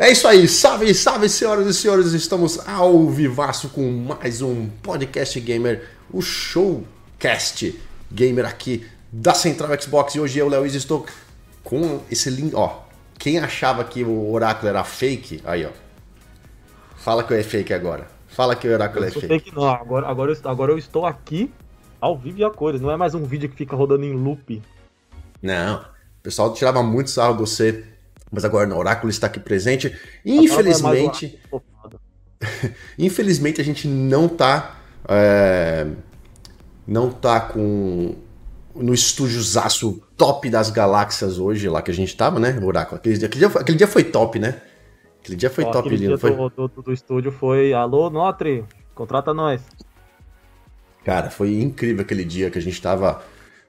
[0.00, 5.38] É isso aí, salve, salve, senhoras e senhores, estamos ao vivaço com mais um podcast
[5.38, 7.78] gamer, o Showcast
[8.10, 10.14] Gamer aqui da Central Xbox.
[10.14, 11.04] E hoje eu, Léo, estou
[11.62, 12.84] com esse lindo, ó,
[13.18, 15.70] quem achava que o oráculo era fake, aí ó,
[16.96, 19.26] fala que é fake agora, fala que o oráculo é fake.
[19.26, 21.52] fake não, agora, agora, eu, agora eu estou aqui
[22.00, 24.62] ao vivo e a cores, não é mais um vídeo que fica rodando em loop.
[25.42, 27.84] Não, o pessoal tirava muito sarro de você
[28.30, 29.94] mas agora o Oráculo está aqui presente.
[30.24, 31.38] Infelizmente.
[32.98, 34.76] infelizmente a gente não tá.
[35.08, 35.86] É,
[36.86, 38.14] não tá com.
[38.72, 42.98] No estúdiozaço top das galáxias hoje, lá que a gente tava, né, Oráculo?
[42.98, 44.60] Aquele dia, aquele dia, aquele dia foi top, né?
[45.20, 46.34] Aquele dia foi Ó, top, dia foi...
[46.34, 47.72] Do, do, do, estúdio foi.
[47.72, 49.60] Alô, Notre, contrata nós.
[51.04, 53.22] Cara, foi incrível aquele dia que a gente tava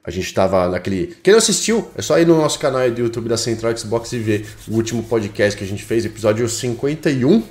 [0.04, 1.16] a gente estava naquele.
[1.22, 4.18] Quem não assistiu, é só ir no nosso canal do YouTube da Central Xbox e
[4.18, 7.42] ver o último podcast que a gente fez, episódio 51,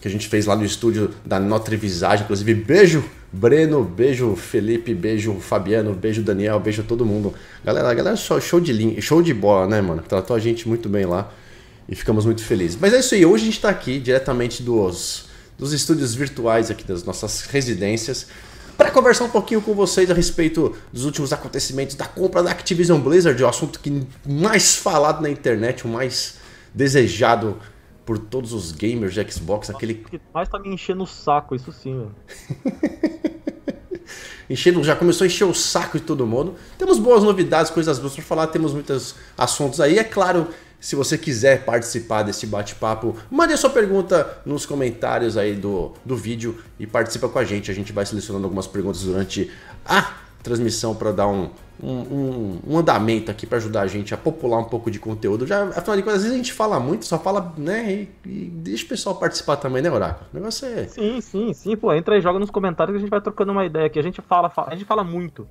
[0.00, 2.24] que a gente fez lá no estúdio da Notre Visage.
[2.24, 7.32] Inclusive, beijo, Breno, beijo, Felipe, beijo, Fabiano, beijo, Daniel, beijo todo mundo.
[7.64, 10.02] Galera, galera, show de linha, show de bola, né, mano?
[10.02, 11.32] Tratou a gente muito bem lá
[11.88, 12.76] e ficamos muito felizes.
[12.80, 16.82] Mas é isso aí, hoje a gente está aqui diretamente dos, dos estúdios virtuais aqui
[16.82, 18.26] das nossas residências
[18.80, 22.98] para conversar um pouquinho com vocês a respeito dos últimos acontecimentos da compra da Activision
[22.98, 26.38] Blizzard, o assunto que mais falado na internet, o mais
[26.72, 27.58] desejado
[28.06, 31.54] por todos os gamers de Xbox, Nossa, aquele que mais tá me enchendo o saco,
[31.54, 32.08] isso sim,
[34.48, 36.54] enchendo, já começou a encher o saco de todo mundo.
[36.78, 39.98] Temos boas novidades, coisas boas para falar, temos muitos assuntos aí.
[39.98, 40.48] É claro,
[40.80, 46.16] se você quiser participar desse bate-papo, mande a sua pergunta nos comentários aí do, do
[46.16, 47.70] vídeo e participa com a gente.
[47.70, 49.50] A gente vai selecionando algumas perguntas durante
[49.84, 51.50] a transmissão para dar um,
[51.82, 55.46] um, um, um, andamento aqui para ajudar a gente a popular um pouco de conteúdo.
[55.46, 57.92] Já, afinal de contas, às vezes a gente fala muito, só fala, né?
[57.92, 60.26] E, e deixa o pessoal participar também, né, Oráculo?
[60.32, 60.88] O negócio é.
[60.88, 61.92] Sim, sim, sim, pô.
[61.92, 63.98] Entra aí, joga nos comentários que a gente vai trocando uma ideia aqui.
[63.98, 65.46] A gente fala, fala a gente fala muito.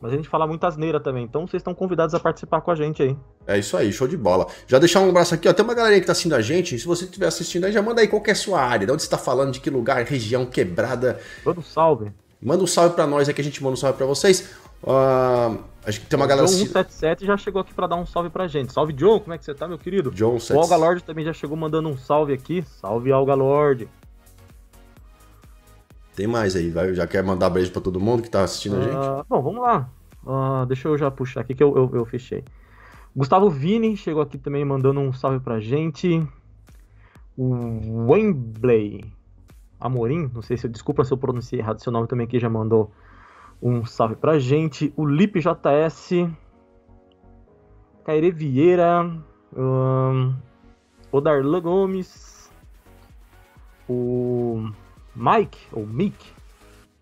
[0.00, 2.74] Mas a gente fala muita asneira também, então vocês estão convidados a participar com a
[2.74, 3.16] gente aí.
[3.46, 4.46] É isso aí, show de bola.
[4.66, 5.52] Já deixar um abraço aqui, ó.
[5.52, 6.78] Tem uma galerinha que tá assistindo a gente.
[6.78, 9.02] Se você estiver assistindo aí, já manda aí qual é a sua área, de onde
[9.02, 11.18] você tá falando, de que lugar, região, quebrada.
[11.44, 12.12] Manda um salve.
[12.40, 14.48] Manda um salve pra nós aí que a gente manda um salve pra vocês.
[14.82, 16.46] Uh, acho que tem uma galera.
[16.46, 18.72] John 177 já chegou aqui para dar um salve pra gente.
[18.72, 20.12] Salve, John, como é que você tá, meu querido?
[20.12, 22.62] John O Alga Lord também já chegou mandando um salve aqui.
[22.80, 23.88] Salve, Alga Lord.
[26.18, 28.78] Tem mais aí, vai, já quer mandar beijo pra todo mundo que tá assistindo uh,
[28.78, 28.96] a gente?
[28.96, 29.88] Ah, bom, vamos lá.
[30.26, 32.42] Uh, deixa eu já puxar aqui que eu, eu, eu, fechei.
[33.14, 36.26] Gustavo Vini chegou aqui também mandando um salve pra gente.
[37.36, 39.04] O Wembley
[39.78, 42.90] Amorim, não sei se desculpa se eu pronunciei errado seu nome também aqui, já mandou
[43.62, 44.92] um salve pra gente.
[44.96, 46.28] O Lipe JS.
[48.04, 49.08] Caire Vieira.
[49.56, 50.34] Um,
[51.12, 52.50] o Darlan Gomes.
[53.88, 54.68] O
[55.18, 56.24] Mike, ou Mick,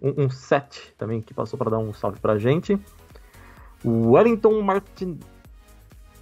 [0.00, 2.78] um, um set também que passou para dar um salve pra gente.
[3.84, 5.18] Wellington Martin.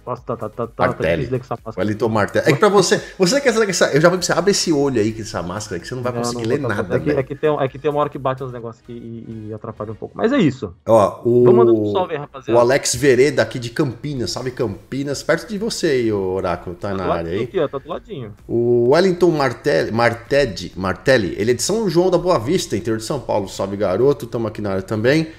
[0.05, 1.27] Nossa, tá, tá, tá, tá, Martelli.
[1.27, 1.75] tá essa máscara.
[1.77, 2.49] Wellington Martelli.
[2.49, 3.01] É que pra você.
[3.17, 3.87] Você quer saber que essa.
[3.91, 6.03] Eu já vou pra você, abre esse olho aí com essa máscara que você não
[6.03, 6.95] vai conseguir não ler nada.
[6.95, 8.93] É que, é, que tem, é que tem uma hora que bate uns negócios aqui
[8.93, 10.15] e, e, atrapalha um pouco.
[10.15, 10.75] Mas é isso.
[10.85, 11.49] Ó, o.
[11.49, 12.57] Um salve aí, rapaziada.
[12.57, 16.89] O Alex Vereda aqui de Campinas, salve Campinas, perto de você aí, o Oráculo, tá,
[16.89, 17.43] tá na área aí.
[17.43, 18.33] Aqui, ó, tá do ladinho.
[18.47, 23.05] O Wellington Martelli, Martelli, Martelli, ele é de São João da Boa Vista, interior de
[23.05, 23.47] São Paulo.
[23.47, 25.29] Salve garoto, tamo aqui na área também.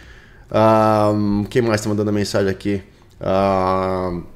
[0.50, 2.82] Um, quem mais está mandando mensagem aqui?
[3.21, 4.35] Um,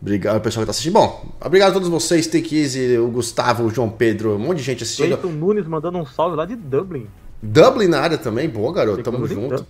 [0.00, 0.94] obrigado, pessoal que está assistindo.
[0.94, 4.82] Bom, obrigado a todos vocês, Take o Gustavo, o João Pedro, um monte de gente
[4.82, 5.16] assistindo.
[5.16, 7.06] Cleiton Nunes mandando um salve lá de Dublin.
[7.42, 9.66] Dublin na área também, boa garoto, tamo junto.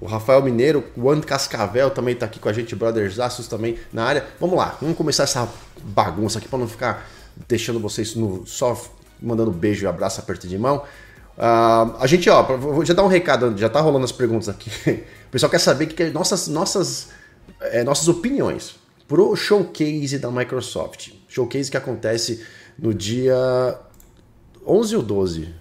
[0.00, 3.76] O Rafael Mineiro, o Ando Cascavel também está aqui com a gente, Brothers Aços também
[3.92, 4.24] na área.
[4.38, 5.48] Vamos lá, vamos começar essa
[5.82, 7.08] bagunça aqui para não ficar
[7.48, 8.80] deixando vocês no, só
[9.20, 10.84] mandando beijo e abraço, aperto de mão.
[11.36, 14.70] Uh, a gente, ó, vou já dar um recado, já tá rolando as perguntas aqui.
[15.28, 17.10] O pessoal quer saber que, nossas, nossas,
[17.60, 18.76] é, nossas opiniões
[19.08, 21.12] pro showcase da Microsoft.
[21.26, 22.44] Showcase que acontece
[22.78, 23.34] no dia
[24.64, 25.54] 11 ou 12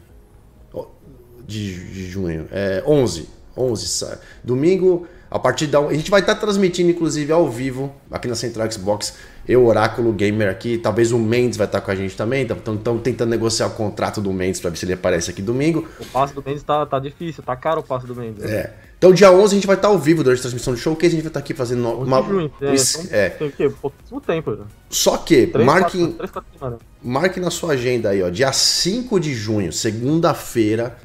[1.48, 2.48] de, de junho.
[2.52, 3.30] É 11.
[3.56, 4.18] 11.
[4.44, 5.80] Domingo, a partir da.
[5.80, 9.16] A gente vai estar transmitindo, inclusive, ao vivo, aqui na Central Xbox,
[9.48, 10.78] eu, Oráculo Gamer aqui.
[10.78, 12.44] Talvez o Mendes vai estar com a gente também.
[12.44, 15.88] Estamos tentando negociar o contrato do Mendes para ver se ele aparece aqui domingo.
[16.00, 18.44] O passe do Mendes tá, tá difícil, tá caro o passe do Mendes.
[18.44, 18.74] É.
[18.98, 21.08] Então, dia 11 a gente vai estar ao vivo durante a transmissão do showcase.
[21.08, 22.22] A gente vai estar aqui fazendo uma.
[22.24, 23.30] Junho, é, então, é.
[23.30, 24.56] Tem que, pouquíssimo tempo.
[24.56, 24.64] Já.
[24.90, 26.16] Só que, marque,
[27.04, 28.30] marque na sua agenda aí, ó.
[28.30, 30.98] Dia 5 de junho, segunda-feira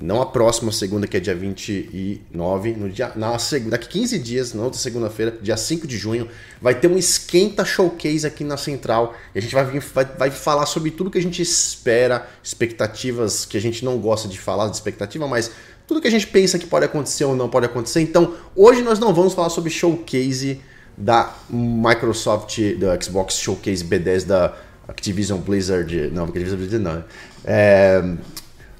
[0.00, 4.54] Não a próxima segunda, que é dia 29, no dia, na segunda, daqui 15 dias,
[4.54, 6.28] na outra segunda-feira, dia 5 de junho,
[6.62, 9.14] vai ter um esquenta showcase aqui na Central.
[9.34, 13.44] E a gente vai, vir, vai, vai falar sobre tudo que a gente espera, expectativas
[13.44, 15.50] que a gente não gosta de falar de expectativa, mas
[15.88, 18.02] tudo que a gente pensa que pode acontecer ou não pode acontecer.
[18.02, 20.60] Então, hoje nós não vamos falar sobre showcase
[20.94, 24.54] da Microsoft, do Xbox Showcase B10 da
[24.86, 26.10] Activision Blizzard.
[26.12, 27.02] Não, Activision Blizzard não.
[27.42, 28.02] É,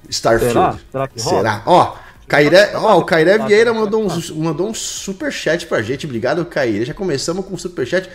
[0.07, 0.53] Starfield.
[0.53, 0.79] Será?
[0.91, 1.07] Será?
[1.07, 1.63] Que Será?
[1.65, 1.95] Ó,
[2.27, 6.05] Cairé, ó, o Cairé Vieira mandou um, mandou um super chat pra gente.
[6.05, 6.85] Obrigado, Cairé.
[6.85, 8.07] Já começamos com o super chat.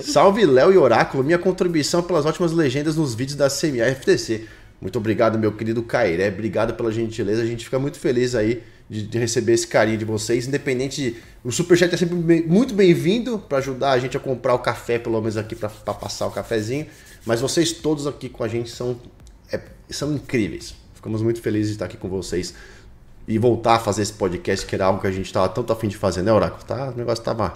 [0.00, 4.48] Salve Léo e Oráculo, minha contribuição pelas ótimas legendas nos vídeos da CMA FTC.
[4.82, 6.28] Muito obrigado, meu querido Cairé.
[6.28, 7.40] Obrigado pela gentileza.
[7.40, 10.48] A gente fica muito feliz aí de, de receber esse carinho de vocês.
[10.48, 14.54] Independente, de, o superchat é sempre bem, muito bem-vindo para ajudar a gente a comprar
[14.54, 16.88] o café, pelo menos aqui para passar o cafezinho.
[17.24, 18.98] Mas vocês todos aqui com a gente são,
[19.52, 20.74] é, são incríveis.
[20.94, 22.52] Ficamos muito felizes de estar aqui com vocês
[23.28, 25.86] e voltar a fazer esse podcast, que era algo que a gente estava tanto afim
[25.86, 26.64] de fazer, né, Oráculo?
[26.64, 27.52] Tá, o negócio tava.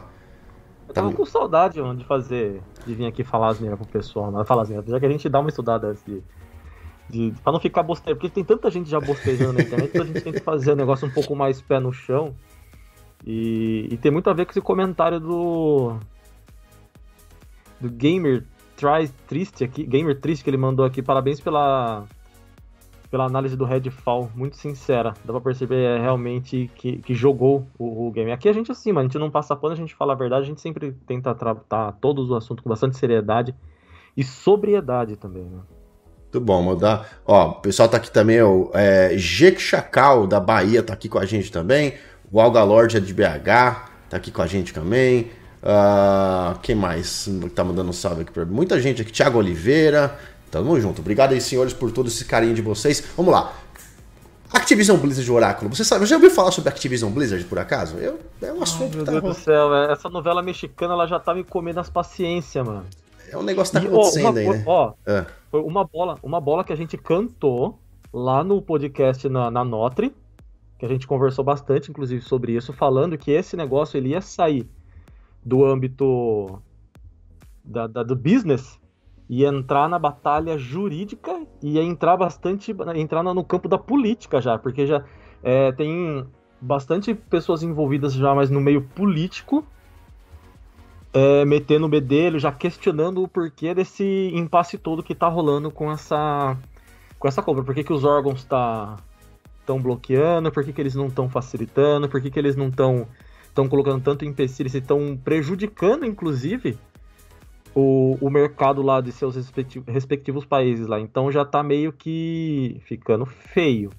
[0.87, 4.45] Eu tava com saudade mano, de fazer, de vir aqui falar as pro pessoal, né?
[4.45, 6.23] falar asneira, já que a gente dá uma estudada antes de,
[7.09, 7.33] de.
[7.43, 10.21] pra não ficar bosteiro, porque tem tanta gente já bostejando na internet que a gente
[10.21, 12.35] tem que fazer o negócio um pouco mais pé no chão.
[13.25, 15.97] E, e tem muito a ver com esse comentário do.
[17.81, 18.45] Do Gamer
[18.77, 21.03] Try Triste aqui, Gamer Triste que ele mandou aqui.
[21.03, 22.07] Parabéns pela
[23.11, 25.15] pela análise do Redfall, muito sincera.
[25.25, 28.33] Dá pra perceber é, realmente que, que jogou o, o, game.
[28.33, 30.43] Aqui a gente assim, mano, a gente não passa pano, a gente fala a verdade,
[30.43, 33.55] a gente sempre tenta tratar todos os assuntos com bastante seriedade
[34.17, 35.61] e sobriedade também, né?
[36.37, 37.09] Muito bom, mandar.
[37.25, 41.19] Ó, o pessoal tá aqui também, o é, Jeque Chacal da Bahia tá aqui com
[41.19, 41.95] a gente também.
[42.31, 43.45] O Alga Lorde é de BH,
[44.11, 45.31] tá aqui com a gente também.
[45.63, 49.11] Uh, quem mais tá mandando um salve aqui pra muita gente aqui?
[49.11, 50.15] Thiago Oliveira,
[50.51, 51.01] Tamo junto.
[51.01, 53.03] Obrigado aí, senhores, por todo esse carinho de vocês.
[53.17, 53.53] Vamos lá.
[54.53, 55.75] Activision Blizzard Oráculo.
[55.75, 57.97] Você sabe, já ouviu falar sobre Activision Blizzard por acaso?
[57.97, 61.07] Eu, é um assunto Ai, meu que tá Deus do céu, essa novela mexicana ela
[61.07, 62.85] já tá me comendo as paciências, mano.
[63.31, 64.65] É um negócio que tá acontecendo uma, aí, né?
[64.67, 65.27] Ó, é.
[65.51, 67.79] foi uma bola, uma bola que a gente cantou
[68.13, 70.15] lá no podcast na, na Notre,
[70.79, 74.69] que a gente conversou bastante, inclusive, sobre isso, falando que esse negócio ele ia sair
[75.45, 76.61] do âmbito
[77.65, 78.79] da, da do business
[79.29, 84.87] ia entrar na batalha jurídica e entrar bastante entrar no campo da política já, porque
[84.87, 85.05] já
[85.43, 86.25] é, tem
[86.61, 89.65] bastante pessoas envolvidas já mais no meio político,
[91.17, 95.91] é, metendo o bedelho, já questionando o porquê desse impasse todo que tá rolando com
[95.91, 96.59] essa
[97.19, 97.65] com essa compra.
[97.65, 98.99] Por que, que os órgãos tá
[99.61, 100.53] estão bloqueando?
[100.53, 102.07] Por que, que eles não estão facilitando?
[102.07, 103.09] Por que, que eles não estão
[103.49, 106.79] estão colocando tanto empecilho e estão prejudicando, inclusive,
[107.75, 111.01] o, o mercado lá de seus respectivos, respectivos países lá.
[111.01, 113.91] Então já tá meio que ficando feio.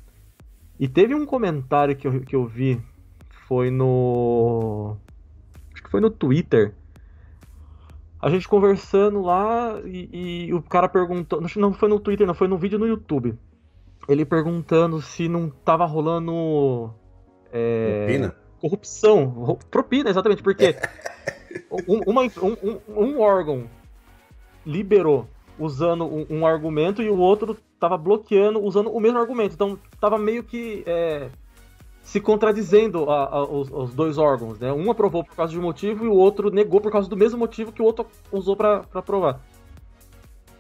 [0.80, 2.80] E teve um comentário que eu, que eu vi,
[3.48, 4.96] foi no.
[5.74, 6.76] Acho que foi no Twitter.
[8.20, 11.42] A gente conversando lá e, e o cara perguntou.
[11.56, 13.38] Não foi no Twitter, não, foi no vídeo no YouTube.
[14.08, 16.94] Ele perguntando se não tava rolando.
[17.52, 18.36] É, propina?
[18.60, 19.60] Corrupção.
[19.70, 20.76] Propina, exatamente, porque
[21.88, 23.70] um, uma, um, um, órgão
[24.66, 25.28] liberou
[25.60, 29.54] usando um, um, argumento e o outro estava bloqueando usando o mesmo argumento.
[29.54, 31.30] Então estava meio que é,
[32.08, 34.58] se contradizendo a, a, os, os, dois órgãos.
[34.58, 34.72] Né?
[34.72, 37.38] Um aprovou por causa de um motivo e o outro negou por causa do mesmo
[37.38, 39.42] motivo que o outro usou para aprovar.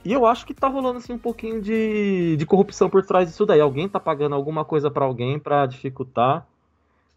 [0.03, 3.45] E eu acho que tá rolando assim um pouquinho de, de corrupção por trás disso
[3.45, 3.61] daí.
[3.61, 6.45] Alguém tá pagando alguma coisa para alguém para dificultar.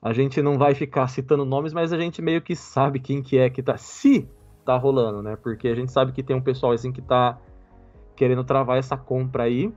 [0.00, 3.36] A gente não vai ficar citando nomes, mas a gente meio que sabe quem que
[3.36, 3.76] é que tá.
[3.76, 4.28] Se
[4.64, 5.34] tá rolando, né?
[5.42, 7.36] Porque a gente sabe que tem um pessoal assim que tá
[8.14, 9.72] querendo travar essa compra aí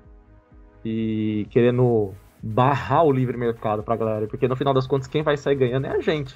[0.86, 4.28] e querendo barrar o livre mercado pra galera.
[4.28, 6.36] Porque no final das contas, quem vai sair ganhando é a gente.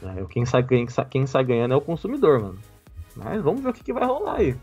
[0.00, 2.58] É, quem, sai, quem, quem sai ganhando é o consumidor, mano.
[3.16, 4.54] Mas vamos ver o que, que vai rolar aí.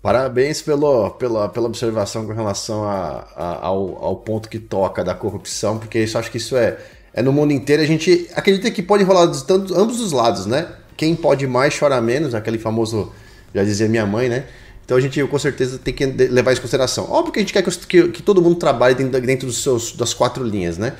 [0.00, 5.14] Parabéns pelo, pela, pela observação com relação a, a, ao, ao ponto que toca da
[5.14, 6.76] corrupção, porque isso acho que isso é,
[7.14, 7.82] é no mundo inteiro.
[7.82, 10.72] A gente acredita que pode rolar de tanto, ambos os lados, né?
[10.96, 13.12] Quem pode mais chora menos, aquele famoso,
[13.54, 14.46] já dizia minha mãe, né?
[14.84, 17.10] Então a gente com certeza tem que levar isso em consideração.
[17.10, 19.92] Óbvio que a gente quer que, que, que todo mundo trabalhe dentro, dentro dos seus,
[19.92, 20.96] das quatro linhas, né?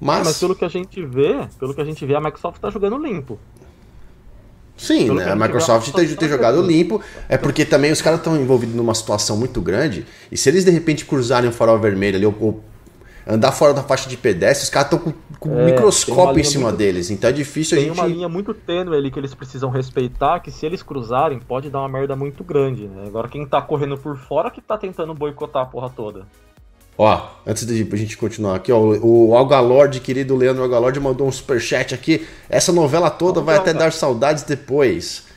[0.00, 0.20] Mas...
[0.20, 2.70] É, mas pelo que a gente vê, pelo que a gente vê, a Microsoft está
[2.70, 3.38] jogando limpo.
[4.76, 5.30] Sim, né?
[5.30, 8.94] a Microsoft tem, tem tá jogado limpo, é porque também os caras estão envolvidos numa
[8.94, 12.64] situação muito grande, e se eles de repente cruzarem o farol vermelho ali, ou, ou
[13.26, 16.44] andar fora da faixa de pedestre, os caras estão com, com é, um microscópio em
[16.44, 17.10] cima muito, deles.
[17.10, 17.92] Então é difícil a gente.
[17.92, 21.70] Tem uma linha muito tênue ali que eles precisam respeitar, que se eles cruzarem, pode
[21.70, 22.86] dar uma merda muito grande.
[22.86, 23.04] Né?
[23.06, 26.26] Agora quem tá correndo por fora que tá tentando boicotar a porra toda.
[26.96, 31.32] Ó, antes de a gente continuar aqui, ó, o Algalord, querido Leandro Algalord, mandou um
[31.32, 32.26] superchat aqui.
[32.50, 35.31] Essa novela toda vai até dar saudades depois.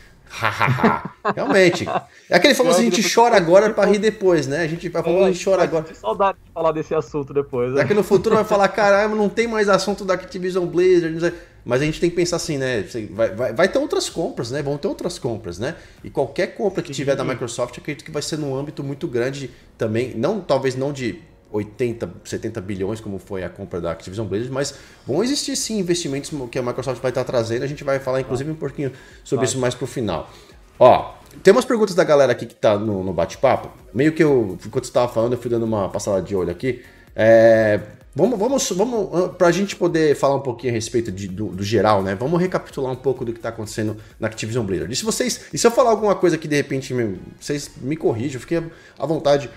[1.35, 1.87] Realmente.
[2.29, 4.61] É aquele famoso, a gente chora agora para rir depois, né?
[4.61, 5.85] A gente vai falar, a gente chora agora.
[5.93, 7.71] saudade de falar desse assunto depois.
[7.71, 7.77] Né?
[7.77, 11.33] Daqui no futuro vai falar, caramba, não tem mais assunto da Activision Blizzard.
[11.63, 12.85] Mas a gente tem que pensar assim, né?
[13.11, 14.61] Vai, vai, vai, ter outras compras, né?
[14.61, 15.75] Vão ter outras compras, né?
[16.03, 19.49] E qualquer compra que tiver da Microsoft, acredito que vai ser num âmbito muito grande
[19.75, 20.13] também.
[20.15, 24.75] Não, talvez não de 80, 70 bilhões, como foi a compra da Activision Blizzard, mas
[25.05, 27.63] vão existir sim investimentos que a Microsoft vai estar trazendo.
[27.63, 28.91] A gente vai falar, inclusive, um pouquinho
[29.23, 30.29] sobre isso mais pro final.
[30.77, 33.69] Ó, tem umas perguntas da galera aqui que tá no, no bate-papo.
[33.93, 36.83] Meio que eu, enquanto você estava falando, eu fui dando uma passada de olho aqui.
[37.15, 37.79] É,
[38.13, 42.03] vamos, vamos, vamos, pra gente poder falar um pouquinho a respeito de, do, do, geral,
[42.03, 42.15] né?
[42.15, 44.91] Vamos recapitular um pouco do que está acontecendo na Activision Blizzard.
[44.91, 47.95] E se vocês, e se eu falar alguma coisa que de repente me, vocês me
[47.95, 49.49] corrijam, fiquem à vontade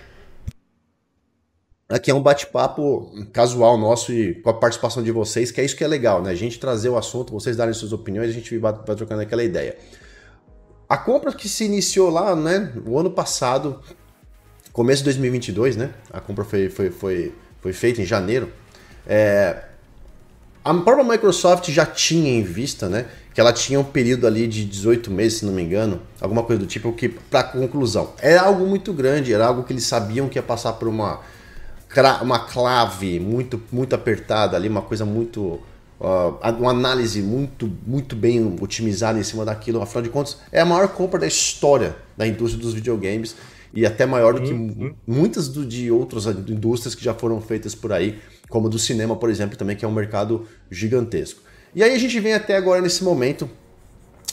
[1.90, 5.74] Aqui é um bate-papo casual nosso e com a participação de vocês, que é isso
[5.74, 6.30] que é legal, né?
[6.30, 9.42] A gente trazer o assunto, vocês darem suas opiniões, a gente vai, vai trocando aquela
[9.42, 9.74] ideia.
[10.86, 13.80] A compra que se iniciou lá, né, o ano passado,
[14.70, 15.94] começo de 2022, né?
[16.12, 18.52] A compra foi, foi, foi, foi feita em janeiro.
[19.06, 19.56] É,
[20.62, 24.66] a própria Microsoft já tinha em vista, né, que ela tinha um período ali de
[24.66, 28.12] 18 meses, se não me engano, alguma coisa do tipo, que para conclusão.
[28.20, 31.20] Era algo muito grande, era algo que eles sabiam que ia passar por uma
[32.22, 35.60] uma clave muito, muito apertada ali, uma coisa muito.
[36.00, 39.82] Uh, uma análise muito, muito bem otimizada em cima daquilo.
[39.82, 43.34] Afinal de contas, é a maior compra da história da indústria dos videogames
[43.74, 44.94] e até maior do que uhum.
[45.06, 48.18] muitas do, de outras indústrias que já foram feitas por aí,
[48.48, 51.40] como do cinema, por exemplo, também, que é um mercado gigantesco.
[51.74, 53.50] E aí a gente vem até agora nesse momento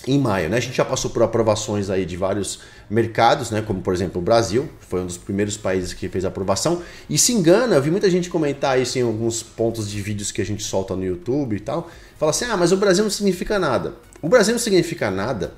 [0.07, 0.49] em maio.
[0.49, 0.57] Né?
[0.57, 2.59] A gente já passou por aprovações aí de vários
[2.89, 3.61] mercados, né?
[3.61, 6.81] como por exemplo o Brasil, foi um dos primeiros países que fez aprovação.
[7.09, 10.41] E se engana, eu vi muita gente comentar isso em alguns pontos de vídeos que
[10.41, 11.89] a gente solta no YouTube e tal.
[12.17, 13.95] Fala assim: ah, mas o Brasil não significa nada.
[14.21, 15.53] O Brasil não significa nada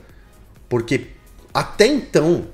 [0.70, 1.08] porque
[1.54, 2.48] até então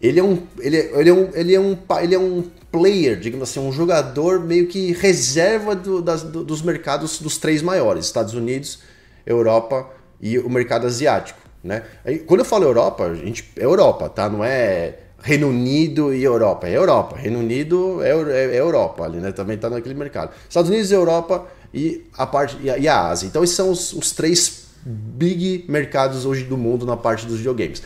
[0.00, 3.18] ele é um, ele é, ele é um, ele é um, ele é um player,
[3.18, 8.06] digamos assim, um jogador meio que reserva do, das, do, dos mercados dos três maiores:
[8.06, 8.80] Estados Unidos,
[9.26, 11.38] Europa e o mercado asiático.
[11.62, 11.82] Né?
[12.26, 14.28] Quando eu falo Europa, a gente, é Europa, tá?
[14.28, 17.16] Não é Reino Unido e Europa, é Europa.
[17.16, 19.32] Reino Unido é, é, é Europa ali, né?
[19.32, 20.32] Também está naquele mercado.
[20.48, 23.26] Estados Unidos, Europa e a parte e a, e a Ásia.
[23.26, 27.82] Então esses são os, os, três big mercados hoje do mundo na parte dos videogames.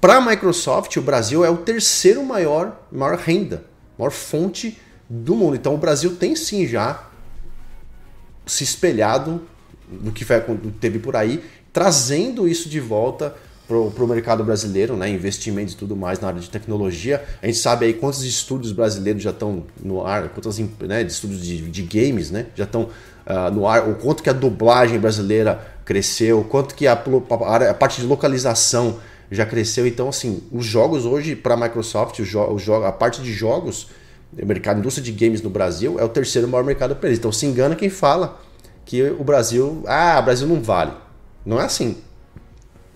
[0.00, 3.64] Para a Microsoft, o Brasil é o terceiro maior, maior renda,
[3.98, 5.54] maior fonte do mundo.
[5.54, 7.06] Então o Brasil tem sim já
[8.46, 9.42] se espelhado
[9.88, 10.24] no que
[10.80, 13.34] teve por aí trazendo isso de volta
[13.66, 15.08] para o mercado brasileiro, né?
[15.08, 17.24] investimentos e tudo mais na área de tecnologia.
[17.40, 21.42] A gente sabe aí quantos estúdios brasileiros já estão no ar, quantos né, de estúdios
[21.42, 25.66] de, de games né, já estão uh, no ar, o quanto que a dublagem brasileira
[25.84, 28.98] cresceu, quanto que a, a, a, parte de localização
[29.30, 29.86] já cresceu.
[29.86, 33.88] Então, assim, os jogos hoje para a Microsoft, o jo, o a parte de jogos,
[34.38, 37.18] o mercado, a indústria de games no Brasil é o terceiro maior mercado para eles.
[37.18, 38.40] Então, se engana quem fala
[38.84, 40.92] que o Brasil, ah, o Brasil não vale.
[41.44, 41.96] Não é assim.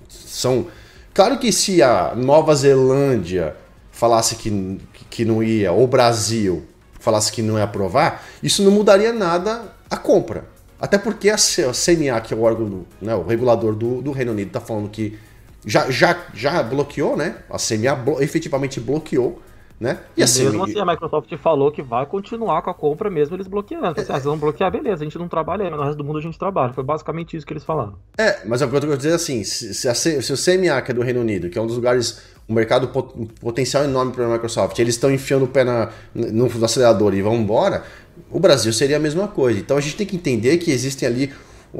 [0.08, 0.66] São.
[1.12, 3.56] Claro que se a Nova Zelândia
[3.90, 6.64] falasse que, que não ia, ou o Brasil
[7.00, 10.44] falasse que não ia aprovar, isso não mudaria nada a compra.
[10.78, 14.48] Até porque a CNA, que é o órgão, né, o regulador do, do Reino Unido,
[14.48, 15.18] está falando que
[15.64, 17.36] já, já, já bloqueou, né?
[17.48, 19.40] A CNA blo efetivamente bloqueou
[19.78, 19.98] né?
[20.16, 23.46] E, assim, mesmo assim, a Microsoft falou que vai continuar com a compra mesmo eles
[23.46, 23.88] bloqueando.
[23.88, 26.18] Então, assim, ah, vão bloquear, beleza, a gente não trabalha mas no resto do mundo
[26.18, 26.72] a gente trabalha.
[26.72, 27.94] Foi basicamente isso que eles falaram.
[28.16, 30.90] É, mas é o que eu tô dizer assim, se, a, se o CMA, que
[30.90, 34.12] é do Reino Unido, que é um dos lugares, um mercado pot, um potencial enorme
[34.12, 37.84] para a Microsoft, eles estão enfiando o pé na, no, no acelerador e vão embora,
[38.30, 39.60] o Brasil seria a mesma coisa.
[39.60, 41.32] Então a gente tem que entender que existem ali,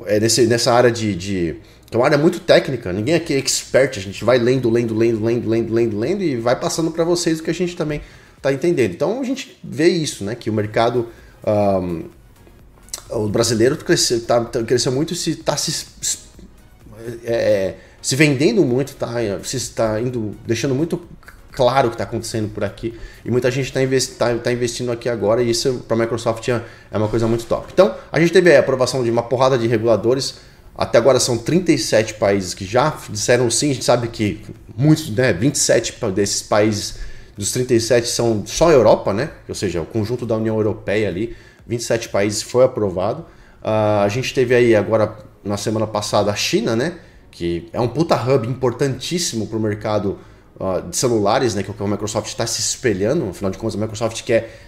[0.06, 1.56] é, nesse, nessa área de, de
[1.90, 5.24] é uma área muito técnica, ninguém aqui é expert, a gente vai lendo, lendo, lendo,
[5.24, 8.00] lendo, lendo, lendo, lendo e vai passando para vocês o que a gente também
[8.36, 8.92] está entendendo.
[8.92, 10.34] Então a gente vê isso, né?
[10.34, 11.08] Que o mercado
[11.46, 12.04] um,
[13.10, 15.86] o brasileiro cresceu, tá, tá cresceu muito e está se,
[17.24, 21.06] é, se vendendo muito, tá, se está indo, deixando muito
[21.56, 22.94] claro que está acontecendo por aqui
[23.24, 26.46] e muita gente está investi tá, tá investindo aqui agora e isso para a Microsoft
[26.48, 27.66] é, é uma coisa muito top.
[27.72, 30.36] Então a gente teve a aprovação de uma porrada de reguladores
[30.76, 33.70] até agora são 37 países que já disseram sim.
[33.70, 34.44] A gente sabe que
[34.76, 36.98] muitos, né, 27 desses países
[37.36, 39.30] dos 37 são só Europa, né?
[39.48, 41.34] Ou seja, o conjunto da União Europeia ali,
[41.66, 43.22] 27 países foi aprovado.
[43.62, 46.98] Uh, a gente teve aí agora na semana passada a China, né?
[47.30, 50.18] Que é um puta hub importantíssimo para o mercado
[50.88, 51.62] de celulares, né?
[51.62, 53.28] Que é a Microsoft está se espelhando.
[53.28, 54.66] Afinal de contas, a Microsoft quer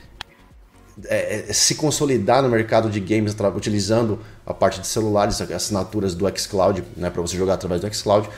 [1.06, 6.26] é, é, se consolidar no mercado de games utilizando a parte de celulares, assinaturas do
[6.36, 8.28] xCloud, né, para você jogar através do xCloud.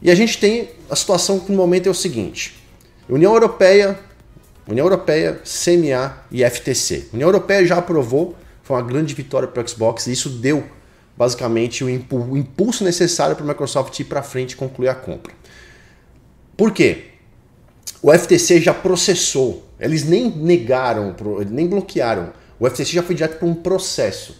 [0.00, 2.60] E a gente tem a situação que no momento é o seguinte:
[3.08, 3.98] União Europeia,
[4.66, 7.08] União Europeia, CMA e FTC.
[7.12, 10.64] União Europeia já aprovou, foi uma grande vitória para o Xbox e isso deu
[11.16, 15.32] basicamente o impulso necessário para a Microsoft ir para frente e concluir a compra.
[16.62, 17.06] Por quê?
[18.00, 21.12] O FTC já processou, eles nem negaram,
[21.50, 22.32] nem bloquearam.
[22.56, 24.36] O FTC já foi direto para um processo.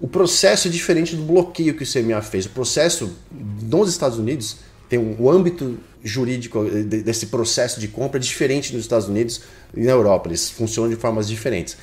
[0.00, 2.46] O processo é diferente do bloqueio que o CMA fez.
[2.46, 4.58] O processo nos Estados Unidos
[4.88, 9.40] tem um âmbito jurídico desse processo de compra diferente nos Estados Unidos
[9.76, 10.28] e na Europa.
[10.28, 11.76] Eles funcionam de formas diferentes.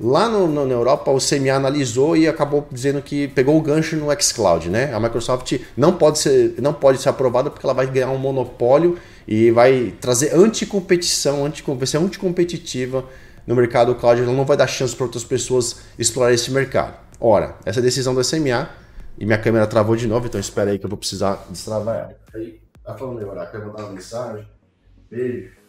[0.00, 3.94] Lá no, no, na Europa, o CMA analisou e acabou dizendo que pegou o gancho
[3.96, 4.92] no xCloud, né?
[4.92, 8.98] A Microsoft não pode ser, não pode ser aprovada porque ela vai ganhar um monopólio
[9.28, 13.04] e vai trazer anticompetição, anti, vai ser anticompetitiva
[13.46, 14.22] no mercado cloud.
[14.22, 16.94] Ela não vai dar chance para outras pessoas explorar esse mercado.
[17.20, 18.68] Ora, essa é decisão do CMA
[19.16, 22.16] e minha câmera travou de novo, então espera aí que eu vou precisar destravar ela.
[22.34, 24.48] Aí, tá falando aí, quer mandar uma mensagem?
[25.08, 25.61] Beijo.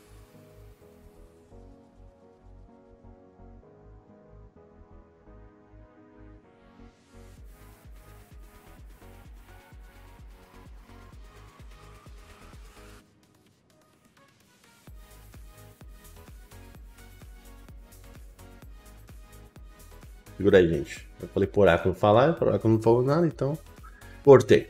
[20.44, 21.08] Segura aí, gente.
[21.22, 23.58] Eu falei por Oráculo falar, por Oráculo não falou nada, então.
[24.26, 24.68] Cortei.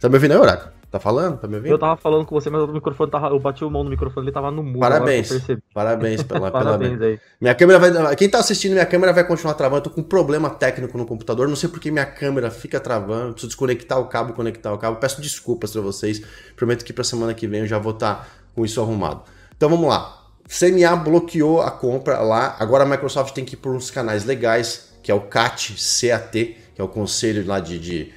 [0.00, 0.72] Tá me ouvindo aí, Oráculo?
[0.90, 1.38] Tá falando?
[1.38, 1.70] Tá me ouvindo?
[1.70, 3.28] Eu tava falando com você, mas o microfone tava.
[3.28, 4.80] Eu bati o mão no microfone, ele tava no mudo.
[4.80, 5.30] Parabéns.
[5.72, 7.10] Parabéns pela, Parabéns pela...
[7.12, 7.20] aí.
[7.40, 8.16] Minha câmera vai.
[8.16, 9.78] Quem tá assistindo, minha câmera vai continuar travando.
[9.78, 11.46] Eu tô com um problema técnico no computador.
[11.46, 13.34] Não sei porque minha câmera fica travando.
[13.34, 14.96] Preciso desconectar o cabo, conectar o cabo.
[14.96, 16.20] Peço desculpas pra vocês.
[16.56, 19.22] Prometo que pra semana que vem eu já vou estar tá com isso arrumado.
[19.56, 20.24] Então vamos lá.
[20.48, 22.56] CMA bloqueou a compra lá.
[22.58, 26.56] Agora a Microsoft tem que ir por uns canais legais que é o CAT, CAT,
[26.74, 28.12] que é o conselho lá de, de...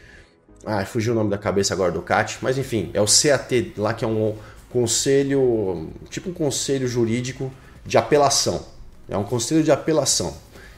[0.66, 3.94] Ah, fugiu o nome da cabeça agora do CAT, mas enfim, é o CAT lá
[3.94, 4.34] que é um
[4.70, 7.52] conselho, tipo um conselho jurídico
[7.86, 8.66] de apelação.
[9.10, 10.34] É um conselho de apelação.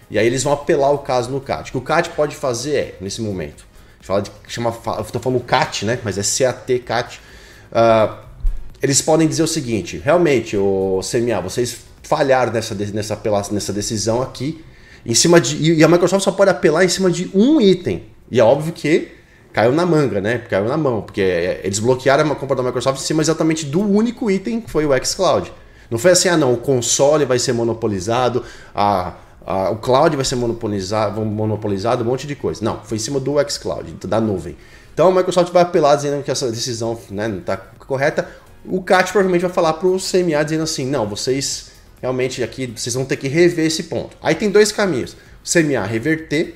[0.09, 1.69] E aí eles vão apelar o caso no CAT.
[1.69, 3.67] O que o CAT pode fazer é, nesse momento,
[4.01, 5.99] fala de, chama, eu estou falando CAT, né?
[6.03, 7.21] Mas é CAT, CAT.
[7.71, 8.17] Uh,
[8.81, 14.65] eles podem dizer o seguinte: realmente, o CMA, vocês falharam nessa, nessa, nessa decisão aqui
[15.05, 15.73] em cima de.
[15.73, 18.03] E a Microsoft só pode apelar em cima de um item.
[18.31, 19.09] E é óbvio que
[19.51, 20.37] caiu na manga, né?
[20.49, 21.21] Caiu na mão, porque
[21.63, 25.05] eles bloquearam a compra da Microsoft em cima exatamente do único item que foi o
[25.05, 25.51] xCloud.
[25.89, 28.43] Não foi assim, ah não, o console vai ser monopolizado,
[28.75, 29.13] a,
[29.45, 32.63] a, o cloud vai ser monopolizado, monopolizado, um monte de coisa.
[32.63, 34.55] Não, foi em cima do xCloud, da nuvem.
[34.93, 38.29] Então a Microsoft vai apelar dizendo que essa decisão né, não está correta.
[38.65, 41.68] O CAT provavelmente vai falar para o CMA dizendo assim, não, vocês
[42.01, 44.17] realmente aqui vocês vão ter que rever esse ponto.
[44.21, 46.55] Aí tem dois caminhos: o CMA reverter,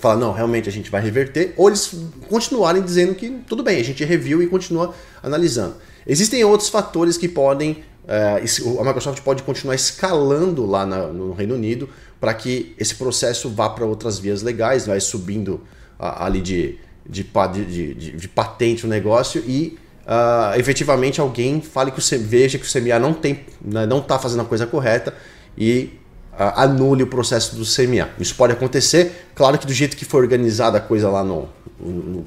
[0.00, 1.94] falar, não, realmente a gente vai reverter, ou eles
[2.28, 5.76] continuarem dizendo que tudo bem, a gente reviu e continua analisando.
[6.06, 7.82] Existem outros fatores que podem.
[8.06, 8.42] É,
[8.78, 11.88] a Microsoft pode continuar escalando lá na, no Reino Unido
[12.20, 15.62] para que esse processo vá para outras vias legais, vai subindo
[15.98, 21.90] a, ali de, de, de, de, de patente o negócio e uh, efetivamente alguém fale
[21.90, 25.14] que o veja que o CMA não tem, né, não está fazendo a coisa correta
[25.56, 25.90] e
[26.32, 28.08] uh, anule o processo do CMA.
[28.18, 31.48] Isso pode acontecer, claro que do jeito que foi organizada a coisa lá no,
[31.80, 32.24] no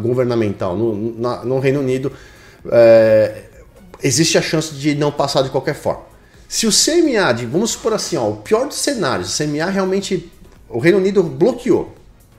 [0.00, 0.94] governamental, no,
[1.44, 2.12] no, Reino Unido,
[2.70, 3.44] é,
[4.02, 6.02] existe a chance de não passar de qualquer forma.
[6.48, 10.30] Se o CMA, de, vamos supor assim, ó, o pior dos cenários, o CMA realmente,
[10.68, 11.94] o Reino Unido bloqueou,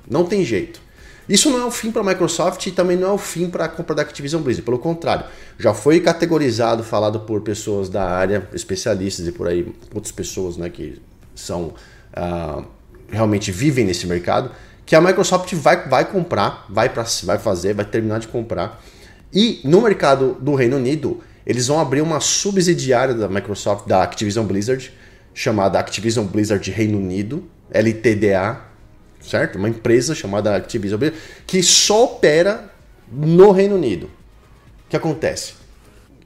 [0.08, 0.83] não tem jeito.
[1.28, 3.66] Isso não é o fim para a Microsoft e também não é o fim para
[3.66, 4.66] a compra da Activision Blizzard.
[4.66, 5.26] Pelo contrário,
[5.58, 10.70] já foi categorizado, falado por pessoas da área, especialistas e por aí outras pessoas né,
[10.70, 11.02] que
[11.34, 11.74] são
[12.18, 12.66] uh,
[13.10, 14.52] realmente vivem nesse mercado,
[14.86, 18.84] que a Microsoft vai, vai comprar, vai, pra, vai fazer, vai terminar de comprar.
[19.32, 24.46] E no mercado do Reino Unido, eles vão abrir uma subsidiária da Microsoft, da Activision
[24.46, 24.92] Blizzard,
[25.34, 28.73] chamada Activision Blizzard Reino Unido, LTDA,
[29.26, 29.58] certo?
[29.58, 31.00] Uma empresa chamada Activision
[31.46, 32.70] que só opera
[33.12, 34.06] no Reino Unido.
[34.06, 35.54] O que acontece?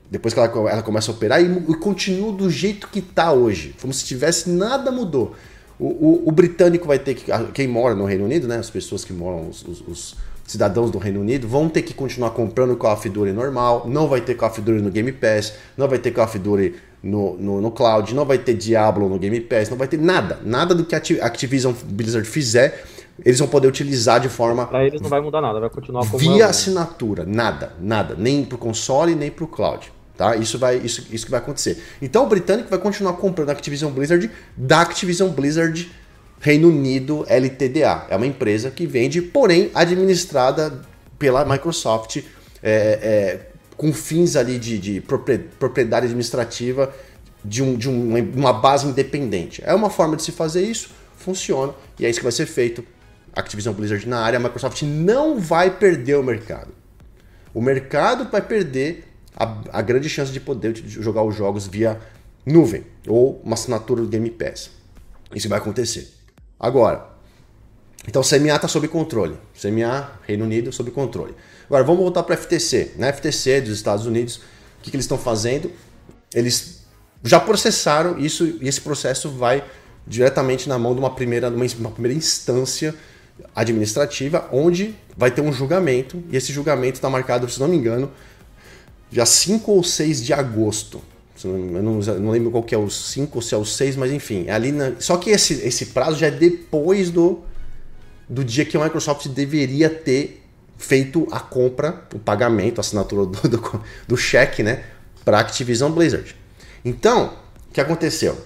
[0.10, 3.76] Depois que ela, ela começa a operar e, e continua do jeito que está hoje,
[3.82, 5.36] como se tivesse nada mudou.
[5.80, 7.26] O, o, o, britânico vai ter que.
[7.54, 8.58] Quem mora no Reino Unido, né?
[8.58, 12.32] As pessoas que moram, os, os, os cidadãos do Reino Unido, vão ter que continuar
[12.32, 13.86] comprando Call of Duty normal.
[13.88, 16.74] Não vai ter Call of Duty no Game Pass, não vai ter Call of Duty
[17.08, 20.40] no, no, no cloud, não vai ter Diablo no Game Pass, não vai ter nada.
[20.44, 22.84] Nada do que a Activision Blizzard fizer,
[23.24, 24.66] eles vão poder utilizar de forma.
[24.68, 26.18] Para não vai mudar nada, vai continuar como.
[26.18, 28.16] Via é, assinatura, nada, nada.
[28.18, 29.92] Nem pro console, nem pro cloud.
[30.18, 30.36] Tá?
[30.36, 31.82] Isso, vai, isso, isso que vai acontecer.
[32.02, 35.90] Então o britânico vai continuar comprando a Activision Blizzard da Activision Blizzard
[36.40, 38.08] Reino Unido LTDA.
[38.10, 40.82] É uma empresa que vende, porém administrada
[41.18, 42.24] pela Microsoft é,
[42.64, 43.47] é,
[43.78, 46.94] com fins ali de, de propriedade administrativa
[47.46, 49.62] de, um, de um, uma base independente.
[49.64, 52.84] É uma forma de se fazer isso, funciona e é isso que vai ser feito.
[53.34, 56.74] Activision Blizzard na área, a Microsoft não vai perder o mercado.
[57.54, 62.00] O mercado vai perder a, a grande chance de poder jogar os jogos via
[62.44, 64.72] nuvem ou uma assinatura do Game Pass.
[65.36, 66.12] Isso vai acontecer.
[66.60, 67.17] Agora,
[68.08, 69.36] então CMA está sob controle.
[69.60, 71.36] CMA, Reino Unido, sob controle.
[71.66, 72.94] Agora vamos voltar para a FTC.
[72.98, 74.42] Na FTC dos Estados Unidos, o
[74.82, 75.72] que, que eles estão fazendo?
[76.34, 76.84] Eles
[77.24, 79.64] já processaram isso e esse processo vai
[80.08, 82.96] diretamente na mão de uma primeira, uma, uma primeira instância
[83.54, 88.10] administrativa, onde vai ter um julgamento, e esse julgamento está marcado, se não me engano,
[89.12, 91.02] dia 5 ou 6 de agosto.
[91.44, 94.12] Eu não, não, lembro qual que é o 5 ou se é o 6, mas
[94.12, 94.94] enfim, é ali na...
[95.00, 97.44] Só que esse, esse prazo já é depois do,
[98.30, 100.44] do dia que a Microsoft deveria ter
[100.78, 104.84] feito a compra, o pagamento, a assinatura do, do, do cheque, né,
[105.26, 106.36] para Activision Blizzard.
[106.84, 107.34] Então,
[107.70, 108.38] o que aconteceu?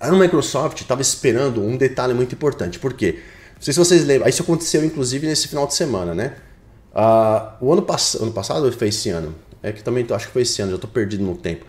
[0.00, 3.20] A Microsoft estava esperando um detalhe muito importante, porque
[3.54, 6.34] não sei se vocês lembram, isso aconteceu inclusive nesse final de semana, né?
[6.92, 9.34] Uh, o ano, pass ano passado ou foi esse ano?
[9.62, 11.64] É que também acho que foi esse ano, já estou perdido no tempo.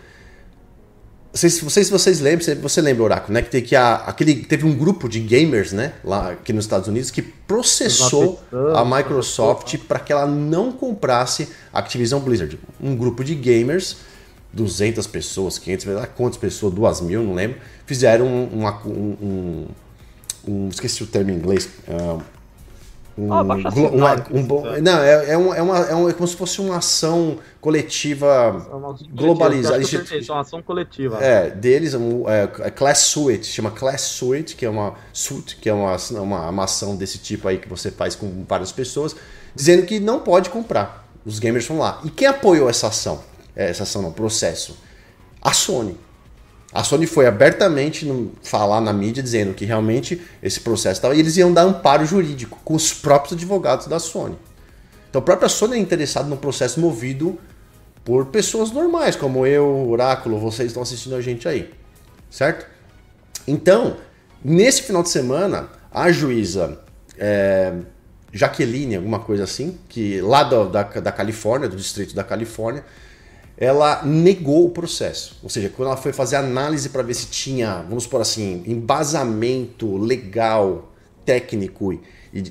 [1.33, 3.41] Não sei se vocês, vocês lembram, você lembra, Oráculo, né?
[3.41, 5.93] Que, que a, aquele, teve um grupo de gamers, né?
[6.03, 8.39] Lá aqui nos Estados Unidos, que processou
[8.75, 12.59] a Microsoft para que ela não comprasse a Activision Blizzard.
[12.79, 13.97] Um grupo de gamers,
[14.53, 19.67] 200 pessoas, 500, quantas pessoas, 2 mil, não lembro, fizeram um, um, um,
[20.47, 22.21] um esqueci o termo em inglês, uh,
[23.17, 26.35] um, ah, um, um, não, é, é, um, é, uma, é, um, é como se
[26.35, 29.83] fosse uma ação coletiva é globalizada.
[29.83, 31.23] É uma ação coletiva.
[31.23, 35.69] É, deles, um, é, é Class Suite, chama Class Suite, que é uma suite, que
[35.69, 39.15] é uma, uma, uma ação desse tipo aí que você faz com várias pessoas,
[39.53, 41.07] dizendo que não pode comprar.
[41.23, 42.01] Os gamers vão lá.
[42.03, 43.23] E quem apoiou essa ação?
[43.55, 44.75] É, essa ação, não, processo?
[45.39, 45.97] A Sony.
[46.73, 48.09] A Sony foi abertamente
[48.41, 51.15] falar na mídia dizendo que realmente esse processo estava.
[51.15, 54.35] E eles iam dar amparo jurídico com os próprios advogados da Sony.
[55.09, 57.37] Então a própria Sony é interessada num processo movido
[58.03, 61.71] por pessoas normais, como eu, Oráculo, vocês estão assistindo a gente aí.
[62.29, 62.65] Certo?
[63.47, 63.97] Então,
[64.43, 66.79] nesse final de semana, a juíza
[67.17, 67.73] é,
[68.31, 72.83] Jaqueline, alguma coisa assim, que lá da, da Califórnia, do distrito da Califórnia,
[73.57, 75.37] ela negou o processo.
[75.43, 79.97] Ou seja, quando ela foi fazer análise para ver se tinha, vamos por assim, embasamento
[79.97, 80.91] legal,
[81.25, 82.01] técnico e,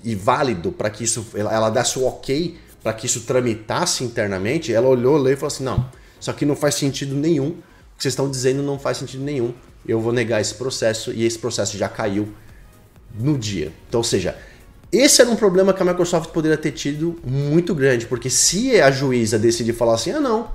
[0.05, 4.73] e válido para que isso, ela, ela desse o ok para que isso tramitasse internamente,
[4.73, 5.88] ela olhou, leu e falou assim: não,
[6.21, 7.49] isso aqui não faz sentido nenhum.
[7.49, 9.55] O que vocês estão dizendo não faz sentido nenhum.
[9.87, 12.29] Eu vou negar esse processo e esse processo já caiu
[13.15, 13.73] no dia.
[13.88, 14.37] Então, ou seja,
[14.91, 18.91] esse era um problema que a Microsoft poderia ter tido muito grande, porque se a
[18.91, 20.51] juíza decidir falar assim, ah não,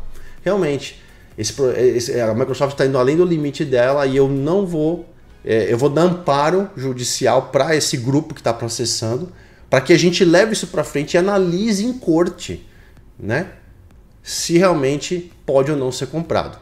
[0.47, 1.01] realmente,
[1.37, 5.07] esse, esse, a Microsoft está indo além do limite dela e eu não vou.
[5.45, 9.31] É, eu vou dar amparo judicial para esse grupo que está processando,
[9.69, 12.67] para que a gente leve isso para frente e analise em corte,
[13.17, 13.51] né?
[14.23, 16.57] Se realmente pode ou não ser comprado.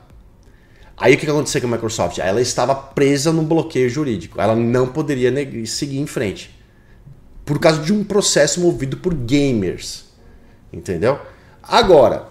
[0.97, 2.19] Aí o que aconteceu com a Microsoft?
[2.19, 4.39] Ela estava presa no bloqueio jurídico.
[4.39, 5.31] Ela não poderia
[5.65, 6.55] seguir em frente.
[7.43, 10.05] Por causa de um processo movido por gamers.
[10.71, 11.19] Entendeu?
[11.61, 12.27] Agora,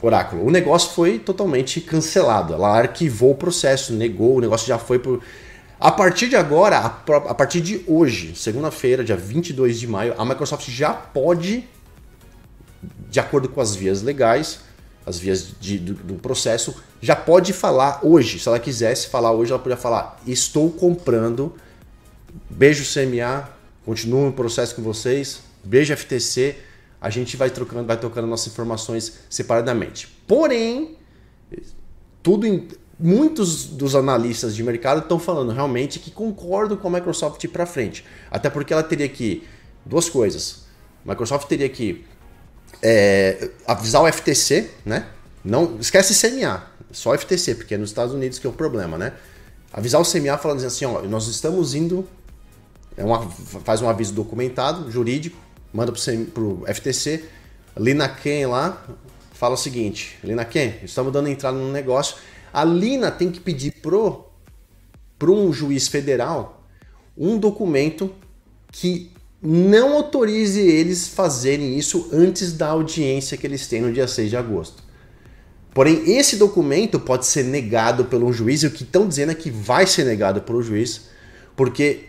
[0.00, 0.46] Oráculo.
[0.46, 2.54] O negócio foi totalmente cancelado.
[2.54, 5.20] Ela arquivou o processo, negou, o negócio já foi por.
[5.80, 10.68] A partir de agora, a, partir de hoje, segunda-feira, dia 22 de maio, a Microsoft
[10.68, 11.64] já pode,
[13.08, 14.60] de acordo com as vias legais,
[15.06, 18.38] as vias de, do, do, processo, já pode falar hoje.
[18.38, 21.54] Se ela quisesse falar hoje, ela podia falar: Estou comprando.
[22.50, 23.48] Beijo CMA,
[23.84, 25.40] continuo no processo com vocês.
[25.64, 26.56] Beijo FTC
[27.00, 30.08] a gente vai trocando, vai trocando nossas informações separadamente.
[30.26, 30.96] Porém,
[32.22, 37.46] tudo em, muitos dos analistas de mercado estão falando realmente que concordam com a Microsoft
[37.48, 38.04] para frente.
[38.30, 39.46] Até porque ela teria que
[39.84, 40.66] duas coisas.
[41.04, 42.04] Microsoft teria que
[42.82, 45.06] é, avisar o FTC, né?
[45.44, 49.12] Não esquece CMA, só FTC, porque é nos Estados Unidos que é o problema, né?
[49.72, 52.06] Avisar o CMA falando assim, ó, nós estamos indo,
[52.96, 55.36] é uma, faz um aviso documentado, jurídico,
[55.72, 57.24] manda para o FTC,
[57.78, 58.84] Lina Ken lá,
[59.32, 62.16] fala o seguinte, Lina Ken, estamos dando entrada no negócio,
[62.52, 64.26] a Lina tem que pedir pro
[65.18, 66.64] para um juiz federal
[67.16, 68.14] um documento
[68.70, 69.10] que
[69.42, 74.36] não autorize eles fazerem isso antes da audiência que eles têm no dia 6 de
[74.36, 74.82] agosto.
[75.74, 79.50] Porém, esse documento pode ser negado pelo juiz, e o que estão dizendo é que
[79.50, 81.08] vai ser negado pelo juiz,
[81.54, 82.07] porque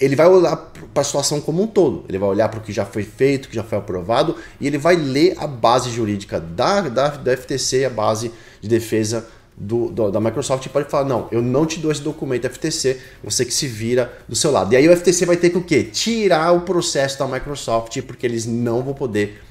[0.00, 2.04] ele vai olhar para a situação como um todo.
[2.08, 4.78] Ele vai olhar para o que já foi feito, que já foi aprovado, e ele
[4.78, 8.32] vai ler a base jurídica da, da, da FTC, a base
[8.62, 12.00] de defesa do, do, da Microsoft, e pode falar: não, eu não te dou esse
[12.00, 14.72] documento FTC, você que se vira do seu lado.
[14.72, 15.84] E aí o FTC vai ter que o quê?
[15.84, 19.42] Tirar o processo da Microsoft, porque eles não vão poder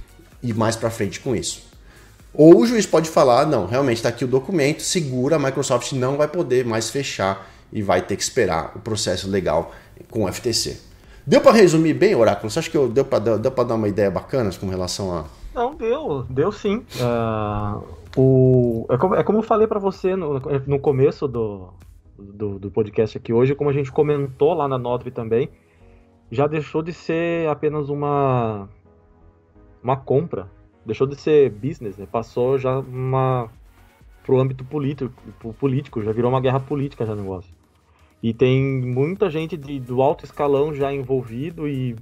[0.42, 1.70] ir mais para frente com isso.
[2.34, 6.18] Ou o juiz pode falar: não, realmente está aqui o documento, segura, a Microsoft não
[6.18, 9.76] vai poder mais fechar e vai ter que esperar o processo legal
[10.10, 10.80] com o FTC.
[11.26, 12.50] Deu para resumir bem, Oráculo?
[12.50, 15.26] Você acha que eu, deu para deu dar uma ideia bacana com relação a.
[15.54, 16.84] Não, deu, deu sim.
[16.96, 17.84] Uh,
[18.18, 21.74] o, é, como, é como eu falei para você no, no começo do,
[22.18, 25.50] do, do, podcast aqui hoje, como a gente comentou lá na Notve também,
[26.32, 28.68] já deixou de ser apenas uma,
[29.84, 30.50] uma compra,
[30.86, 32.08] deixou de ser business, né?
[32.12, 33.50] passou já uma,
[34.24, 35.14] pro âmbito político,
[35.60, 37.59] político, já virou uma guerra política já o negócio.
[38.22, 41.96] E tem muita gente de, do alto escalão já envolvido e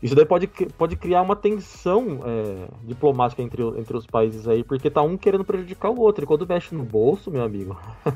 [0.00, 4.88] isso daí pode, pode criar uma tensão é, diplomática entre, entre os países aí, porque
[4.88, 6.22] tá um querendo prejudicar o outro.
[6.22, 7.76] E quando mexe no bolso, meu amigo,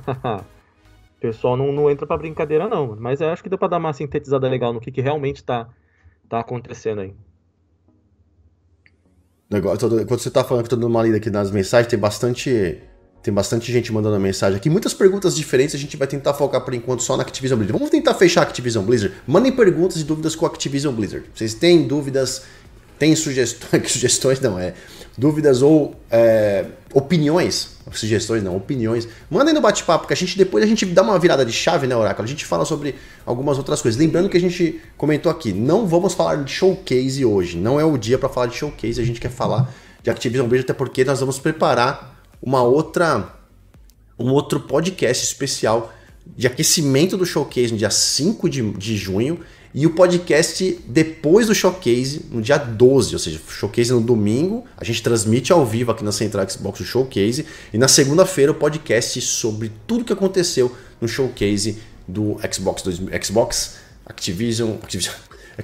[1.19, 2.95] o pessoal não, não entra pra brincadeira, não.
[2.97, 5.69] Mas eu acho que deu pra dar uma sintetizada legal no que, que realmente tá,
[6.29, 7.15] tá acontecendo aí.
[10.07, 12.81] Quando você tá falando que eu tô dando uma lida aqui nas mensagens, tem bastante
[13.23, 15.75] tem bastante gente mandando mensagem aqui, muitas perguntas diferentes.
[15.77, 17.79] A gente vai tentar focar por enquanto só na Activision Blizzard.
[17.79, 19.15] Vamos tentar fechar a Activision Blizzard.
[19.27, 21.25] Mandem perguntas e dúvidas com a Activision Blizzard.
[21.33, 22.43] Vocês têm dúvidas,
[22.99, 24.75] têm sugestões, sugestões não é,
[25.17, 29.07] dúvidas ou é, opiniões, sugestões não, opiniões.
[29.31, 31.95] Mandem no bate-papo que a gente depois a gente dá uma virada de chave, né,
[31.95, 32.27] Oráculo?
[32.27, 34.01] A gente fala sobre algumas outras coisas.
[34.01, 37.57] Lembrando que a gente comentou aqui, não vamos falar de showcase hoje.
[37.57, 39.01] Não é o dia para falar de showcase.
[39.01, 42.12] A gente quer falar de Activision Blizzard até porque nós vamos preparar
[42.43, 43.39] uma outra
[44.19, 45.93] um outro podcast especial
[46.27, 49.41] de aquecimento do showcase no dia 5 de, de junho
[49.75, 54.85] e o podcast depois do showcase no dia 12, ou seja, showcase no domingo, a
[54.85, 59.21] gente transmite ao vivo aqui na Central Xbox o showcase e na segunda-feira o podcast
[59.23, 62.83] sobre tudo que aconteceu no showcase do Xbox,
[63.25, 65.15] Xbox Activision, Activision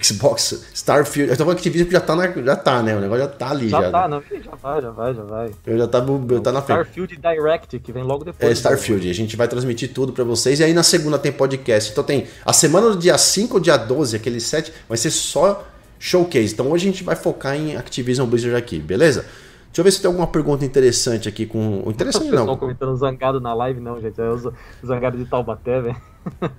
[0.01, 1.31] Xbox, Starfield.
[1.31, 2.97] Eu tô falando Activision que já tá, na, já tá, né?
[2.97, 3.69] O negócio já tá ali.
[3.69, 5.51] Já, já tá, não, já vai, já vai, já vai.
[5.67, 6.79] Eu já tá, eu tá na frente.
[6.79, 8.51] Starfield Direct, que vem logo depois.
[8.51, 9.09] É, Starfield.
[9.09, 10.61] A gente vai transmitir tudo pra vocês.
[10.61, 11.91] E aí na segunda tem podcast.
[11.91, 15.67] Então tem a semana do dia 5 dia 12, aquele 7, vai ser só
[15.99, 16.53] showcase.
[16.53, 19.25] Então hoje a gente vai focar em Activision Blizzard aqui, beleza?
[19.67, 21.85] Deixa eu ver se tem alguma pergunta interessante aqui com.
[21.87, 22.47] Interessante não.
[22.47, 24.21] Não comentando zangado na live, não, gente.
[24.21, 24.53] É o
[24.85, 25.97] zangado de Taubaté, velho.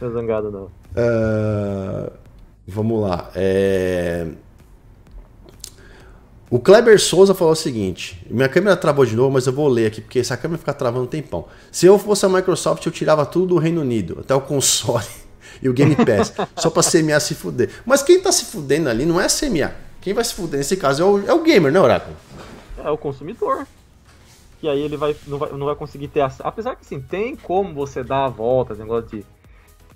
[0.00, 0.79] não é zangado, não.
[0.92, 2.12] Uh,
[2.66, 3.30] vamos lá.
[3.34, 4.26] É...
[6.50, 9.86] O Kleber Souza falou o seguinte: minha câmera travou de novo, mas eu vou ler
[9.86, 11.46] aqui, porque essa câmera fica travando um tempão.
[11.70, 15.06] Se eu fosse a Microsoft, eu tirava tudo do Reino Unido, até o console
[15.62, 17.70] e o Game Pass, só pra CMA se fuder.
[17.86, 19.72] Mas quem tá se fudendo ali não é a CMA.
[20.00, 22.16] Quem vai se fuder nesse caso é o, é o gamer, né, Oráculo?
[22.82, 23.66] É o consumidor.
[24.62, 26.42] E aí ele vai não, vai, não vai conseguir ter acesso.
[26.44, 29.24] Apesar que sim, tem como você dar a volta, negócio de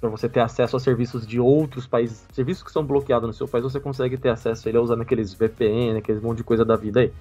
[0.01, 3.49] para você ter acesso a serviços de outros países, serviços que são bloqueados no seu
[3.49, 6.77] país, você consegue ter acesso a ele usando aqueles VPN, aqueles monte de coisa da
[6.77, 7.13] vida aí.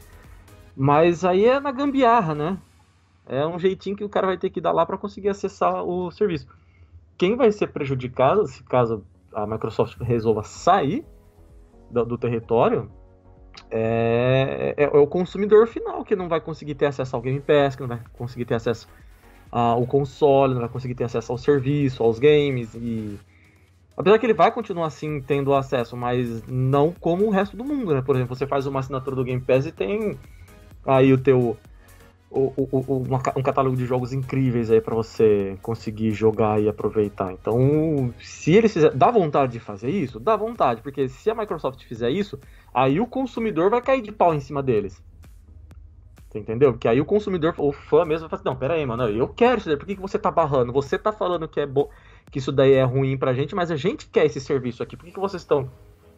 [0.75, 2.57] Mas aí é na gambiarra, né?
[3.27, 6.11] É um jeitinho que o cara vai ter que dar lá para conseguir acessar o
[6.11, 6.47] serviço.
[7.17, 11.05] Quem vai ser prejudicado, se caso a Microsoft resolva sair
[11.89, 12.91] do, do território,
[13.69, 17.75] é, é, é, o consumidor final que não vai conseguir ter acesso ao Game Pass,
[17.75, 18.87] que não vai conseguir ter acesso
[19.77, 23.19] o console, não vai conseguir ter acesso ao serviço, aos games e
[23.95, 27.93] apesar que ele vai continuar assim tendo acesso, mas não como o resto do mundo,
[27.93, 28.01] né?
[28.01, 30.17] Por exemplo, você faz uma assinatura do Game Pass e tem
[30.85, 31.55] aí o teu
[32.33, 33.03] o, o, o,
[33.37, 37.31] um catálogo de jogos incríveis aí para você conseguir jogar e aproveitar.
[37.31, 41.83] Então, se eles fizer, dá vontade de fazer isso, dá vontade, porque se a Microsoft
[41.83, 42.39] fizer isso,
[42.73, 44.99] aí o consumidor vai cair de pau em cima deles.
[46.33, 46.73] Você entendeu?
[46.73, 49.27] Porque aí o consumidor, o fã mesmo, vai falar assim, não, pera aí, mano, eu
[49.27, 50.73] quero isso daí, por que, que você tá barrando?
[50.73, 51.91] Você tá falando que é bo...
[52.31, 55.05] que isso daí é ruim pra gente, mas a gente quer esse serviço aqui, por
[55.05, 55.69] que, que vocês estão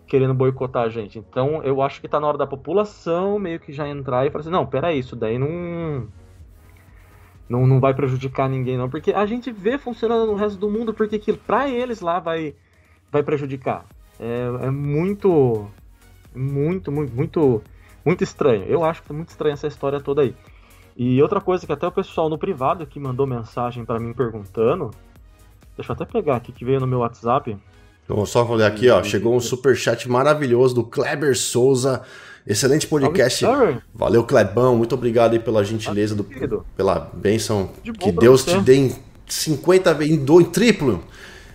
[0.08, 1.20] querendo boicotar a gente?
[1.20, 4.44] Então eu acho que tá na hora da população meio que já entrar e falar
[4.44, 6.08] assim, não, pera aí, isso daí não...
[7.50, 10.94] Não, não vai prejudicar ninguém, não, porque a gente vê funcionando no resto do mundo,
[10.94, 12.56] porque que pra eles lá vai,
[13.12, 13.86] vai prejudicar.
[14.18, 15.68] É, é muito,
[16.34, 17.62] muito, muito, muito
[18.06, 18.64] muito estranho.
[18.66, 20.36] Eu acho que é muito estranha essa história toda aí.
[20.96, 24.92] E outra coisa que até o pessoal no privado que mandou mensagem para mim perguntando,
[25.76, 27.58] deixa eu até pegar aqui que veio no meu WhatsApp.
[28.06, 29.04] Então, só olhar aqui, ó.
[29.04, 32.04] Chegou um super chat maravilhoso do Kleber Souza.
[32.46, 33.44] Excelente podcast.
[33.94, 34.78] Valeu, Klebão.
[34.78, 36.24] Muito obrigado aí pela gentileza, do,
[36.78, 37.72] pela bênção.
[38.00, 41.04] Que Deus te dê em 50 vezes, em triplo.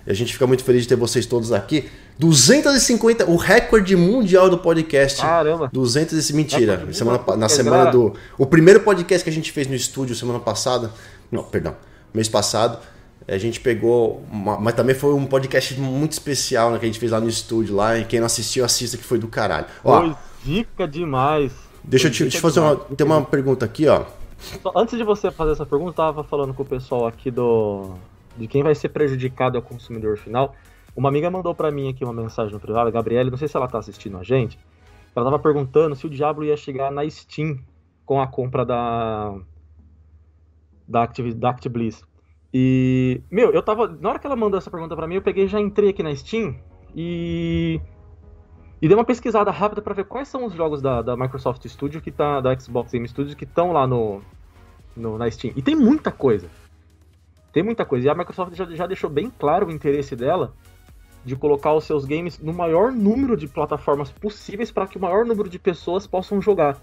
[0.07, 1.89] E a gente fica muito feliz de ter vocês todos aqui.
[2.19, 5.21] 250, o recorde mundial do podcast.
[5.21, 5.71] Caramba.
[5.73, 6.87] 200 mentira.
[6.93, 8.15] Semana, na semana do.
[8.39, 10.91] O primeiro podcast que a gente fez no estúdio semana passada.
[11.31, 11.77] Não, perdão.
[12.13, 12.79] Mês passado.
[13.29, 14.25] A gente pegou.
[14.31, 17.29] Uma, mas também foi um podcast muito especial né, que a gente fez lá no
[17.29, 17.77] estúdio.
[17.77, 19.67] lá E quem não assistiu, assista que foi do caralho.
[19.85, 21.53] Ó, Dica demais.
[21.85, 24.05] Deixa eu te, te fazer uma, tem uma pergunta aqui, ó.
[24.75, 27.95] Antes de você fazer essa pergunta, eu tava falando com o pessoal aqui do
[28.41, 30.55] de quem vai ser prejudicado é o consumidor final.
[30.97, 33.57] Uma amiga mandou para mim aqui uma mensagem no privado, a Gabriele, não sei se
[33.57, 34.59] ela tá assistindo a gente.
[35.15, 37.59] Ela tava perguntando se o Diablo ia chegar na Steam
[38.05, 39.35] com a compra da
[40.89, 41.55] da Activ da.
[42.53, 45.47] E, meu, eu tava, na hora que ela mandou essa pergunta para mim, eu peguei
[45.47, 46.57] já entrei aqui na Steam
[46.97, 47.81] e
[48.83, 52.01] e dei uma pesquisada rápida para ver quais são os jogos da, da Microsoft Studio
[52.01, 54.23] que tá da Xbox Game Studios que estão lá no,
[54.97, 55.53] no, na Steam.
[55.55, 56.49] E tem muita coisa.
[57.53, 58.07] Tem muita coisa.
[58.07, 60.55] E a Microsoft já, já deixou bem claro o interesse dela
[61.25, 65.25] de colocar os seus games no maior número de plataformas possíveis para que o maior
[65.27, 66.81] número de pessoas possam jogar.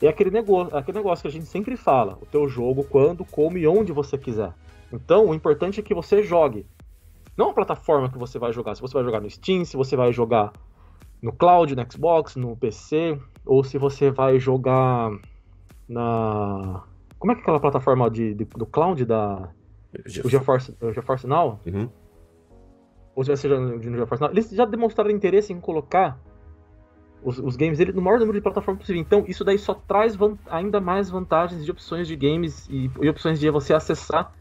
[0.00, 3.58] É aquele negócio, aquele negócio que a gente sempre fala: o teu jogo quando, como
[3.58, 4.52] e onde você quiser.
[4.92, 6.66] Então, o importante é que você jogue.
[7.36, 8.74] Não a plataforma que você vai jogar.
[8.74, 10.52] Se você vai jogar no Steam, se você vai jogar
[11.22, 15.10] no cloud, no Xbox, no PC, ou se você vai jogar
[15.88, 16.82] na.
[17.18, 19.48] Como é que é aquela plataforma de, de do cloud da.
[20.24, 21.60] O GeForce, o GeForce Now?
[21.66, 21.88] Uhum.
[23.14, 24.30] Ou se vai ser no GeForce Now.
[24.30, 26.18] Eles já demonstraram interesse em colocar
[27.22, 29.00] os, os games dele no maior número de plataformas possível.
[29.00, 30.16] Então, isso daí só traz
[30.50, 34.32] ainda mais vantagens de opções de games e, e opções de você acessar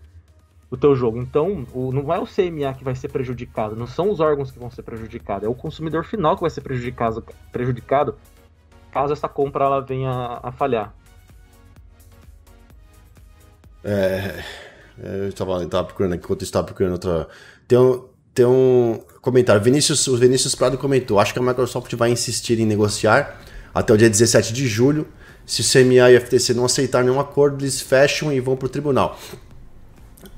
[0.70, 1.18] o teu jogo.
[1.18, 4.58] Então, o, não é o CMA que vai ser prejudicado, não são os órgãos que
[4.58, 8.18] vão ser prejudicados, é o consumidor final que vai ser prejudicado, prejudicado
[8.90, 10.94] caso essa compra ela venha a falhar.
[13.84, 14.44] É, é
[15.04, 17.28] eu estava, estava procurando aqui, enquanto estava procurando outra.
[17.68, 19.62] Tem um, tem um comentário.
[19.62, 23.42] Vinícius, o Vinícius Prado comentou: acho que a Microsoft vai insistir em negociar
[23.74, 25.08] até o dia 17 de julho.
[25.46, 28.68] Se o CMA e o FTC não aceitarem nenhum acordo, eles fecham e vão para
[28.68, 29.18] o tribunal.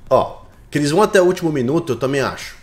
[0.09, 2.55] Ó, que eles vão até o último minuto, eu também acho.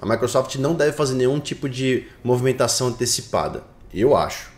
[0.00, 3.64] A Microsoft não deve fazer nenhum tipo de movimentação antecipada.
[3.92, 4.50] Eu acho.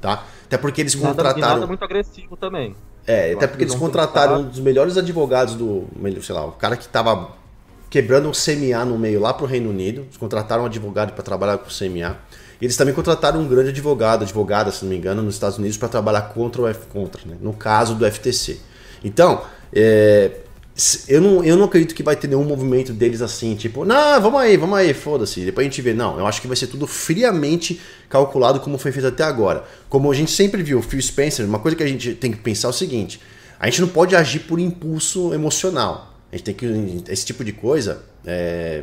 [0.00, 0.24] Tá?
[0.44, 1.40] Até porque eles contrataram.
[1.40, 2.76] Nada, nada muito agressivo também.
[3.06, 5.84] É, eu até porque eles contrataram um dos melhores advogados do.
[6.22, 7.32] Sei lá, o cara que tava
[7.90, 10.02] quebrando o CMA no meio lá pro Reino Unido.
[10.02, 12.16] Eles contrataram um advogado para trabalhar com o CMA.
[12.60, 15.76] E eles também contrataram um grande advogado, advogada, se não me engano, nos Estados Unidos
[15.76, 17.36] para trabalhar contra o F contra, né?
[17.40, 18.58] no caso do FTC.
[19.04, 20.30] Então, é,
[21.06, 24.40] eu não, eu não acredito que vai ter nenhum movimento deles assim, tipo, não, vamos
[24.40, 25.94] aí, vamos aí, foda-se, depois a gente vê.
[25.94, 29.64] Não, eu acho que vai ser tudo friamente calculado como foi feito até agora.
[29.88, 32.38] Como a gente sempre viu, o Phil Spencer, uma coisa que a gente tem que
[32.38, 33.20] pensar é o seguinte:
[33.58, 36.12] a gente não pode agir por impulso emocional.
[36.32, 36.66] A gente tem que.
[37.08, 38.02] Esse tipo de coisa.
[38.26, 38.82] É,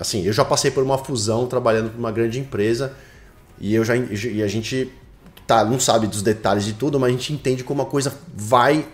[0.00, 2.94] assim, eu já passei por uma fusão trabalhando para uma grande empresa
[3.60, 4.90] e eu já e a gente
[5.46, 8.86] tá, não sabe dos detalhes de tudo, mas a gente entende como a coisa vai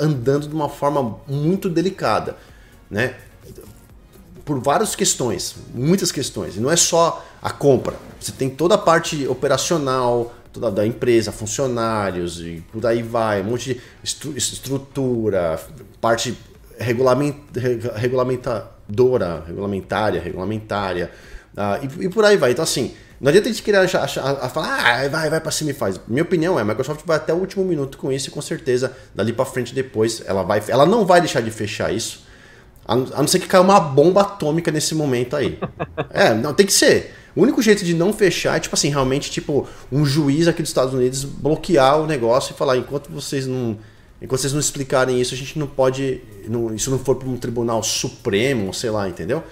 [0.00, 2.36] andando de uma forma muito delicada,
[2.90, 3.16] né?
[4.44, 6.56] Por várias questões, muitas questões.
[6.56, 7.96] E não é só a compra.
[8.20, 13.44] Você tem toda a parte operacional, toda da empresa, funcionários e por aí vai, um
[13.44, 15.58] monte de estru estrutura,
[16.00, 16.36] parte
[16.78, 17.36] regulament
[17.96, 21.10] regulamentadora, regulamentária, regulamentária,
[21.54, 22.52] uh, e, e, por aí vai.
[22.52, 25.70] Então assim, não adianta a gente querer achar, achar, falar, ah, vai, vai para cima
[25.70, 26.00] e faz.
[26.08, 28.96] Minha opinião é, a Microsoft vai até o último minuto com isso e com certeza
[29.14, 32.24] dali para frente depois ela vai, ela não vai deixar de fechar isso.
[32.84, 35.56] A não ser que caia uma bomba atômica nesse momento aí.
[36.10, 37.14] É, não, tem que ser.
[37.34, 40.70] O único jeito de não fechar é, tipo assim, realmente, tipo, um juiz aqui dos
[40.70, 43.78] Estados Unidos bloquear o negócio e falar, enquanto vocês não.
[44.20, 46.20] Enquanto vocês não explicarem isso, a gente não pode.
[46.48, 49.42] Não, isso não for para um tribunal supremo, sei lá, entendeu?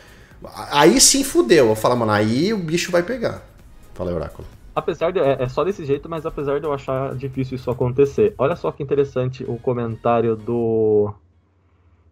[0.71, 1.69] Aí sim fudeu.
[1.69, 3.50] Eu falo, mano, aí o bicho vai pegar.
[3.95, 4.47] Fala Oráculo.
[4.75, 5.19] Apesar de.
[5.19, 8.35] É, é, só desse jeito, mas apesar de eu achar difícil isso acontecer.
[8.39, 11.13] Olha só que interessante o comentário do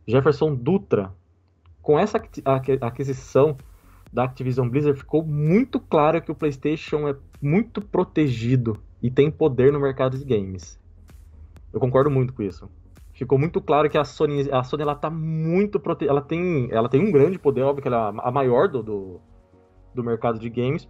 [0.07, 1.13] Jefferson Dutra.
[1.81, 2.21] Com essa
[2.83, 3.57] aquisição
[4.13, 9.73] da Activision Blizzard, ficou muito claro que o PlayStation é muito protegido e tem poder
[9.73, 10.79] no mercado de games.
[11.73, 12.69] Eu concordo muito com isso.
[13.15, 16.13] Ficou muito claro que a Sony, a Sony ela tá muito protegida.
[16.13, 19.21] Ela tem, ela tem um grande poder, óbvio que ela é a maior do, do,
[19.95, 20.87] do mercado de games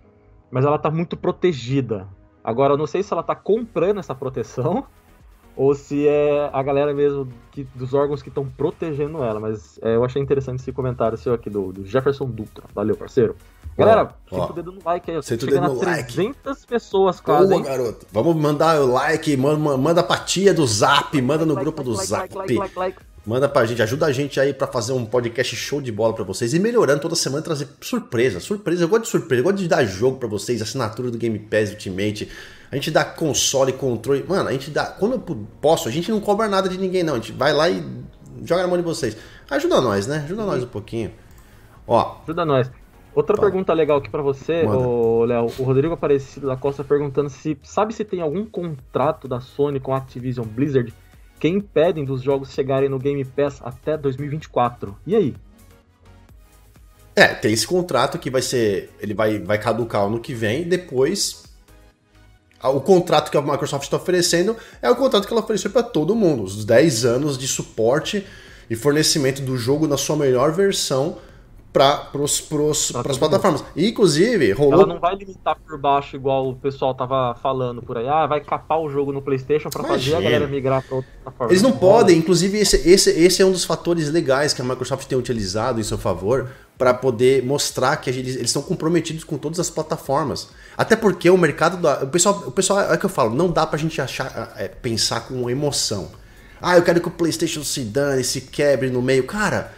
[0.50, 2.08] mas ela tá muito protegida.
[2.42, 4.86] Agora, eu não sei se ela tá comprando essa proteção
[5.58, 9.40] ou se é a galera mesmo que, dos órgãos que estão protegendo ela.
[9.40, 12.62] Mas é, eu achei interessante esse comentário seu aqui do, do Jefferson Dutra.
[12.72, 13.34] Valeu, parceiro.
[13.76, 15.20] Galera, senta o dedo no like aí.
[15.22, 16.14] Senta o dedo no like.
[16.14, 18.06] 300 pessoas quase, Boa, garoto.
[18.12, 21.90] Vamos mandar o like, manda, manda pra tia do Zap, manda no like, grupo like,
[21.90, 22.34] do Zap.
[23.28, 26.24] Manda pra gente, ajuda a gente aí para fazer um podcast show de bola para
[26.24, 28.84] vocês e melhorando toda semana, trazer surpresa, surpresa.
[28.84, 31.68] Eu gosto de surpresa, eu gosto de dar jogo para vocês, assinatura do Game Pass
[31.68, 32.26] Ultimate.
[32.72, 34.24] A gente dá console, controle.
[34.26, 34.86] Mano, a gente dá.
[34.86, 37.16] Quando eu posso, a gente não cobra nada de ninguém, não.
[37.16, 37.84] A gente vai lá e
[38.42, 39.14] joga na mão de vocês.
[39.50, 40.22] Ajuda nós, né?
[40.24, 41.12] Ajuda nós um pouquinho.
[41.86, 42.16] Ó.
[42.22, 42.70] Ajuda nós.
[43.14, 45.52] Outra pergunta legal aqui para você, Léo.
[45.58, 49.92] O Rodrigo Aparecido da Costa perguntando se sabe se tem algum contrato da Sony com
[49.92, 50.94] a Activision Blizzard
[51.38, 54.96] que impedem dos jogos chegarem no Game Pass até 2024.
[55.06, 55.34] E aí?
[57.14, 58.90] É, tem esse contrato que vai ser.
[59.00, 61.44] Ele vai, vai caducar ano que vem, depois.
[62.62, 66.14] O contrato que a Microsoft está oferecendo é o contrato que ela ofereceu para todo
[66.14, 68.26] mundo, os 10 anos de suporte
[68.68, 71.18] e fornecimento do jogo na sua melhor versão
[71.72, 73.62] para as plataformas.
[73.76, 74.72] E, inclusive, rolou.
[74.74, 78.08] Ela não vai limitar por baixo, igual o pessoal tava falando por aí.
[78.08, 81.52] Ah, vai capar o jogo no PlayStation para fazer a galera migrar para outra plataforma.
[81.52, 85.06] Eles não, podem, inclusive, esse, esse, esse é um dos fatores legais que a Microsoft
[85.06, 89.60] tem utilizado em seu favor para poder mostrar que eles, eles estão comprometidos com todas
[89.60, 90.48] as plataformas.
[90.76, 92.04] Até porque o mercado da.
[92.04, 94.68] O pessoal, o pessoal é o que eu falo, não dá pra gente achar, é,
[94.68, 96.10] pensar com emoção.
[96.60, 99.24] Ah, eu quero que o PlayStation se dane, se quebre no meio.
[99.24, 99.77] Cara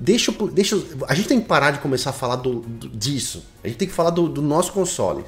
[0.00, 3.44] Deixa, deixa, a gente tem que parar de começar a falar do, do disso.
[3.64, 5.24] A gente tem que falar do, do nosso console.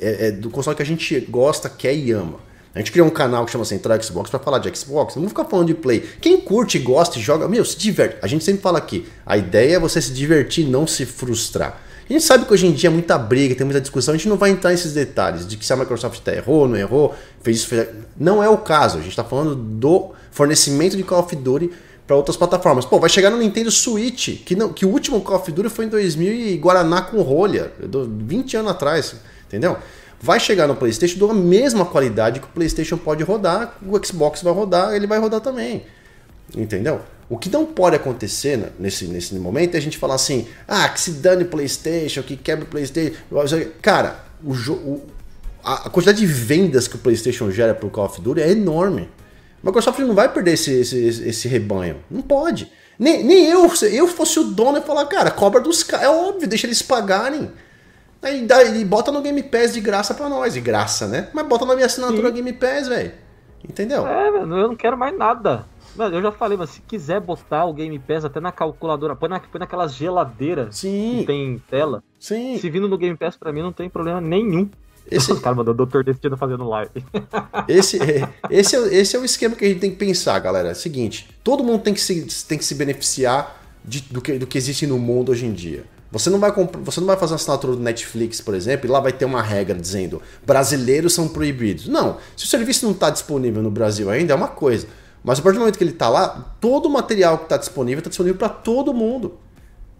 [0.00, 2.38] É, é, do console que a gente gosta, quer e ama.
[2.74, 5.14] A gente criou um canal que chama Central Xbox para falar de Xbox.
[5.14, 6.08] Não vamos ficar falando de Play.
[6.20, 8.16] Quem curte, gosta e joga, meu, se diverte.
[8.22, 9.06] A gente sempre fala aqui.
[9.26, 11.80] A ideia é você se divertir, não se frustrar.
[12.08, 14.14] A gente sabe que hoje em dia é muita briga, tem muita discussão.
[14.14, 16.76] A gente não vai entrar nesses detalhes de que se a Microsoft tá errou, não
[16.76, 17.88] errou, fez isso, fez...
[18.18, 18.98] Não é o caso.
[18.98, 21.70] A gente está falando do fornecimento de Call of Duty
[22.10, 22.84] para outras plataformas.
[22.84, 25.84] Pô, vai chegar no Nintendo Switch, que, não, que o último Call of Duty foi
[25.84, 29.14] em 2000 e Guaraná com rolha, 20 anos atrás,
[29.46, 29.76] entendeu?
[30.20, 34.52] Vai chegar no PlayStation da mesma qualidade que o PlayStation pode rodar, o Xbox vai
[34.52, 35.84] rodar, ele vai rodar também.
[36.56, 37.00] Entendeu?
[37.28, 41.00] O que não pode acontecer nesse, nesse momento é a gente falar assim: ah, que
[41.00, 43.16] se dane o PlayStation, que quebra o PlayStation.
[43.80, 45.06] Cara, o, o,
[45.62, 49.08] a quantidade de vendas que o PlayStation gera para o Call of Duty é enorme.
[49.62, 52.02] A Microsoft não vai perder esse, esse, esse rebanho.
[52.10, 52.70] Não pode.
[52.98, 56.06] Nem, nem eu, se eu fosse o dono e falar, cara, cobra dos caras.
[56.06, 57.50] É óbvio, deixa eles pagarem.
[58.22, 60.54] Aí dá, e bota no Game Pass de graça pra nós.
[60.54, 61.28] De graça, né?
[61.32, 62.34] Mas bota na minha assinatura Sim.
[62.34, 63.12] Game Pass, velho.
[63.66, 64.06] Entendeu?
[64.06, 65.66] É, mano, eu não quero mais nada.
[65.96, 69.28] Mano, eu já falei, mas se quiser botar o Game Pass até na calculadora, põe,
[69.28, 71.18] na, põe naquelas geladeiras Sim.
[71.20, 72.02] que tem tela.
[72.18, 72.58] Sim.
[72.58, 74.68] Se vindo no Game Pass pra mim não tem problema nenhum.
[75.10, 75.32] Esse...
[75.32, 76.90] Os caras mandou Doutor Destino fazendo live.
[77.68, 80.68] esse, é, esse, é, esse é o esquema que a gente tem que pensar, galera.
[80.68, 84.38] É o seguinte: todo mundo tem que se, tem que se beneficiar de, do, que,
[84.38, 85.84] do que existe no mundo hoje em dia.
[86.12, 86.52] Você não, vai
[86.82, 89.40] você não vai fazer uma assinatura do Netflix, por exemplo, e lá vai ter uma
[89.40, 91.86] regra dizendo brasileiros são proibidos.
[91.86, 92.16] Não.
[92.36, 94.88] Se o serviço não está disponível no Brasil ainda, é uma coisa.
[95.22, 97.98] Mas a partir do momento que ele está lá, todo o material que está disponível
[97.98, 99.38] está disponível para todo mundo.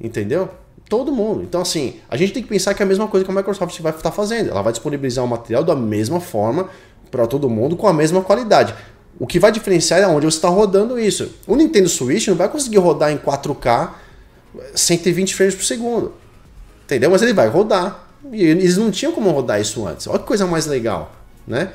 [0.00, 0.48] Entendeu?
[0.90, 1.44] Todo mundo.
[1.44, 3.80] Então, assim, a gente tem que pensar que é a mesma coisa que a Microsoft
[3.80, 4.50] vai estar fazendo.
[4.50, 6.68] Ela vai disponibilizar o material da mesma forma
[7.12, 8.74] para todo mundo com a mesma qualidade.
[9.16, 11.32] O que vai diferenciar é onde você está rodando isso.
[11.46, 13.90] O Nintendo Switch não vai conseguir rodar em 4K
[14.74, 16.12] 120 frames por segundo.
[16.82, 17.08] Entendeu?
[17.08, 18.08] Mas ele vai rodar.
[18.32, 20.08] E eles não tinham como rodar isso antes.
[20.08, 21.14] Olha que coisa mais legal,
[21.46, 21.70] né?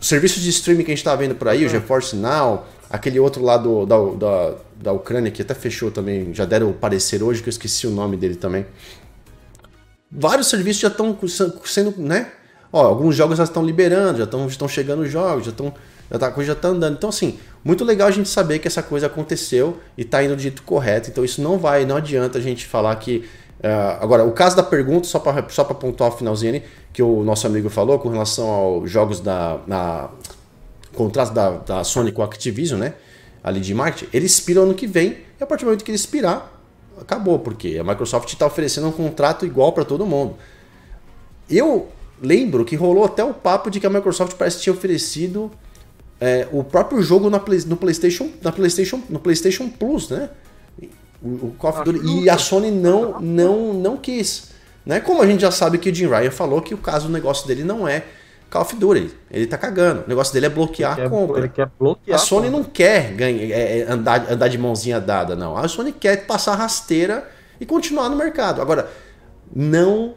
[0.00, 3.20] O serviço de streaming que a gente está vendo por aí, o GeForce Now, Aquele
[3.20, 7.22] outro lá do, da, da, da Ucrânia, que até fechou também, já deram o parecer
[7.22, 8.64] hoje, que eu esqueci o nome dele também.
[10.10, 11.16] Vários serviços já estão
[11.64, 12.30] sendo, né?
[12.72, 15.72] Ó, alguns jogos já estão liberando, já estão, estão chegando os jogos, já estão.
[16.10, 16.94] Já tá, a coisa já está andando.
[16.96, 20.40] Então, assim, muito legal a gente saber que essa coisa aconteceu e está indo do
[20.40, 21.10] jeito correto.
[21.10, 23.28] Então, isso não vai, não adianta a gente falar que.
[23.58, 26.62] Uh, agora, o caso da pergunta, só para só pontuar o finalzinho
[26.92, 29.58] que o nosso amigo falou com relação aos jogos da.
[29.66, 30.10] Na,
[30.94, 32.94] contrato da, da Sony com a Activision, né?
[33.42, 35.96] Ali de marketing, ele expira ano que vem, e a partir do momento que ele
[35.96, 36.52] expirar,
[37.00, 40.36] acabou, porque a Microsoft está oferecendo um contrato igual para todo mundo.
[41.48, 41.88] Eu
[42.20, 45.50] lembro que rolou até o papo de que a Microsoft parece que tinha oferecido
[46.20, 50.30] é, o próprio jogo na Play, no PlayStation, na PlayStation, no PlayStation Plus, né?
[51.22, 54.50] O, o Call of Duty, e a Sony não, não, não quis.
[54.84, 55.00] Né?
[55.00, 57.46] Como a gente já sabe que o Jim Ryan falou que o caso do negócio
[57.46, 58.04] dele não é
[58.50, 59.10] Call of Duty.
[59.30, 60.04] Ele tá cagando.
[60.04, 61.38] O negócio dele é bloquear a compra.
[61.38, 65.00] Ele quer bloquear a Sony a não quer ganhar, é, é, andar, andar de mãozinha
[65.00, 65.56] dada, não.
[65.56, 67.28] A Sony quer passar rasteira
[67.60, 68.60] e continuar no mercado.
[68.60, 68.90] Agora,
[69.54, 70.14] não.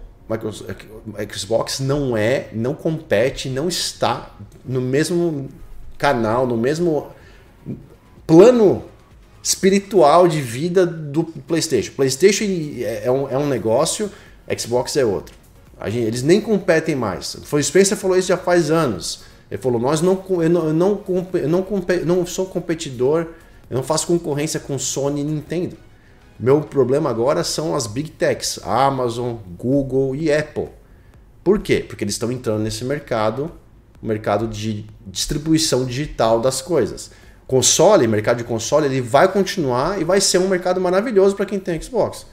[1.29, 5.49] Xbox não é, não compete, não está no mesmo
[5.97, 7.11] canal, no mesmo
[8.25, 8.81] plano
[9.43, 11.91] espiritual de vida do PlayStation.
[11.93, 14.09] PlayStation é, é um, é um negócio,
[14.57, 15.40] Xbox é outro.
[15.89, 17.35] Gente, eles nem competem mais.
[17.35, 19.23] O Spencer falou isso já faz anos.
[19.49, 21.03] Ele falou: Nós não, eu não, eu não,
[21.33, 21.65] eu não,
[22.05, 23.27] não sou competidor,
[23.69, 25.77] eu não faço concorrência com Sony e Nintendo.
[26.39, 30.69] Meu problema agora são as big techs, Amazon, Google e Apple.
[31.43, 31.85] Por quê?
[31.87, 33.51] Porque eles estão entrando nesse mercado,
[34.01, 37.11] o mercado de distribuição digital das coisas.
[37.45, 41.59] Console, mercado de console, ele vai continuar e vai ser um mercado maravilhoso para quem
[41.59, 42.25] tem Xbox.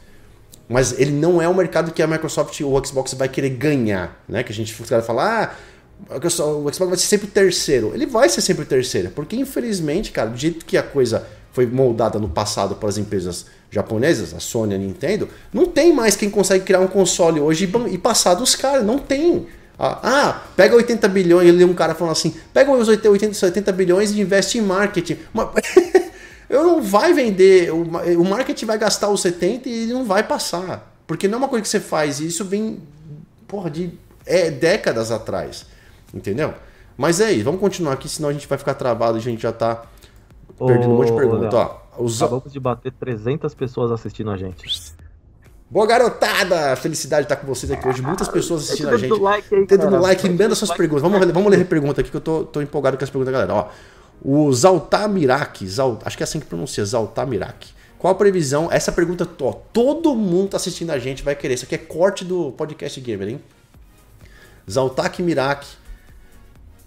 [0.68, 4.22] Mas ele não é um mercado que a Microsoft ou o Xbox vai querer ganhar,
[4.28, 4.42] né?
[4.42, 5.58] Que a gente vai falar,
[6.10, 7.92] ah, o Xbox vai ser sempre o terceiro.
[7.94, 11.66] Ele vai ser sempre o terceiro, porque infelizmente, cara, do jeito que a coisa foi
[11.66, 16.64] moldada no passado pelas empresas japonesas, a Sony, a Nintendo, não tem mais quem consegue
[16.64, 19.46] criar um console hoje e passar dos caras, não tem.
[19.78, 24.20] Ah, pega 80 bilhões, ele um cara falando assim, pega os 80, 80 bilhões e
[24.20, 25.18] investe em marketing.
[26.48, 30.94] eu não vai vender, o marketing vai gastar os 70 e não vai passar.
[31.06, 32.82] Porque não é uma coisa que você faz, e isso vem,
[33.46, 33.90] porra, de
[34.26, 35.66] é, décadas atrás.
[36.12, 36.54] Entendeu?
[36.96, 39.42] Mas é isso, vamos continuar aqui, senão a gente vai ficar travado e a gente
[39.42, 39.84] já tá
[40.58, 41.54] perdendo um monte de perguntas.
[41.54, 42.22] Ó, os...
[42.22, 44.96] Acabamos de bater 300 pessoas assistindo a gente.
[45.70, 46.74] Boa garotada!
[46.76, 48.00] Felicidade estar com vocês aqui hoje.
[48.00, 49.20] Muitas pessoas assistindo a gente.
[49.20, 51.02] Like, aí, Dedo no like, manda suas perguntas.
[51.02, 53.38] Vamos, vamos ler a pergunta aqui que eu tô, tô empolgado com as perguntas da
[53.38, 53.54] galera.
[53.54, 53.68] Ó,
[54.22, 57.78] o Zaltamirak, Zalt, acho que é assim que pronuncia, Zaltamirak.
[57.98, 58.70] Qual a previsão?
[58.70, 61.54] Essa pergunta, ó, todo mundo assistindo a gente vai querer.
[61.54, 63.40] Isso aqui é corte do podcast Gamer, hein?
[64.70, 65.66] Zaltak Mirak.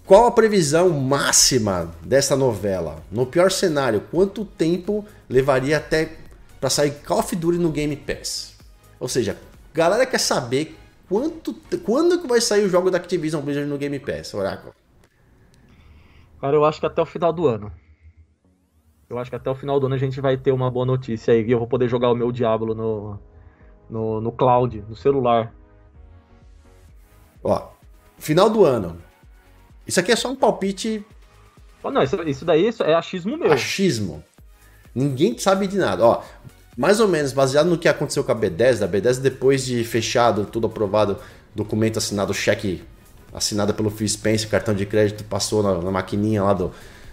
[0.06, 3.02] Qual a previsão máxima dessa novela?
[3.10, 6.16] No pior cenário, quanto tempo levaria até
[6.60, 8.54] para sair Call of Duty no Game Pass?
[8.98, 9.36] Ou seja,
[9.74, 10.76] galera quer saber
[11.08, 11.54] quanto,
[11.84, 14.72] quando que vai sair o jogo da Activision Blizzard no Game Pass, Oracle?
[16.42, 17.70] Cara, eu acho que até o final do ano.
[19.08, 21.32] Eu acho que até o final do ano a gente vai ter uma boa notícia
[21.32, 21.46] aí.
[21.46, 23.16] E eu vou poder jogar o meu Diablo no,
[23.88, 25.54] no, no cloud, no celular.
[27.44, 27.68] Ó,
[28.18, 29.00] final do ano.
[29.86, 31.06] Isso aqui é só um palpite.
[31.80, 33.52] Oh, não, isso, isso daí é achismo meu.
[33.52, 34.24] Achismo.
[34.92, 36.04] Ninguém sabe de nada.
[36.04, 36.24] Ó,
[36.76, 40.44] mais ou menos baseado no que aconteceu com a B10, da B10 depois de fechado,
[40.44, 41.18] tudo aprovado,
[41.54, 42.82] documento assinado, cheque
[43.32, 46.72] assinada pelo Phil Spencer, cartão de crédito passou na, na maquininha lá do.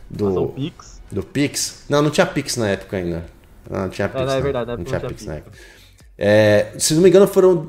[0.09, 1.01] Do Pix.
[1.11, 1.83] Do Pix.
[1.87, 3.25] Não, não tinha Pix na época ainda.
[3.69, 4.21] Não, não tinha Pix.
[4.21, 5.57] É, não, é verdade, não, não tinha, tinha Pix, na época.
[6.17, 7.65] É, se não me engano, foram.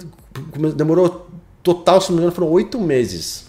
[0.74, 1.28] Demorou.
[1.62, 3.46] Total, se não me engano, foram oito meses.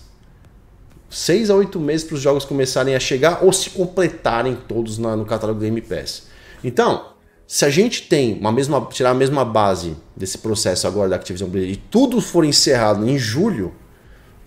[1.10, 5.16] Seis a oito meses para os jogos começarem a chegar ou se completarem todos na,
[5.16, 6.28] no catálogo do Game Pass.
[6.64, 7.12] Então,
[7.48, 11.50] se a gente tem uma mesma, tirar a mesma base desse processo agora da Activision
[11.50, 13.74] Blizzard e tudo for encerrado em julho,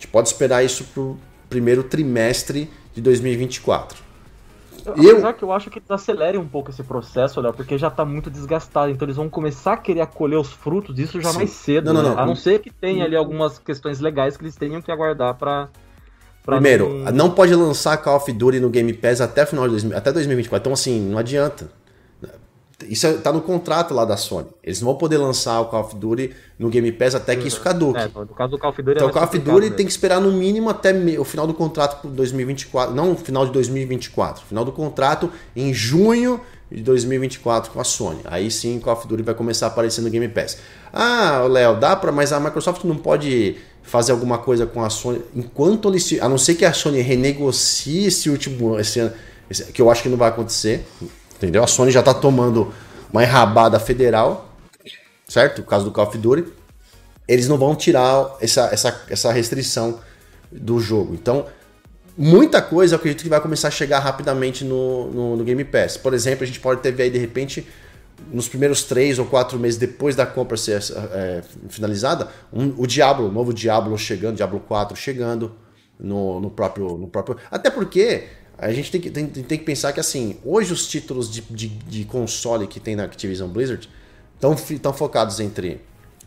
[0.04, 4.04] gente pode esperar isso para o primeiro trimestre de 2024.
[4.86, 5.34] Apesar eu...
[5.34, 8.92] que eu acho que acelere um pouco esse processo, Léo, porque já está muito desgastado.
[8.92, 11.38] Então eles vão começar a querer acolher os frutos disso já Sim.
[11.38, 11.86] mais cedo.
[11.86, 12.16] Não, não, né?
[12.16, 12.22] não.
[12.22, 15.70] A não ser que tenha ali algumas questões legais que eles tenham que aguardar para.
[16.44, 17.12] Primeiro, não...
[17.12, 17.30] não...
[17.30, 20.60] pode lançar Call of Duty no Game Pass até final de até 2024.
[20.60, 21.70] Então, assim, não adianta.
[22.88, 24.46] Isso está no contrato lá da Sony.
[24.62, 27.60] Eles não vão poder lançar o Call of Duty no Game Pass até que isso
[27.60, 27.98] caduque.
[27.98, 29.92] É, no caso do Call of Duty Então é o Call of Duty tem que
[29.92, 34.64] esperar no mínimo até o final do contrato por 2024, não final de 2024, final
[34.64, 38.20] do contrato em junho de 2024 com a Sony.
[38.24, 40.58] Aí sim o Call of Duty vai começar a aparecer no Game Pass.
[40.92, 45.20] Ah, Léo, dá para, mas a Microsoft não pode fazer alguma coisa com a Sony
[45.34, 49.12] enquanto eles, a não ser que a Sony renegocie esse último esse ano,
[49.72, 50.84] que eu acho que não vai acontecer
[51.44, 51.62] Entendeu?
[51.62, 52.72] A Sony já está tomando
[53.12, 54.48] uma enrabada federal,
[55.28, 55.60] certo?
[55.60, 56.50] O caso do Call of Duty.
[57.28, 60.00] Eles não vão tirar essa, essa, essa restrição
[60.50, 61.14] do jogo.
[61.14, 61.46] Então,
[62.16, 65.96] muita coisa eu acredito que vai começar a chegar rapidamente no, no, no, Game Pass.
[65.96, 67.66] Por exemplo, a gente pode ter aí de repente,
[68.32, 70.82] nos primeiros três ou quatro meses depois da compra ser
[71.12, 75.54] é, finalizada, um, o Diablo, o novo Diablo chegando, Diablo 4 chegando
[75.98, 77.36] no, no, próprio, no próprio.
[77.50, 78.24] Até porque
[78.58, 81.68] a gente tem que, tem, tem que pensar que, assim, hoje os títulos de, de,
[81.68, 83.88] de console que tem na Activision Blizzard
[84.34, 85.80] estão focados entre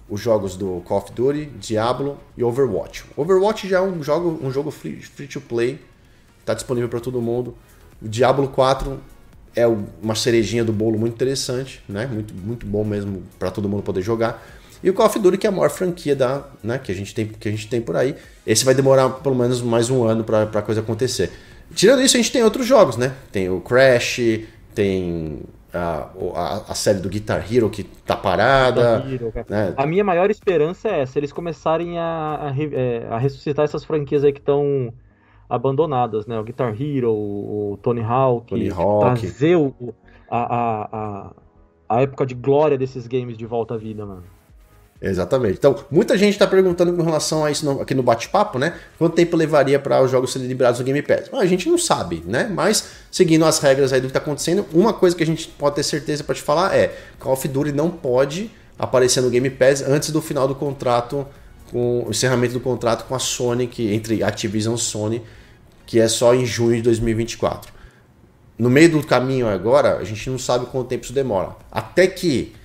[0.09, 3.05] os jogos do Call of Duty, Diablo e Overwatch.
[3.15, 5.79] Overwatch já é um jogo, um jogo free, free to play,
[6.39, 7.55] está disponível para todo mundo.
[8.01, 8.99] O Diablo 4
[9.55, 12.05] é uma cerejinha do bolo muito interessante, né?
[12.05, 14.45] Muito, muito bom mesmo para todo mundo poder jogar.
[14.83, 17.13] E o Call of Duty, que é a maior franquia da, né, que, a gente
[17.13, 18.15] tem, que a gente tem por aí.
[18.45, 21.31] Esse vai demorar pelo menos mais um ano para a coisa acontecer.
[21.73, 23.15] Tirando isso, a gente tem outros jogos, né?
[23.31, 24.19] Tem o Crash,
[24.73, 25.41] tem
[25.73, 29.05] a, a, a, série do Guitar Hero que tá parada.
[29.07, 29.73] Hero, né?
[29.77, 34.23] A minha maior esperança é se eles começarem a, a, é, a, ressuscitar essas franquias
[34.23, 34.93] aí que estão
[35.49, 36.39] abandonadas, né?
[36.39, 39.19] O Guitar Hero, o Tony Hawk, Tony Hawk.
[39.19, 39.73] trazer o,
[40.29, 41.31] a, a, a,
[41.89, 44.23] a época de glória desses games de volta à vida, mano.
[44.99, 45.57] Exatamente.
[45.57, 48.73] Então, muita gente está perguntando com relação a isso aqui no bate-papo, né?
[48.97, 51.29] Quanto tempo levaria para os jogos serem liberados no Game Pass?
[51.33, 52.49] A gente não sabe, né?
[52.51, 55.75] Mas, seguindo as regras aí do que está acontecendo, uma coisa que a gente pode
[55.75, 59.83] ter certeza para te falar é: Call of Duty não pode aparecer no Game Pass
[59.83, 61.27] antes do final do contrato,
[61.71, 65.21] com o encerramento do contrato com a Sony, que, entre Activision e Sony,
[65.85, 67.71] que é só em junho de 2024.
[68.57, 71.51] No meio do caminho agora, a gente não sabe quanto tempo isso demora.
[71.71, 72.55] Até que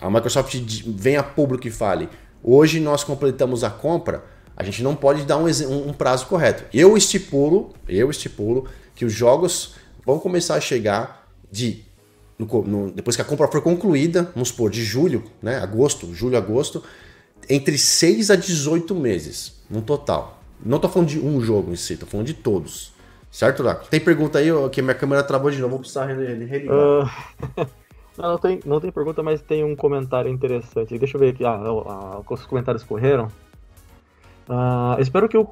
[0.00, 0.54] a Microsoft
[0.86, 2.08] venha a público e fale:
[2.42, 4.24] hoje nós completamos a compra,
[4.56, 5.46] a gente não pode dar um,
[5.88, 6.64] um, prazo correto.
[6.72, 11.84] Eu estipulo, eu estipulo que os jogos vão começar a chegar de
[12.38, 16.36] no, no, depois que a compra for concluída, vamos supor, de julho, né, agosto, julho,
[16.36, 16.82] agosto,
[17.48, 20.42] entre 6 a 18 meses no total.
[20.64, 22.92] Não estou falando de um jogo em si, estou falando de todos.
[23.30, 23.88] Certo, Laco?
[23.88, 26.72] Tem pergunta aí, que minha câmera travou de novo, vou precisar religar.
[26.72, 27.66] Uh...
[28.16, 30.98] Não, não, tem, não tem pergunta, mas tem um comentário interessante.
[30.98, 31.44] Deixa eu ver aqui.
[31.44, 33.28] Ah, ah, os comentários correram.
[34.48, 35.48] Ah, espero que o.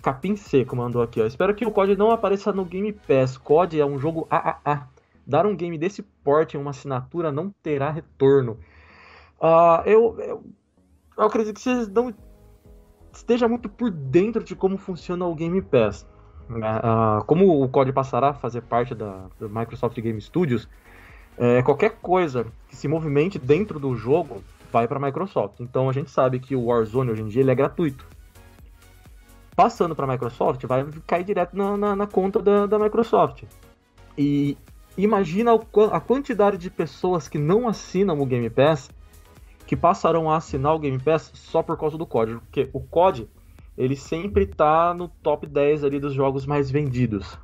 [0.00, 1.26] Capim Seco mandou aqui, ó.
[1.26, 3.36] Espero que o COD não apareça no Game Pass.
[3.36, 4.88] COD é um jogo AAA.
[5.26, 8.58] Dar um game desse porte em uma assinatura não terá retorno.
[9.40, 10.44] Ah, eu, eu,
[11.16, 12.14] eu acredito que vocês não
[13.12, 16.06] esteja muito por dentro de como funciona o Game Pass.
[16.48, 20.68] Uh, como o COD passará a fazer parte da, do Microsoft Game Studios,
[21.36, 24.42] é, qualquer coisa que se movimente dentro do jogo
[24.72, 25.60] vai para a Microsoft.
[25.60, 28.04] Então a gente sabe que o Warzone hoje em dia ele é gratuito.
[29.54, 33.44] Passando para a Microsoft, vai cair direto na, na, na conta da, da, Microsoft.
[34.16, 34.56] E
[34.96, 35.52] imagina
[35.92, 38.90] a quantidade de pessoas que não assinam o Game Pass
[39.66, 42.34] que passarão a assinar o Game Pass só por causa do COD.
[42.36, 43.28] Porque o COD
[43.78, 47.38] ele sempre tá no top 10 ali dos jogos mais vendidos.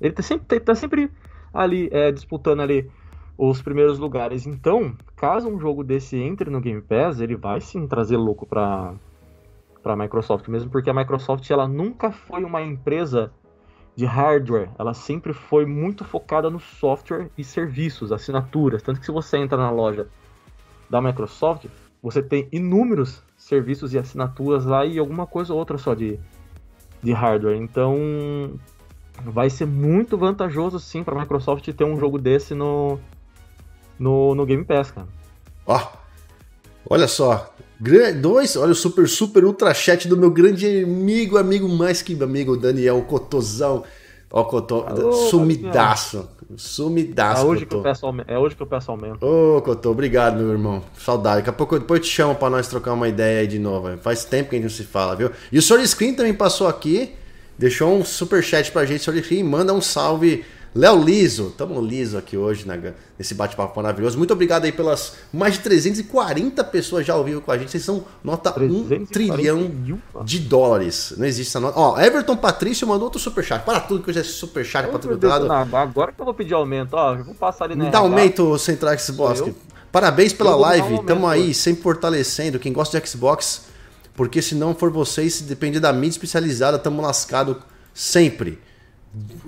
[0.00, 1.10] Ele tá sempre, tá sempre
[1.52, 2.88] ali é, disputando ali
[3.36, 4.46] os primeiros lugares.
[4.46, 8.94] Então, caso um jogo desse entre no Game Pass, ele vai sim trazer louco para
[9.82, 13.32] para Microsoft, mesmo porque a Microsoft ela nunca foi uma empresa
[13.96, 19.10] de hardware, ela sempre foi muito focada no software e serviços, assinaturas, tanto que se
[19.10, 20.06] você entra na loja
[20.88, 21.66] da Microsoft,
[22.02, 26.18] você tem inúmeros serviços e assinaturas lá e alguma coisa ou outra só de,
[27.02, 27.56] de hardware.
[27.56, 27.96] Então
[29.24, 32.98] vai ser muito vantajoso sim para a Microsoft ter um jogo desse no,
[33.98, 35.06] no, no Game Pass, cara.
[35.64, 35.80] Ó,
[36.90, 37.54] olha só,
[38.20, 42.56] dois, olha o super super ultra chat do meu grande amigo, amigo mais que amigo
[42.56, 43.84] Daniel Cotozão.
[44.34, 46.26] Ó, Cotô, sumidaço.
[46.56, 49.24] Sumidaço, é hoje, que eu peço, é hoje que eu peço aumento.
[49.24, 50.82] Ô, Cotô, obrigado, meu irmão.
[50.98, 51.36] Saudade.
[51.38, 53.96] Daqui a pouco depois eu te chamo pra nós trocar uma ideia aí de novo.
[53.98, 55.30] Faz tempo que a gente não se fala, viu?
[55.50, 55.86] E o Sr.
[55.86, 57.12] Screen também passou aqui,
[57.58, 59.02] deixou um super chat pra gente.
[59.02, 59.22] Sr.
[59.22, 60.44] Screen, manda um salve
[60.74, 62.66] Léo Liso, tamo liso aqui hoje
[63.18, 64.16] nesse bate-papo maravilhoso.
[64.16, 67.70] Muito obrigado aí pelas mais de 340 pessoas já ao vivo com a gente.
[67.70, 69.70] Vocês são nota 1 trilhão
[70.24, 71.12] de dólares.
[71.18, 71.78] Não existe essa nota.
[71.78, 73.62] Ó, Everton Patrício mandou outro superchat.
[73.66, 75.52] Para tudo que eu já superchat para todo lado.
[75.76, 78.58] Agora que eu vou pedir aumento, ó, eu vou passar ali na Me dá aumento,
[78.58, 79.42] Central Xbox.
[79.90, 80.94] Parabéns pela live.
[80.94, 82.58] Um tamo aí, sempre fortalecendo.
[82.58, 83.66] Quem gosta de Xbox,
[84.14, 87.62] porque se não for vocês, se depender da mídia especializada, tamo lascado
[87.92, 88.58] sempre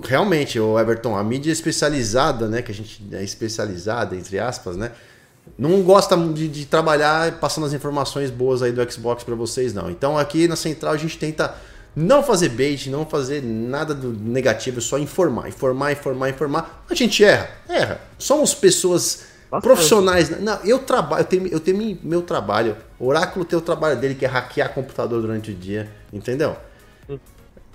[0.03, 4.91] realmente, o Everton, a mídia especializada, né, que a gente é especializada, entre aspas, né,
[5.57, 9.89] não gosta de, de trabalhar passando as informações boas aí do Xbox para vocês, não.
[9.89, 11.55] Então aqui na Central a gente tenta
[11.95, 16.85] não fazer bait, não fazer nada do negativo, só informar, informar, informar, informar.
[16.89, 18.01] A gente erra, erra.
[18.17, 19.25] Somos pessoas
[19.61, 20.41] profissionais.
[20.41, 22.75] Não, eu trabalho, eu tenho, eu tenho meu trabalho.
[22.99, 26.57] O Oráculo tem o trabalho dele que é hackear computador durante o dia, entendeu?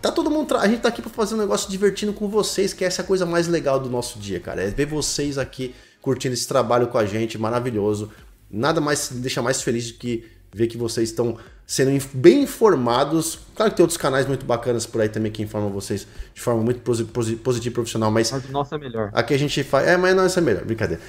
[0.01, 0.57] Tá todo mundo.
[0.57, 3.26] A gente tá aqui pra fazer um negócio divertindo com vocês, que é essa coisa
[3.26, 4.62] mais legal do nosso dia, cara.
[4.62, 8.11] É ver vocês aqui curtindo esse trabalho com a gente, maravilhoso.
[8.51, 11.36] Nada mais me deixa mais feliz do que ver que vocês estão
[11.66, 13.38] sendo bem informados.
[13.55, 16.62] Claro que tem outros canais muito bacanas por aí também que informam vocês de forma
[16.62, 18.30] muito positiva e profissional, mas.
[18.30, 19.11] Mas nossa é melhor.
[19.12, 19.86] Aqui a gente faz.
[19.86, 21.03] É, mas nossa é melhor, brincadeira.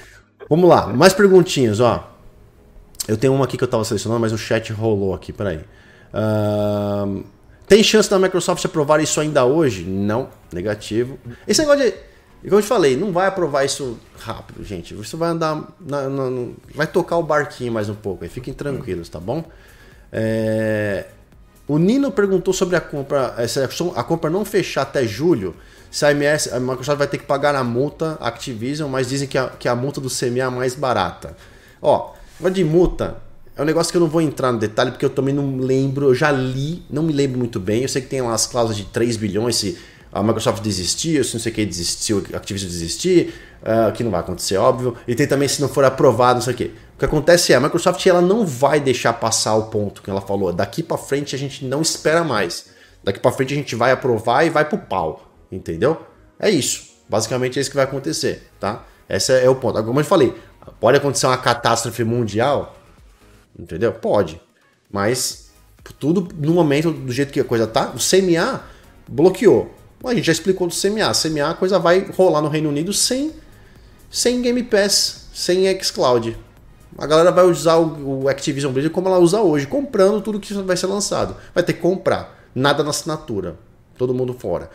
[0.50, 2.10] Vamos lá, mais perguntinhas, ó.
[3.08, 5.60] Eu tenho uma aqui que eu tava selecionando, mas o chat rolou aqui, peraí.
[6.12, 7.24] Uh...
[7.66, 9.84] Tem chance da Microsoft aprovar isso ainda hoje?
[9.84, 11.18] Não, negativo.
[11.46, 11.94] Esse negócio de.
[12.42, 14.98] Como eu te falei, não vai aprovar isso rápido, gente.
[14.98, 15.68] Isso vai andar.
[15.80, 18.24] Na, na, vai tocar o barquinho mais um pouco.
[18.24, 19.44] Aí fiquem tranquilos, tá bom?
[20.12, 21.06] É...
[21.68, 23.34] O Nino perguntou sobre a compra.
[23.38, 25.54] É, se a compra não fechar até julho,
[25.90, 29.38] se a, MS, a Microsoft vai ter que pagar a multa Activision, mas dizem que
[29.38, 31.36] a, que a multa do CMA é mais barata.
[31.80, 32.12] Ó,
[32.50, 33.18] de multa,
[33.54, 36.06] é um negócio que eu não vou entrar no detalhe, porque eu também não lembro,
[36.06, 37.82] eu já li, não me lembro muito bem.
[37.82, 39.78] Eu sei que tem lá as cláusulas de 3 bilhões se
[40.10, 44.10] a Microsoft desistir, se não sei o que desistir, o Activision desistir, uh, que não
[44.10, 44.96] vai acontecer, óbvio.
[45.08, 46.64] E tem também se não for aprovado, não sei o que.
[46.94, 50.20] O que acontece é, a Microsoft ela não vai deixar passar o ponto que ela
[50.20, 50.52] falou.
[50.52, 52.66] Daqui para frente a gente não espera mais.
[53.02, 56.00] Daqui para frente a gente vai aprovar e vai pro pau, entendeu?
[56.38, 56.92] É isso.
[57.08, 58.84] Basicamente é isso que vai acontecer, tá?
[59.08, 59.82] Esse é o ponto.
[59.82, 60.34] Como eu falei,
[60.78, 62.76] pode acontecer uma catástrofe mundial,
[63.58, 63.92] entendeu?
[63.92, 64.40] Pode.
[64.90, 65.50] Mas
[65.98, 68.62] tudo no momento, do jeito que a coisa tá, o CMA
[69.08, 69.74] bloqueou.
[70.04, 71.12] A gente já explicou do CMA.
[71.12, 73.32] CMA a coisa vai rolar no Reino Unido sem,
[74.10, 76.36] sem Game Pass, sem xCloud.
[76.98, 80.52] A galera vai usar o, o Activision Blizzard como ela usa hoje, comprando tudo que
[80.54, 81.36] vai ser lançado.
[81.54, 82.38] Vai ter que comprar.
[82.54, 83.56] Nada na assinatura.
[83.96, 84.70] Todo mundo fora.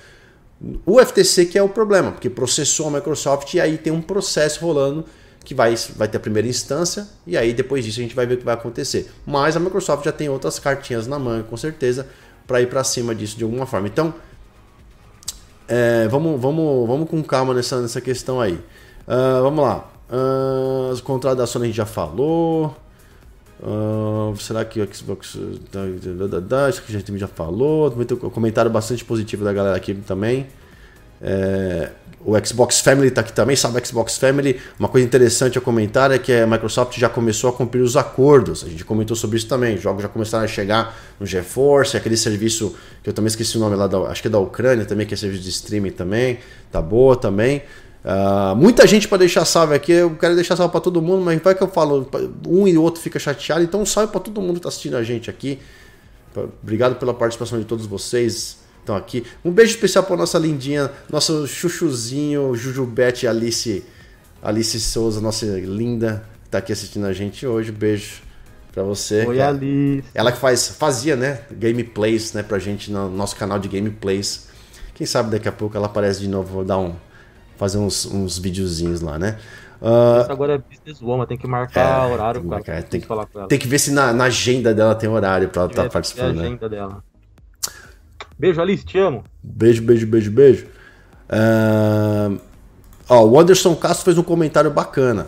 [0.86, 4.66] O FTC que é o problema, porque processou a Microsoft e aí tem um processo
[4.66, 5.06] rolando
[5.48, 8.34] que vai, vai ter a primeira instância e aí depois disso a gente vai ver
[8.34, 9.10] o que vai acontecer.
[9.26, 12.06] Mas a Microsoft já tem outras cartinhas na manga, com certeza,
[12.46, 13.88] para ir para cima disso de alguma forma.
[13.88, 14.14] Então,
[15.66, 18.56] é, vamos, vamos, vamos com calma nessa, nessa questão aí.
[19.08, 19.90] Uh, vamos lá.
[20.12, 22.76] Uh, os contratos da Sony a gente já falou.
[23.62, 25.38] Uh, será que o Xbox.
[26.68, 27.96] Acho que a gente já falou.
[27.98, 30.48] Um comentário bastante positivo da galera aqui também.
[31.22, 31.90] É,
[32.28, 33.86] o Xbox Family está aqui também, sabe?
[33.86, 34.60] Xbox Family.
[34.78, 38.66] Uma coisa interessante a comentar é que a Microsoft já começou a cumprir os acordos.
[38.66, 39.76] A gente comentou sobre isso também.
[39.76, 43.62] Os jogos já começaram a chegar no GeForce, aquele serviço que eu também esqueci o
[43.62, 46.40] nome lá, da, acho que é da Ucrânia também, que é serviço de streaming também.
[46.70, 47.64] Tá boa também.
[48.04, 51.42] Uh, muita gente para deixar salve aqui, eu quero deixar salve para todo mundo, mas
[51.42, 52.10] vai que eu falo,
[52.48, 55.30] um e outro fica chateado, então salve para todo mundo que está assistindo a gente
[55.30, 55.60] aqui.
[56.64, 59.26] Obrigado pela participação de todos vocês estão aqui.
[59.44, 63.84] Um beijo especial para nossa lindinha, nosso chuchuzinho, Jujubete Alice,
[64.42, 67.72] Alice Souza, nossa linda, que tá aqui assistindo a gente hoje.
[67.72, 68.22] Beijo
[68.72, 69.26] para você.
[69.26, 70.08] Oi, Alice.
[70.14, 74.48] Ela que faz, fazia, né, gameplays, né, pra gente no nosso canal de gameplays.
[74.96, 76.96] Quem sabe daqui a pouco ela aparece de novo, vou dar um
[77.58, 79.38] fazer uns, uns videozinhos lá, né?
[79.82, 83.08] Uh, agora é business woman, tem que marcar é, horário tem que, marcar, tem, que
[83.08, 83.48] falar com ela.
[83.48, 86.42] Tem que ver se na, na agenda dela tem horário pra ela estar tá participando.
[86.42, 86.90] Tem né?
[88.40, 89.24] Beijo, Alice, te amo.
[89.42, 90.68] Beijo, beijo, beijo, beijo.
[91.30, 92.40] Uh,
[93.10, 95.28] ó, o Anderson Castro fez um comentário bacana.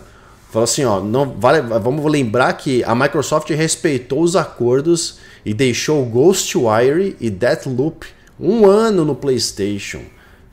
[0.50, 6.04] Falou assim, ó, não vale, vamos lembrar que a Microsoft respeitou os acordos e deixou
[6.04, 8.06] Ghostwire e Deathloop
[8.38, 10.00] um ano no PlayStation,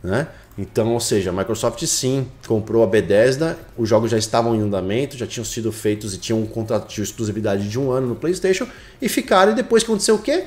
[0.04, 0.28] né?
[0.58, 5.16] Então, ou seja, a Microsoft sim comprou a Bethesda, os jogos já estavam em andamento,
[5.16, 8.68] já tinham sido feitos e tinham um contrato de exclusividade de um ano no PlayStation
[9.00, 9.52] e ficaram.
[9.52, 10.46] E depois aconteceu o quê?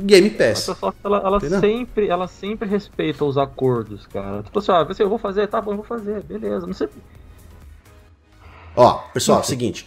[0.00, 0.68] Game Pass.
[0.68, 4.42] A Microsoft ela, ela sempre, ela sempre respeita os acordos, cara.
[4.42, 6.66] Tipo assim, ó, eu vou fazer, tá bom, eu vou fazer, beleza.
[6.66, 6.88] Não sei.
[8.76, 9.84] Ó, pessoal, seguinte.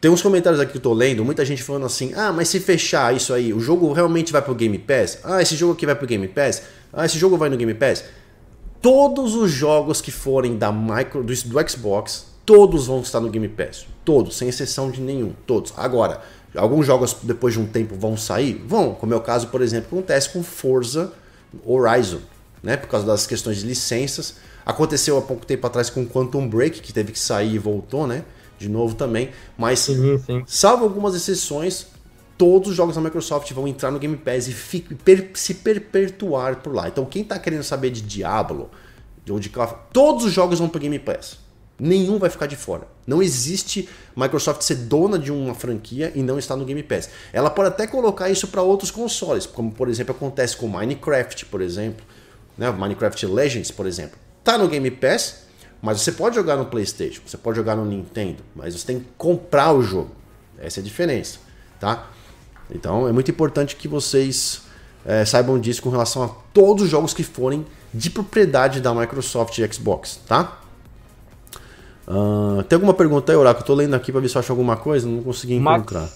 [0.00, 2.58] Tem uns comentários aqui que eu tô lendo, muita gente falando assim: ah, mas se
[2.58, 5.20] fechar isso aí, o jogo realmente vai pro Game Pass?
[5.22, 6.62] Ah, esse jogo aqui vai pro Game Pass?
[6.92, 8.04] Ah, esse jogo vai no Game Pass?
[8.82, 13.48] todos os jogos que forem da micro do, do Xbox, todos vão estar no Game
[13.48, 13.86] Pass.
[14.04, 15.32] Todos, sem exceção de nenhum.
[15.46, 15.72] Todos.
[15.76, 16.20] Agora,
[16.54, 18.62] alguns jogos depois de um tempo vão sair?
[18.66, 21.12] Vão, como é o caso, por exemplo, que acontece com Forza
[21.64, 22.20] Horizon,
[22.62, 22.76] né?
[22.76, 24.36] Por causa das questões de licenças.
[24.64, 28.24] Aconteceu há pouco tempo atrás com Quantum Break, que teve que sair e voltou, né?
[28.58, 29.30] De novo também.
[29.58, 30.44] Mas, sim, sim.
[30.46, 31.86] salvo algumas exceções,
[32.38, 36.56] todos os jogos da Microsoft vão entrar no Game Pass e fique, per, se perpetuar
[36.56, 36.88] por lá.
[36.88, 38.70] Então, quem está querendo saber de Diablo,
[39.28, 41.38] ou de Call todos os jogos vão para Game Pass.
[41.84, 42.86] Nenhum vai ficar de fora.
[43.04, 47.10] Não existe Microsoft ser dona de uma franquia e não estar no Game Pass.
[47.32, 51.60] Ela pode até colocar isso para outros consoles, como por exemplo acontece com Minecraft, por
[51.60, 52.06] exemplo,
[52.56, 52.70] né?
[52.70, 54.16] Minecraft Legends, por exemplo.
[54.44, 55.42] Tá no Game Pass,
[55.82, 59.06] mas você pode jogar no PlayStation, você pode jogar no Nintendo, mas você tem que
[59.18, 60.12] comprar o jogo.
[60.60, 61.40] Essa é a diferença,
[61.80, 62.08] tá?
[62.70, 64.62] Então é muito importante que vocês
[65.04, 69.58] é, saibam disso com relação a todos os jogos que forem de propriedade da Microsoft
[69.58, 70.61] e Xbox, tá?
[72.12, 73.62] Uh, tem alguma pergunta aí, Oracle?
[73.62, 76.02] Eu tô lendo aqui para ver se eu acho alguma coisa, não consegui encontrar.
[76.02, 76.14] Max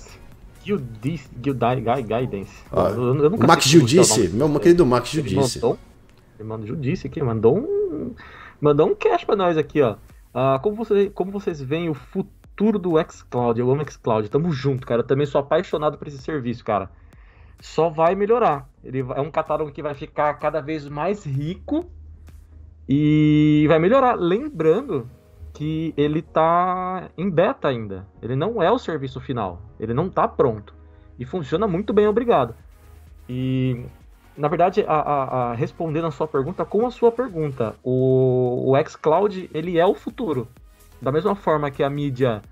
[2.03, 2.53] Guidance.
[2.71, 5.59] Ah, o Max Judice, meu, querido Max Judice.
[5.59, 5.79] Ele mandou,
[6.39, 8.15] ele mandou Judice aqui, mandou um,
[8.61, 9.97] mandou um cash para nós aqui, ó.
[10.35, 13.61] Uh, como, você, como vocês veem o futuro futuro do xCloud.
[13.61, 14.29] Eu amo xCloud.
[14.31, 15.03] Tamo junto, cara.
[15.03, 16.91] Eu também sou apaixonado por esse serviço, cara.
[17.61, 18.69] Só vai melhorar.
[18.83, 21.85] Ele é um catálogo que vai ficar cada vez mais rico
[22.89, 24.15] e vai melhorar.
[24.15, 25.09] Lembrando
[25.57, 28.07] que ele tá em beta ainda.
[28.21, 29.63] Ele não é o serviço final.
[29.81, 30.75] Ele não tá pronto.
[31.19, 32.55] E funciona muito bem, obrigado.
[33.27, 33.87] E
[34.37, 38.85] na verdade, a, a, a, respondendo a sua pergunta com a sua pergunta, o, o
[38.87, 40.47] xCloud ele é o futuro.
[41.01, 42.43] Da mesma forma que a mídia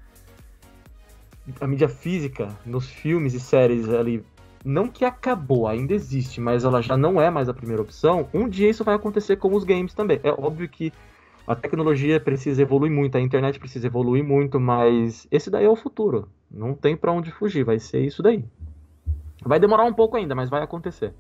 [1.61, 4.25] a mídia física nos filmes e séries ali
[4.65, 8.49] não que acabou, ainda existe, mas ela já não é mais a primeira opção, um
[8.49, 10.19] dia isso vai acontecer com os games também.
[10.23, 10.91] É óbvio que
[11.47, 15.77] a tecnologia precisa evoluir muito, a internet precisa evoluir muito, mas esse daí é o
[15.77, 16.29] futuro.
[16.51, 18.45] Não tem para onde fugir, vai ser isso daí.
[19.45, 21.13] Vai demorar um pouco ainda, mas vai acontecer.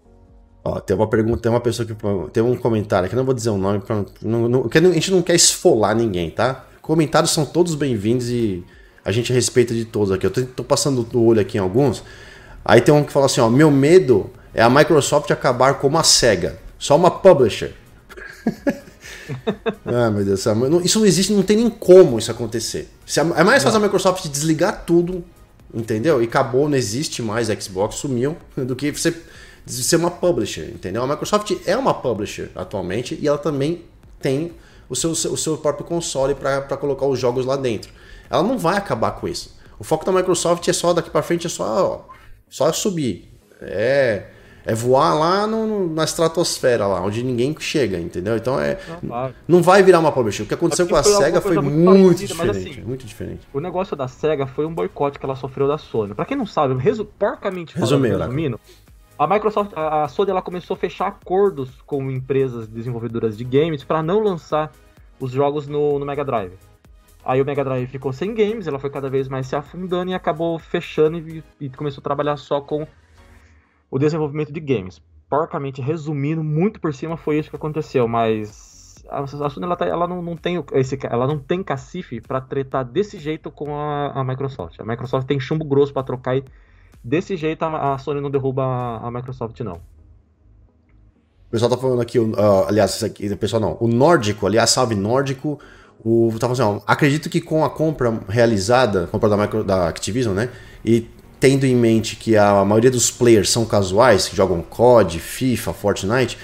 [0.64, 1.95] Ó, tem uma pergunta, tem uma pessoa que
[2.33, 5.20] tem um comentário aqui, não vou dizer o nome, pra, não, não, a gente não
[5.20, 6.64] quer esfolar ninguém, tá?
[6.81, 8.64] Comentários são todos bem-vindos e
[9.05, 10.27] a gente respeita de todos aqui.
[10.27, 12.03] Eu tô, tô passando o olho aqui em alguns.
[12.64, 16.03] Aí tem um que fala assim, ó, meu medo é a Microsoft acabar como a
[16.03, 17.75] SEGA, só uma publisher.
[19.85, 20.45] ah, meu Deus.
[20.85, 22.89] Isso não existe, não tem nem como isso acontecer.
[23.37, 25.25] É mais fácil a Microsoft desligar tudo,
[25.72, 26.22] entendeu?
[26.22, 29.14] E acabou, não existe mais Xbox, sumiu, do que você
[29.66, 31.03] ser uma publisher, entendeu?
[31.03, 33.83] A Microsoft é uma publisher atualmente e ela também
[34.20, 34.53] tem
[34.89, 37.91] o seu, o seu próprio console para colocar os jogos lá dentro.
[38.29, 39.55] Ela não vai acabar com isso.
[39.79, 42.14] O foco da Microsoft é só daqui para frente, é só, ó,
[42.49, 43.33] só subir.
[43.61, 44.27] É,
[44.67, 48.37] é voar lá no, no, na estratosfera, lá, onde ninguém chega, entendeu?
[48.37, 48.79] Então é.
[49.03, 50.45] Não, não vai virar uma publisher.
[50.45, 52.71] O que aconteceu com a SEGA foi muito, muito diferente.
[52.71, 53.49] Assim, muito diferente.
[53.53, 56.15] O negócio da SEGA foi um boicote que ela sofreu da Sony.
[56.15, 58.25] Pra quem não sabe, resu porcamente falando, Resumiu, né?
[58.25, 58.61] resumindo,
[59.19, 64.03] a Microsoft, a Sony, ela começou a fechar acordos com empresas desenvolvedoras de games para
[64.03, 64.73] não lançar
[65.21, 66.55] os jogos no, no Mega Drive.
[67.25, 70.15] Aí o Mega Drive ficou sem games, ela foi cada vez mais se afundando e
[70.15, 72.87] acabou fechando e, e começou a trabalhar só com
[73.95, 75.01] o desenvolvimento de games.
[75.31, 80.09] Porcamente resumindo, muito por cima foi isso que aconteceu, mas a, Sony ela, tá, ela
[80.09, 84.25] não, não, tem esse, ela não tem cacife para tretar desse jeito com a, a,
[84.25, 84.81] Microsoft.
[84.81, 86.45] A Microsoft tem chumbo grosso para trocar e
[87.05, 89.77] desse jeito a, a, Sony não derruba a, a Microsoft não.
[89.77, 92.35] O pessoal tá falando aqui, uh,
[92.67, 95.61] aliás, aqui, o pessoal não, o nórdico, aliás, salve nórdico,
[96.05, 99.89] o, tá falando assim, ó, acredito que com a compra realizada, compra da, micro, da
[99.89, 100.51] Activision, né?
[100.85, 101.09] E
[101.45, 106.39] tendo em mente que a maioria dos players são casuais, que jogam COD, FIFA, Fortnite,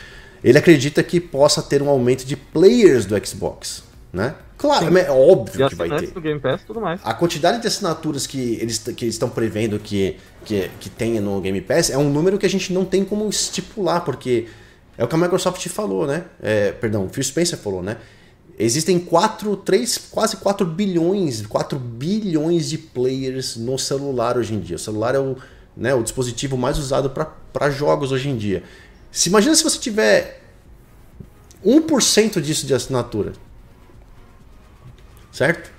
[0.45, 3.83] ele acredita que possa ter um aumento de players do Xbox,
[4.13, 4.35] né?
[4.59, 4.99] Claro, Sim.
[4.99, 6.11] é óbvio que vai ter.
[6.11, 7.01] Do Game Pass, tudo mais.
[7.03, 11.63] A quantidade de assinaturas que eles, que estão prevendo que, que, que tenha no Game
[11.63, 14.49] Pass é um número que a gente não tem como estipular, porque
[14.99, 16.25] é o que a Microsoft falou, né?
[16.43, 17.97] É, perdão, o Phil Spencer falou, né?
[18.63, 24.77] Existem 4, 3, quase 4 bilhões, 4 bilhões de players no celular hoje em dia.
[24.77, 25.35] O celular é o,
[25.75, 28.63] né, o dispositivo mais usado para jogos hoje em dia.
[29.11, 30.43] Se imagina se você tiver
[31.65, 33.33] 1% disso de assinatura.
[35.33, 35.71] Certo?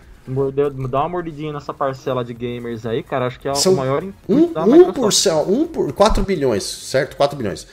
[0.89, 3.27] Dá uma mordidinha nessa parcela de gamers aí, cara.
[3.27, 5.11] Acho que é são o maior um, da um por,
[5.47, 7.15] um por 4 bilhões, certo?
[7.15, 7.67] 4 bilhões.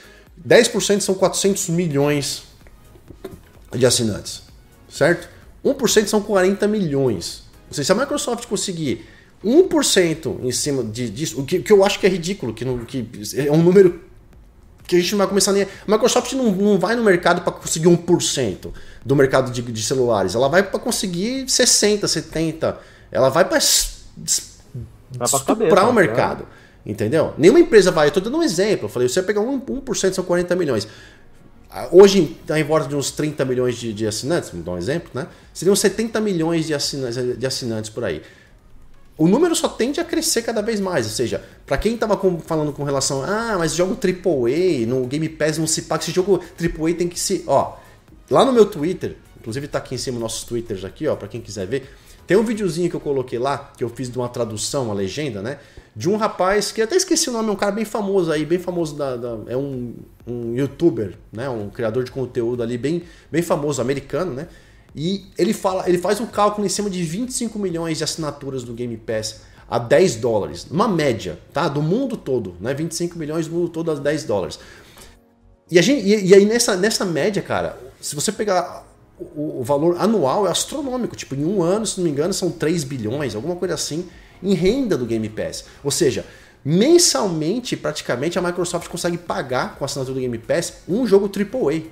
[0.47, 2.43] 10% são 400 milhões
[3.73, 4.48] de assinantes
[4.89, 5.29] certo?
[5.63, 7.43] 1% são 40 milhões.
[7.67, 9.05] Ou seja, se a Microsoft conseguir
[9.43, 12.79] 1% em cima de, disso, o que, que eu acho que é ridículo, que, não,
[12.79, 14.09] que é um número
[14.89, 15.63] que a gente não vai começar nem.
[15.63, 18.71] A Microsoft não, não vai no mercado para conseguir 1%
[19.05, 20.33] do mercado de, de celulares.
[20.33, 22.75] Ela vai para conseguir 60, 70.
[23.11, 26.43] Ela vai para estuprar o mercado.
[26.43, 26.47] É.
[26.89, 27.35] Entendeu?
[27.37, 28.07] Nenhuma empresa vai.
[28.07, 28.85] Eu estou dando um exemplo.
[28.85, 30.87] Eu falei, você vai pegar 1%, 1% são 40 milhões.
[31.91, 35.11] Hoje está em volta de uns 30 milhões de, de assinantes, vamos dar um exemplo,
[35.13, 35.27] né?
[35.53, 38.23] Seriam 70 milhões de assinantes, de assinantes por aí.
[39.15, 42.73] O número só tende a crescer cada vez mais, ou seja, para quem estava falando
[42.73, 46.93] com relação ah, mas jogo AAA, no Game Pass não se paga, esse jogo AAA
[46.93, 47.77] tem que se, ó,
[48.31, 51.41] lá no meu Twitter, inclusive está aqui em cima nossos Twitters aqui, ó, para quem
[51.41, 51.93] quiser ver,
[52.25, 55.41] tem um videozinho que eu coloquei lá, que eu fiz de uma tradução, uma legenda,
[55.41, 55.59] né?
[55.99, 58.57] De um rapaz que até esqueci o nome, é um cara bem famoso aí, bem
[58.57, 59.93] famoso da, da é um,
[60.25, 64.47] um youtuber, né, um criador de conteúdo ali bem, bem famoso, americano, né?
[64.95, 68.71] E ele fala, ele faz um cálculo em cima de 25 milhões de assinaturas do
[68.71, 71.67] Game Pass a 10 dólares, uma média, tá?
[71.67, 72.73] Do mundo todo, né?
[72.73, 74.57] 25 milhões do mundo todo a 10 dólares.
[75.69, 78.87] E, a gente, e, e aí nessa, nessa média, cara, se você pegar
[79.19, 82.49] o, o valor anual é astronômico, tipo, em um ano, se não me engano, são
[82.49, 84.07] 3 bilhões, alguma coisa assim
[84.41, 85.65] em renda do Game Pass.
[85.83, 86.25] Ou seja,
[86.63, 91.83] mensalmente, praticamente, a Microsoft consegue pagar com a assinatura do Game Pass um jogo AAA.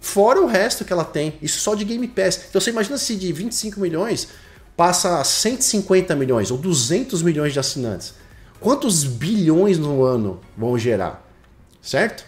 [0.00, 2.46] Fora o resto que ela tem, isso só de Game Pass.
[2.48, 4.28] Então você imagina se de 25 milhões
[4.76, 8.14] passa a 150 milhões ou 200 milhões de assinantes.
[8.58, 11.26] Quantos bilhões no ano vão gerar?
[11.80, 12.24] Certo?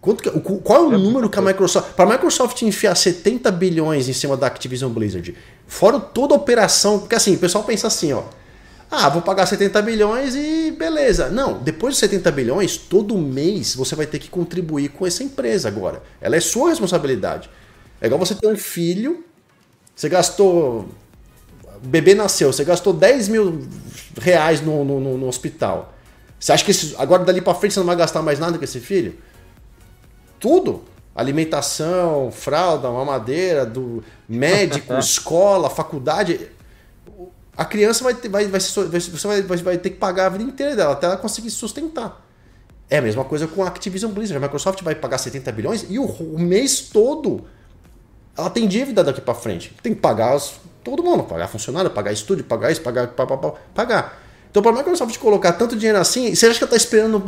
[0.00, 1.94] Quanto que, qual é o é número que a Microsoft.
[1.94, 5.34] Para a Microsoft enfiar 70 bilhões em cima da Activision Blizzard,
[5.66, 7.00] fora toda a operação.
[7.00, 8.22] Porque assim, o pessoal pensa assim, ó.
[8.90, 11.28] Ah, vou pagar 70 bilhões e beleza.
[11.28, 15.68] Não, depois de 70 bilhões, todo mês você vai ter que contribuir com essa empresa
[15.68, 16.02] agora.
[16.20, 17.50] Ela é sua responsabilidade.
[18.00, 19.24] É igual você ter um filho,
[19.94, 20.88] você gastou.
[21.82, 23.68] O bebê nasceu, você gastou 10 mil
[24.20, 25.94] reais no, no, no, no hospital.
[26.38, 28.64] Você acha que esse, agora dali para frente você não vai gastar mais nada com
[28.64, 29.16] esse filho?
[30.38, 30.84] Tudo.
[31.14, 36.48] Alimentação, fralda, mamadeira, do médico, escola, faculdade.
[37.56, 40.92] A criança vai, vai, vai, você vai, vai, ter que pagar a vida inteira dela
[40.92, 42.24] até ela conseguir se sustentar.
[42.88, 44.36] É a mesma coisa com a Activision Blizzard.
[44.36, 47.44] A Microsoft vai pagar 70 bilhões e o, o mês todo
[48.36, 49.72] ela tem dívida daqui para frente.
[49.82, 50.38] Tem que pagar
[50.84, 53.38] todo mundo, pagar funcionário, pagar estúdio, pagar isso, pagar, pagar,
[53.74, 54.22] pagar.
[54.50, 57.18] Então, para a Microsoft colocar tanto dinheiro assim, você acha que ela está esperando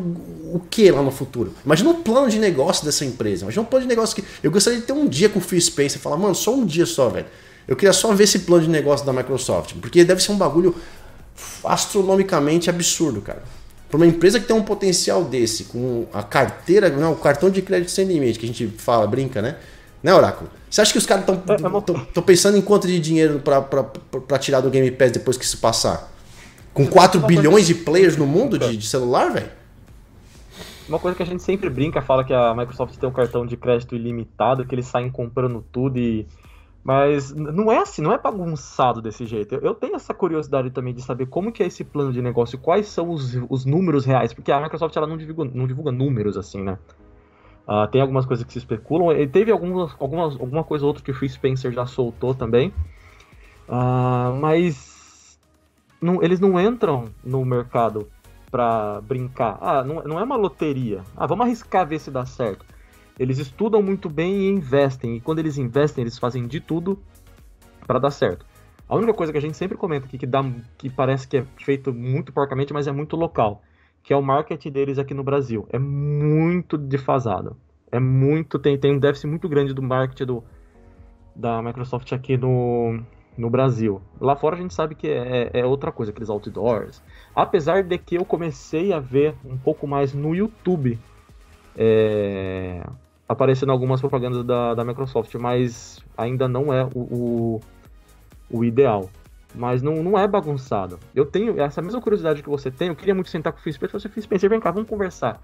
[0.53, 1.55] o que lá no futuro?
[1.65, 3.43] Imagina um plano de negócio dessa empresa.
[3.43, 4.25] Imagina um plano de negócio que.
[4.43, 6.65] Eu gostaria de ter um dia com o Phil Spencer e falar, mano, só um
[6.65, 7.27] dia só, velho.
[7.69, 9.75] Eu queria só ver esse plano de negócio da Microsoft.
[9.75, 10.75] Porque deve ser um bagulho
[11.63, 13.43] astronomicamente absurdo, cara.
[13.91, 17.63] Para uma empresa que tem um potencial desse, com a carteira, não, o cartão de
[17.63, 19.57] crédito sem limite, que a gente fala, brinca, né?
[20.03, 20.51] Né, Oráculo?
[20.71, 24.61] Você acha que os caras estão é, é pensando em quanto de dinheiro para tirar
[24.61, 26.13] do Game Pass depois que isso passar?
[26.73, 29.51] Com 4 bilhões de players no mundo de, de celular, velho?
[30.89, 33.57] Uma coisa que a gente sempre brinca, fala que a Microsoft tem um cartão de
[33.57, 36.27] crédito ilimitado, que eles saem comprando tudo e.
[36.89, 39.55] Mas não é assim, não é bagunçado desse jeito.
[39.55, 42.59] Eu, eu tenho essa curiosidade também de saber como que é esse plano de negócio,
[42.59, 46.39] quais são os, os números reais, porque a Microsoft ela não divulga, não divulga números
[46.39, 46.79] assim, né?
[47.69, 49.13] Uh, tem algumas coisas que se especulam.
[49.13, 52.73] E teve algumas, algumas, alguma coisa ou outra que o Phil Spencer já soltou também.
[53.69, 55.39] Uh, mas
[56.01, 58.09] não, eles não entram no mercado
[58.51, 59.59] para brincar.
[59.61, 61.03] Ah, não, não é uma loteria.
[61.15, 62.65] Ah, vamos arriscar ver se dá certo.
[63.19, 65.17] Eles estudam muito bem e investem.
[65.17, 66.99] E quando eles investem, eles fazem de tudo
[67.87, 68.47] para dar certo.
[68.89, 70.43] A única coisa que a gente sempre comenta aqui que, dá,
[70.77, 73.63] que parece que é feito muito porcamente, mas é muito local
[74.09, 75.67] que é o marketing deles aqui no Brasil.
[75.71, 77.59] É muito defasado.
[77.93, 78.59] É muito.
[78.59, 80.45] Tem, tem um déficit muito grande do marketing do,
[81.37, 83.03] da Microsoft aqui no,
[83.37, 84.01] no Brasil.
[84.19, 87.03] Lá fora a gente sabe que é, é outra coisa, aqueles outdoors.
[87.35, 90.99] Apesar de que eu comecei a ver um pouco mais no YouTube
[91.77, 92.83] é,
[93.29, 97.61] aparecendo algumas propagandas da, da Microsoft, mas ainda não é o, o,
[98.51, 99.11] o ideal
[99.55, 100.99] mas não, não é bagunçado.
[101.15, 103.73] Eu tenho essa mesma curiosidade que você tem, eu queria muito sentar com o Phil
[103.73, 105.43] Spencer, você, Phil Spencer, vem cá, vamos conversar.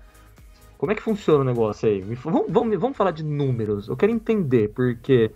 [0.76, 2.02] Como é que funciona o negócio aí?
[2.02, 3.88] Vamos, vamos, vamos falar de números.
[3.88, 5.30] Eu quero entender, porque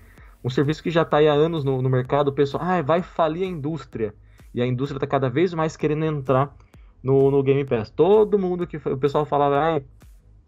[0.45, 3.45] um serviço que já está há anos no, no, mercado, o pessoal, ah, vai falir
[3.45, 4.15] a indústria.
[4.55, 6.55] E a indústria está cada vez mais querendo entrar
[7.03, 7.91] no, no Game Pass.
[7.91, 9.83] Todo mundo que o pessoal falava, ah,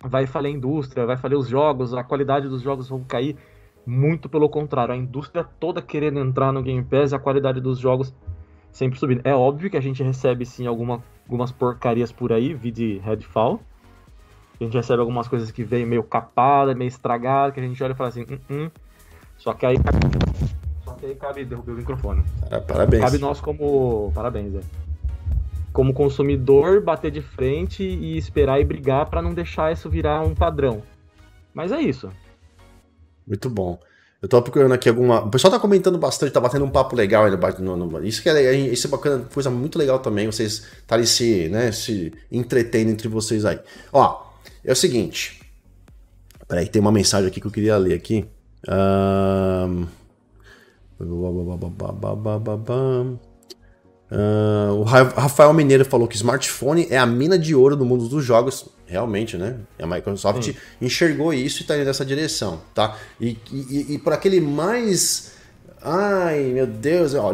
[0.02, 3.36] vai falir a indústria, vai falir os jogos, a qualidade dos jogos vão cair.
[3.86, 7.78] Muito pelo contrário, a indústria toda querendo entrar no Game Pass e a qualidade dos
[7.78, 8.14] jogos
[8.70, 9.22] sempre subindo.
[9.24, 13.60] É óbvio que a gente recebe sim alguma, algumas porcarias por aí, vi de Redfall.
[14.60, 17.92] A gente recebe algumas coisas que vem meio capada, meio estragada, que a gente olha
[17.92, 18.70] e fala assim, hum, hum.
[19.38, 19.76] Só que aí
[20.84, 21.44] Só que aí cabe.
[21.46, 22.22] Derrubei o microfone.
[22.68, 23.02] Parabéns.
[23.02, 24.12] Cabe nós como.
[24.14, 24.60] Parabéns, é.
[25.72, 30.34] Como consumidor, bater de frente e esperar e brigar para não deixar isso virar um
[30.34, 30.82] padrão.
[31.54, 32.10] Mas é isso.
[33.26, 33.78] Muito bom.
[34.22, 35.24] Eu tô procurando aqui alguma.
[35.24, 38.04] O pessoal tá comentando bastante, tá batendo um papo legal aí no.
[38.04, 42.12] Isso que é, isso é bacana, coisa muito legal também, vocês estarem se, né, se
[42.30, 43.58] entretendo entre vocês aí.
[43.92, 44.22] Ó,
[44.62, 45.40] é o seguinte.
[46.46, 48.26] Peraí, tem uma mensagem aqui que eu queria ler aqui.
[48.68, 49.86] Um...
[54.10, 58.24] Uh, o Rafael Mineiro falou que smartphone é a mina de ouro do mundo dos
[58.24, 58.66] jogos.
[58.86, 59.56] Realmente, né?
[59.78, 60.56] A Microsoft Sim.
[60.80, 62.96] enxergou isso e está indo nessa direção, tá?
[63.20, 65.32] E, e, e, por aquele mais.
[65.80, 67.32] Ai, meu Deus, ó,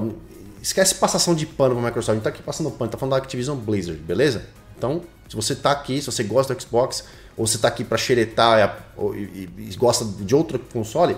[0.60, 2.10] esquece passação de pano pra Microsoft.
[2.10, 4.44] A gente tá aqui passando pano, tá falando da Activision Blizzard, beleza?
[4.76, 7.04] Então, se você tá aqui, se você gosta do Xbox,
[7.36, 11.16] ou você tá aqui para xeretar e, e gosta de outro console,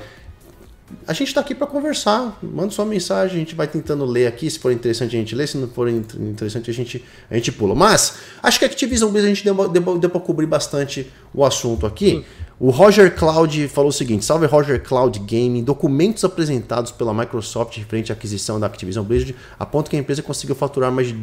[1.06, 2.38] a gente está aqui para conversar.
[2.42, 4.50] Manda sua mensagem, a gente vai tentando ler aqui.
[4.50, 5.46] Se for interessante, a gente lê.
[5.46, 7.74] Se não for interessante, a gente, a gente pula.
[7.74, 11.44] Mas acho que a Activision Blizzard a gente deu, deu, deu para cobrir bastante o
[11.44, 12.24] assunto aqui.
[12.58, 15.62] O Roger Cloud falou o seguinte: Salve Roger Cloud Gaming.
[15.62, 20.54] Documentos apresentados pela Microsoft referente à aquisição da Activision Blizzard apontam que a empresa conseguiu
[20.54, 21.14] faturar mais de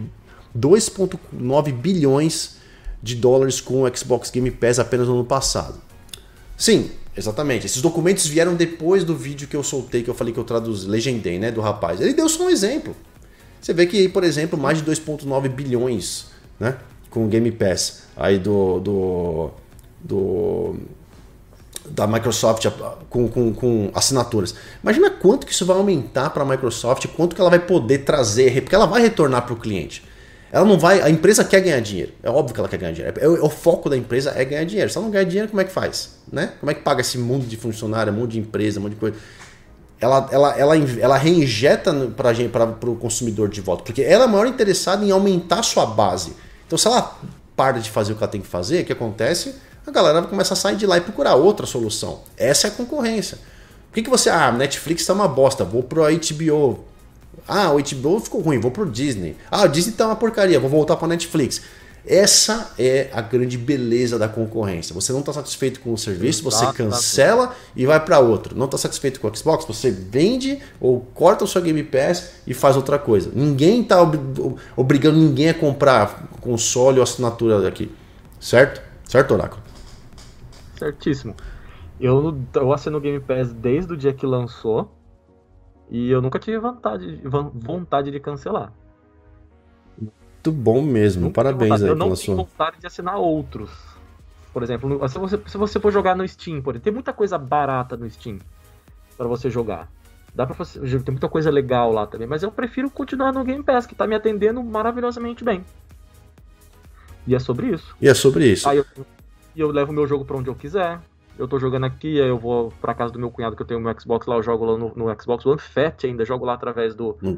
[0.57, 2.57] 2,9 bilhões
[3.01, 5.79] de dólares com o Xbox Game Pass apenas no ano passado.
[6.57, 7.65] Sim, Exatamente.
[7.65, 10.87] Esses documentos vieram depois do vídeo que eu soltei, que eu falei que eu traduzi,
[10.87, 12.01] legendei, né, do rapaz.
[12.01, 12.95] Ele deu só um exemplo.
[13.61, 16.25] Você vê que, por exemplo, mais de 2.9 bilhões,
[16.59, 16.77] né,
[17.09, 19.49] com o Game Pass aí do, do,
[19.99, 20.75] do
[21.89, 22.65] da Microsoft
[23.09, 24.55] com, com, com, assinaturas.
[24.83, 28.61] Imagina quanto que isso vai aumentar para a Microsoft, quanto que ela vai poder trazer,
[28.61, 30.03] porque ela vai retornar para o cliente.
[30.51, 31.01] Ela não vai.
[31.01, 32.13] A empresa quer ganhar dinheiro.
[32.23, 33.19] É óbvio que ela quer ganhar dinheiro.
[33.19, 34.89] É, o, foco da empresa é ganhar dinheiro.
[34.89, 36.17] Se ela não ganhar dinheiro, como é que faz?
[36.31, 36.53] Né?
[36.59, 39.17] Como é que paga esse mundo de funcionário, mundo de empresa, mundo de coisa?
[39.99, 45.05] ela, ela, ela, ela reinjeta para o consumidor de volta, porque ela é maior interessada
[45.05, 46.35] em aumentar sua base.
[46.65, 47.17] Então, se ela
[47.55, 49.55] para de fazer o que ela tem que fazer, o que acontece?
[49.87, 52.21] A galera vai começar a sair de lá e procurar outra solução.
[52.37, 53.37] Essa é a concorrência.
[53.89, 56.83] Por que, que você, ah, Netflix está uma bosta, vou pro HBO.
[57.47, 59.35] Ah, o HBO ficou ruim, vou pro Disney.
[59.51, 61.61] Ah, o Disney tá uma porcaria, vou voltar para Netflix.
[62.07, 64.93] Essa é a grande beleza da concorrência.
[64.93, 68.55] Você não está satisfeito com o serviço, você cancela e vai para outro.
[68.55, 72.53] Não está satisfeito com o Xbox, você vende ou corta o seu Game Pass e
[72.53, 73.31] faz outra coisa.
[73.33, 74.19] Ninguém está ob
[74.77, 77.91] obrigando ninguém a comprar console ou assinatura daqui.
[78.39, 78.81] Certo?
[79.07, 79.63] Certo, Oráculo?
[80.77, 81.35] Certíssimo.
[81.99, 84.91] Eu, eu assino o Game Pass desde o dia que lançou
[85.89, 87.21] e eu nunca tive vontade,
[87.53, 88.73] vontade de cancelar
[90.45, 91.23] muito bom mesmo.
[91.23, 93.71] Nunca Parabéns aí Eu não tenho vontade de assinar outros.
[94.53, 97.37] Por exemplo, se você, se você for jogar no Steam, por exemplo, tem muita coisa
[97.37, 98.39] barata no Steam
[99.17, 99.91] para você jogar.
[100.33, 103.63] Dá para você, tem muita coisa legal lá também, mas eu prefiro continuar no Game
[103.63, 105.63] Pass, que tá me atendendo maravilhosamente bem.
[107.25, 107.95] E é sobre isso.
[108.01, 108.67] E é sobre isso.
[108.67, 108.85] Aí eu,
[109.55, 110.99] eu levo meu jogo para onde eu quiser.
[111.37, 113.79] Eu tô jogando aqui, aí eu vou pra casa do meu cunhado que eu tenho
[113.79, 116.95] meu Xbox lá, eu jogo lá no, no Xbox One Fat ainda, jogo lá através
[116.95, 117.37] do, hum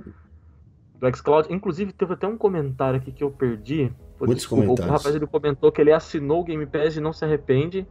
[0.99, 1.53] do xCloud.
[1.53, 3.91] Inclusive, teve até um comentário aqui que eu perdi.
[4.19, 4.85] Muitos comentários.
[4.85, 7.85] O rapaz ele comentou que ele assinou o Game Pass e não se arrepende.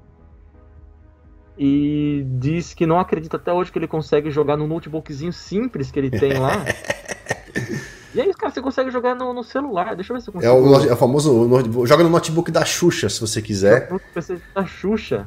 [1.59, 5.99] E diz que não acredita até hoje que ele consegue jogar no notebookzinho simples que
[5.99, 6.53] ele tem lá.
[8.15, 9.95] e é isso, cara, você consegue jogar no, no celular.
[9.95, 10.53] Deixa eu ver se eu consigo.
[10.53, 11.49] É o, é o famoso.
[11.87, 13.91] Joga no notebook da Xuxa, se você quiser.
[13.91, 15.27] No PC da Xuxa.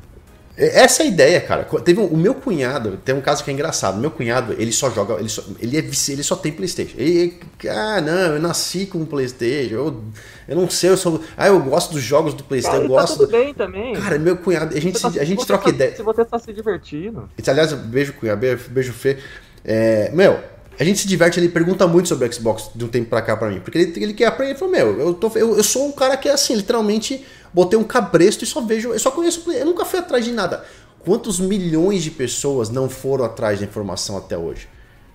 [0.59, 1.63] Essa é a ideia, cara.
[1.63, 3.97] Teve um, o meu cunhado, tem um caso que é engraçado.
[3.97, 6.95] Meu cunhado, ele só joga, ele só, ele, é, ele só tem PlayStation.
[6.97, 7.39] Ele,
[7.69, 9.73] ah, não, eu nasci com um PlayStation.
[9.73, 10.03] Eu,
[10.49, 11.23] eu não sei, eu sou.
[11.37, 12.75] Ah, eu gosto dos jogos do PlayStation.
[12.75, 13.13] Cara, eu tá gosto.
[13.13, 13.93] Tá tudo bem também.
[13.93, 15.95] Cara, meu cunhado, a gente, tá, a gente troca tá, ideia.
[15.95, 17.29] Se você tá se divertindo.
[17.47, 19.17] Aliás, beijo, cunhado, beijo, beijo Fê.
[19.63, 20.39] É, meu,
[20.79, 23.35] a gente se diverte, ele pergunta muito sobre o Xbox de um tempo pra cá
[23.35, 23.59] pra mim.
[23.59, 24.51] Porque ele, ele quer aprender.
[24.51, 27.77] Ele falou, meu, eu, tô, eu, eu sou um cara que é assim, literalmente, botei
[27.77, 28.89] um cabresto e só vejo.
[28.89, 29.49] Eu só conheço.
[29.51, 30.63] Eu nunca fui atrás de nada.
[30.99, 34.67] Quantos milhões de pessoas não foram atrás da informação até hoje?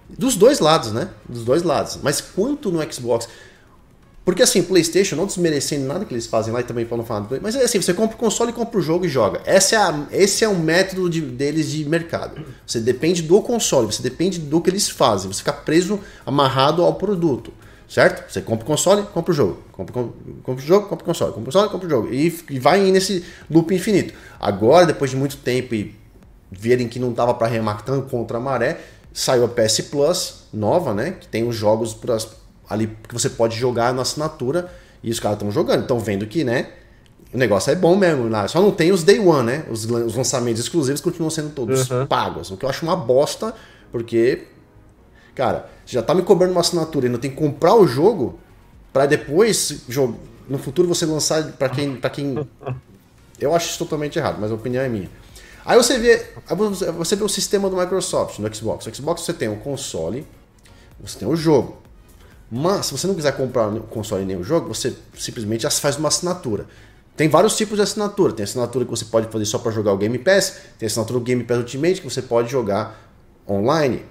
[0.09, 1.11] Dos dois lados, né?
[1.29, 1.99] Dos dois lados.
[2.03, 3.29] Mas quanto no Xbox?
[4.25, 7.55] Porque assim, PlayStation, não desmerecendo nada que eles fazem lá e também falam falar, mas
[7.55, 9.43] é assim, você compra o console compra o jogo e joga.
[9.45, 12.43] Essa é a, esse é o método de, deles de mercado.
[12.67, 16.95] Você depende do console, você depende do que eles fazem, você fica preso, amarrado ao
[16.95, 17.53] produto.
[17.95, 18.29] Certo?
[18.29, 19.63] Você compra o console, compra o jogo.
[19.71, 21.33] Compra, compra, compra o jogo, compra o console.
[21.33, 22.13] Compra o console, compra o jogo.
[22.13, 24.13] E, e vai nesse loop infinito.
[24.41, 25.95] Agora, depois de muito tempo e
[26.51, 28.81] verem que não dava para remar tanto contra a maré,
[29.13, 31.13] saiu a PS Plus nova, né?
[31.21, 32.29] Que tem os jogos pras,
[32.69, 34.69] ali que você pode jogar na assinatura.
[35.01, 35.83] E os caras estão jogando.
[35.83, 36.71] Estão vendo que, né?
[37.33, 38.25] O negócio é bom mesmo.
[38.25, 38.49] Né?
[38.49, 39.67] Só não tem os Day One, né?
[39.71, 42.07] Os, os lançamentos exclusivos continuam sendo todos uhum.
[42.07, 42.51] pagos.
[42.51, 43.55] O que eu acho uma bosta,
[43.93, 44.49] porque
[45.35, 48.39] Cara, você já tá me cobrando uma assinatura e não tem que comprar o jogo
[48.93, 49.83] para depois
[50.49, 52.49] no futuro você lançar para quem quem
[53.41, 55.11] eu acho isso totalmente errado, mas a opinião é minha.
[55.65, 56.27] Aí você vê,
[56.97, 58.87] você vê o sistema do Microsoft no Xbox.
[58.87, 60.27] No Xbox você tem o console,
[61.01, 61.79] você tem o jogo.
[62.51, 66.09] Mas se você não quiser comprar o console nem o jogo, você simplesmente faz uma
[66.09, 66.67] assinatura.
[67.17, 68.33] Tem vários tipos de assinatura.
[68.33, 71.25] Tem assinatura que você pode fazer só para jogar o Game Pass, tem assinatura do
[71.25, 73.01] Game Pass Ultimate que você pode jogar
[73.49, 74.05] online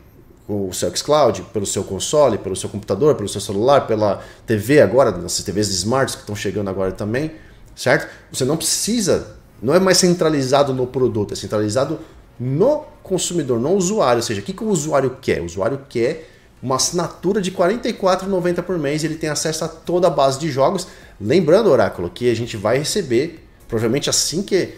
[0.47, 5.11] o seu xCloud, pelo seu console, pelo seu computador, pelo seu celular, pela TV agora,
[5.11, 7.31] nessas TVs smarts que estão chegando agora também,
[7.75, 8.09] certo?
[8.31, 11.99] Você não precisa, não é mais centralizado no produto, é centralizado
[12.39, 14.17] no consumidor, no usuário.
[14.17, 15.41] Ou seja, o que, o usuário quer?
[15.41, 16.29] O usuário quer
[16.61, 20.49] uma assinatura de R$ 44,90 por mês ele tem acesso a toda a base de
[20.49, 20.87] jogos.
[21.19, 24.75] Lembrando, Oráculo, que a gente vai receber, provavelmente assim que.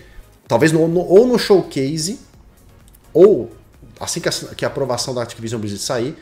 [0.48, 2.20] Talvez no, no, ou no showcase,
[3.12, 3.50] ou
[4.00, 6.18] assim que a, que a aprovação da Activision Blizzard sair,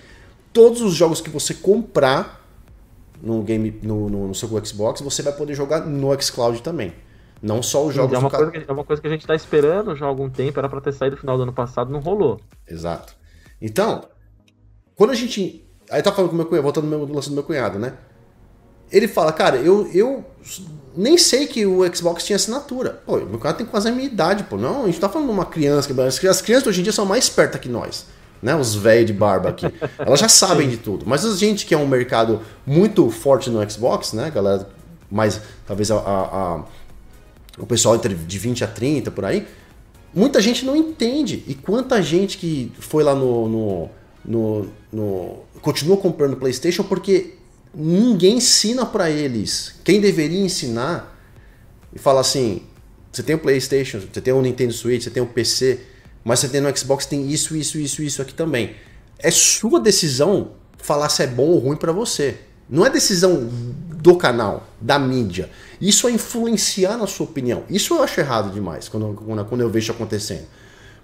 [0.52, 2.42] todos os jogos que você comprar
[3.22, 6.94] no game no, no, no seu Xbox, você vai poder jogar no xCloud também.
[7.42, 9.36] Não só os jogos é uma, coisa que, é uma coisa que a gente está
[9.36, 12.00] esperando já há algum tempo, era para ter saído no final do ano passado, não
[12.00, 12.40] rolou.
[12.68, 13.14] Exato.
[13.62, 14.06] Então,
[14.96, 15.68] quando a gente.
[15.90, 17.98] Aí tá falando com o meu cunhado, voltando no lance do meu cunhado, né?
[18.90, 20.24] Ele fala, cara, eu, eu
[20.96, 23.02] nem sei que o Xbox tinha assinatura.
[23.06, 24.58] Pô, meu cara tem quase a minha idade, pô.
[24.58, 25.90] Não, a gente tá falando de uma criança.
[26.30, 28.06] As crianças hoje em dia são mais espertas que nós.
[28.42, 29.66] Né, os velhos de barba aqui.
[29.98, 31.06] Elas já sabem de tudo.
[31.08, 34.68] Mas a gente que é um mercado muito forte no Xbox, né, galera,
[35.10, 36.22] mais talvez a, a,
[36.58, 36.64] a,
[37.58, 39.48] o pessoal entre de 20 a 30 por aí,
[40.14, 41.42] muita gente não entende.
[41.48, 43.90] E quanta gente que foi lá no, no,
[44.26, 47.36] no, no continua comprando PlayStation porque
[47.74, 49.76] ninguém ensina para eles.
[49.84, 51.18] Quem deveria ensinar
[51.94, 52.64] e fala assim:
[53.12, 55.80] você tem o PlayStation, você tem o Nintendo Switch, você tem o PC,
[56.24, 58.76] mas você tem no Xbox tem isso, isso, isso, isso aqui também.
[59.20, 62.38] é sua decisão falar se é bom ou ruim para você.
[62.70, 63.50] Não é decisão
[64.04, 65.50] do canal, da mídia.
[65.80, 67.64] Isso é influenciar na sua opinião.
[67.70, 69.14] Isso eu acho errado demais quando,
[69.48, 70.46] quando, eu vejo acontecendo.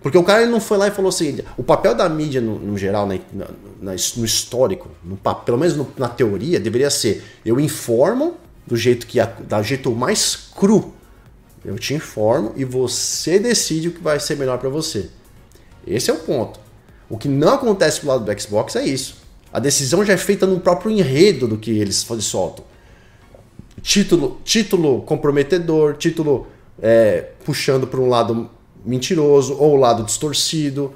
[0.02, 2.58] Porque o cara ele não foi lá e falou assim: o papel da mídia no,
[2.58, 3.46] no geral, né, na,
[3.82, 9.06] na, no histórico, no, pelo menos no, na teoria, deveria ser: eu informo do jeito
[9.08, 10.94] que da jeito mais cru.
[11.66, 15.10] Eu te informo e você decide o que vai ser melhor para você.
[15.86, 16.60] Esse é o ponto.
[17.10, 19.18] O que não acontece do lado do Xbox é isso.
[19.52, 22.64] A decisão já é feita no próprio enredo do que eles soltam.
[23.82, 26.48] Título, título comprometedor, título
[26.82, 28.50] é, puxando para um lado
[28.86, 30.94] mentiroso ou o lado distorcido,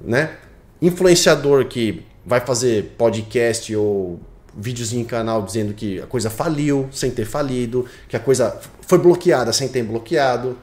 [0.00, 0.36] né?
[0.80, 4.20] Influenciador que vai fazer podcast ou
[4.56, 8.98] vídeos em canal dizendo que a coisa faliu sem ter falido, que a coisa foi
[8.98, 10.56] bloqueada sem ter bloqueado,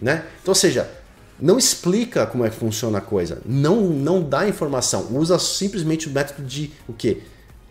[0.00, 0.24] né?
[0.40, 0.88] Então, ou seja,
[1.40, 6.12] não explica como é que funciona a coisa, não não dá informação, usa simplesmente o
[6.12, 7.22] método de o quê?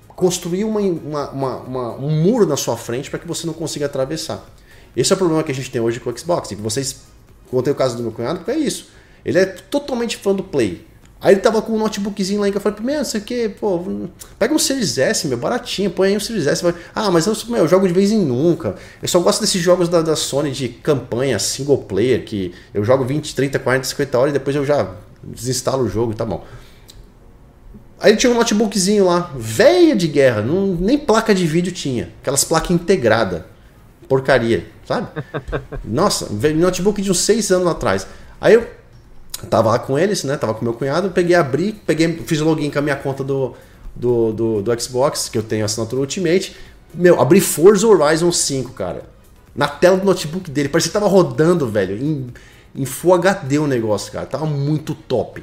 [0.08, 3.86] Construir uma, uma, uma, uma um muro na sua frente para que você não consiga
[3.86, 4.46] atravessar.
[4.96, 7.11] Esse é o problema que a gente tem hoje com o Xbox, que vocês
[7.52, 8.88] Contei o caso do meu cunhado, porque é isso.
[9.26, 10.88] Ele é totalmente fã do Play.
[11.20, 13.50] Aí ele tava com um notebookzinho lá em que eu falei, meu, sei o que,
[13.50, 13.80] pô,
[14.40, 16.64] pega um Series S, meu, baratinho, põe aí um Series S.
[16.96, 18.76] Ah, mas eu, meu, eu jogo de vez em nunca.
[19.00, 23.06] Eu só gosto desses jogos da, da Sony de campanha, single player, que eu jogo
[23.06, 26.44] 20, 30, 40, 50 horas e depois eu já desinstalo o jogo tá bom.
[28.00, 32.12] Aí ele tinha um notebookzinho lá, velha de guerra, não, nem placa de vídeo tinha,
[32.20, 33.44] aquelas placas integradas
[34.12, 35.08] porcaria, sabe?
[35.86, 38.06] Nossa, notebook de uns seis anos atrás.
[38.42, 38.68] Aí eu
[39.50, 40.36] tava lá com eles, né?
[40.36, 43.56] Tava com meu cunhado, peguei, abri, peguei, fiz o login com a minha conta do,
[43.96, 46.58] do, do, do Xbox, que eu tenho assinatura Ultimate.
[46.94, 49.04] Meu, abri Forza Horizon 5, cara.
[49.56, 50.68] Na tela do notebook dele.
[50.68, 52.34] Parecia que tava rodando, velho, em,
[52.76, 54.26] em Full HD o negócio, cara.
[54.26, 55.42] Tava muito top.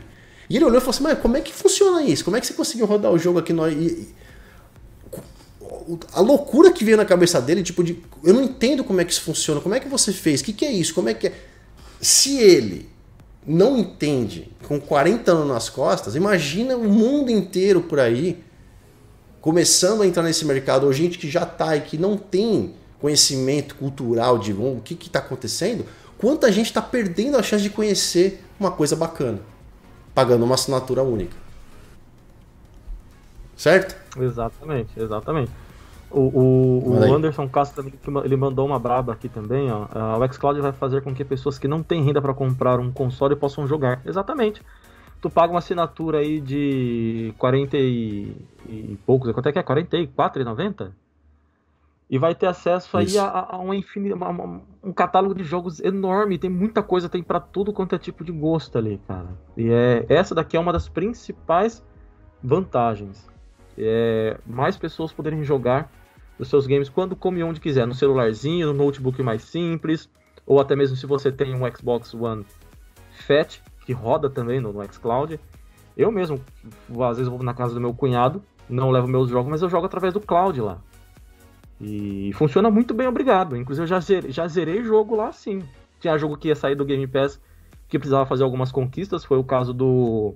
[0.50, 2.22] E ele olhou e falou assim, mas como é que funciona isso?
[2.22, 3.66] Como é que você conseguiu rodar o jogo aqui no...
[3.66, 4.14] E,
[6.12, 9.12] a loucura que veio na cabeça dele, tipo, de eu não entendo como é que
[9.12, 11.28] isso funciona, como é que você fez, o que, que é isso, como é que
[11.28, 11.32] é.
[12.00, 12.88] Se ele
[13.46, 18.44] não entende com 40 anos nas costas, imagina o mundo inteiro por aí
[19.40, 23.76] começando a entrar nesse mercado, ou gente que já está e que não tem conhecimento
[23.76, 25.86] cultural de o que está acontecendo,
[26.18, 29.40] quanta gente está perdendo a chance de conhecer uma coisa bacana,
[30.14, 31.36] pagando uma assinatura única.
[33.56, 33.96] Certo?
[34.20, 35.50] Exatamente, exatamente.
[36.10, 37.86] O, o, o Anderson Castro
[38.24, 39.86] ele mandou uma braba aqui também, ó.
[40.18, 43.36] O xCloud vai fazer com que pessoas que não têm renda para comprar um console
[43.36, 44.00] possam jogar.
[44.06, 44.62] Exatamente.
[45.20, 48.34] Tu paga uma assinatura aí de 40 e,
[48.68, 49.62] e poucos, quanto é que é?
[49.62, 50.92] 44,90?
[52.10, 54.10] E vai ter acesso aí a, a, uma infin...
[54.82, 56.38] um catálogo de jogos enorme.
[56.38, 59.28] Tem muita coisa, tem para tudo quanto é tipo de gosto ali, cara.
[59.56, 61.84] E é, essa daqui é uma das principais
[62.42, 63.28] vantagens.
[63.76, 65.90] É, mais pessoas poderem jogar
[66.38, 70.08] os seus games quando come onde quiser, no celularzinho, no notebook mais simples,
[70.46, 72.44] ou até mesmo se você tem um Xbox One
[73.10, 75.38] Fat, que roda também no, no xCloud.
[75.96, 76.40] Eu mesmo,
[77.08, 79.86] às vezes vou na casa do meu cunhado, não levo meus jogos, mas eu jogo
[79.86, 80.78] através do cloud lá.
[81.80, 83.56] E funciona muito bem, obrigado.
[83.56, 85.62] Inclusive eu já zerei, já zerei jogo lá sim.
[86.00, 87.40] Tinha jogo que ia sair do Game Pass
[87.88, 90.34] que precisava fazer algumas conquistas, foi o caso do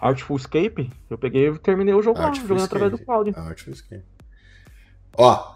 [0.00, 0.90] Artful Escape.
[1.10, 3.32] Eu peguei e terminei o jogo Artful lá, jogando através do cloud.
[3.36, 4.04] Artful Escape.
[5.16, 5.54] Ó,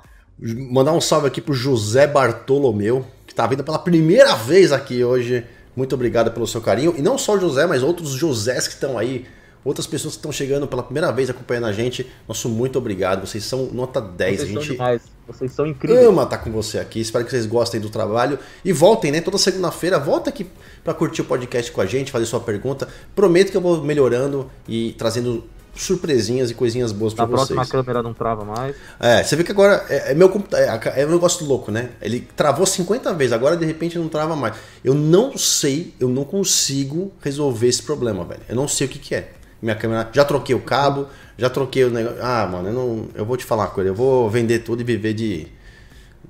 [0.71, 5.45] mandar um salve aqui pro José Bartolomeu, que tá vindo pela primeira vez aqui hoje.
[5.75, 6.95] Muito obrigado pelo seu carinho.
[6.97, 9.27] E não só o José, mas outros Josés que estão aí.
[9.65, 12.11] Outras pessoas que estão chegando pela primeira vez acompanhando a gente.
[12.27, 13.25] Nosso muito obrigado.
[13.25, 14.37] Vocês são nota 10.
[14.41, 15.01] Vocês a gente são.
[15.25, 16.05] Vocês são incríveis.
[16.05, 17.01] ama estar tá com você aqui.
[17.01, 18.41] Espero que vocês gostem do trabalho.
[18.65, 19.21] E voltem, né?
[19.21, 20.49] Toda segunda-feira, volta aqui
[20.83, 22.89] para curtir o podcast com a gente, fazer sua pergunta.
[23.15, 27.51] Prometo que eu vou melhorando e trazendo surpresinhas e coisinhas boas para vocês.
[27.51, 28.77] A próxima câmera não trava mais.
[29.01, 31.91] É, você vê que agora é, é meu é, é um negócio louco, né?
[32.01, 34.55] Ele travou 50 vezes, agora de repente não trava mais.
[34.85, 38.43] Eu não sei, eu não consigo resolver esse problema, velho.
[38.49, 39.33] Eu não sei o que, que é.
[39.61, 41.07] Minha câmera, já troquei o cabo,
[41.39, 42.19] já troquei o negócio.
[42.21, 44.85] Ah, mano, eu não, eu vou te falar uma coisa, eu vou vender tudo e
[44.85, 45.47] viver de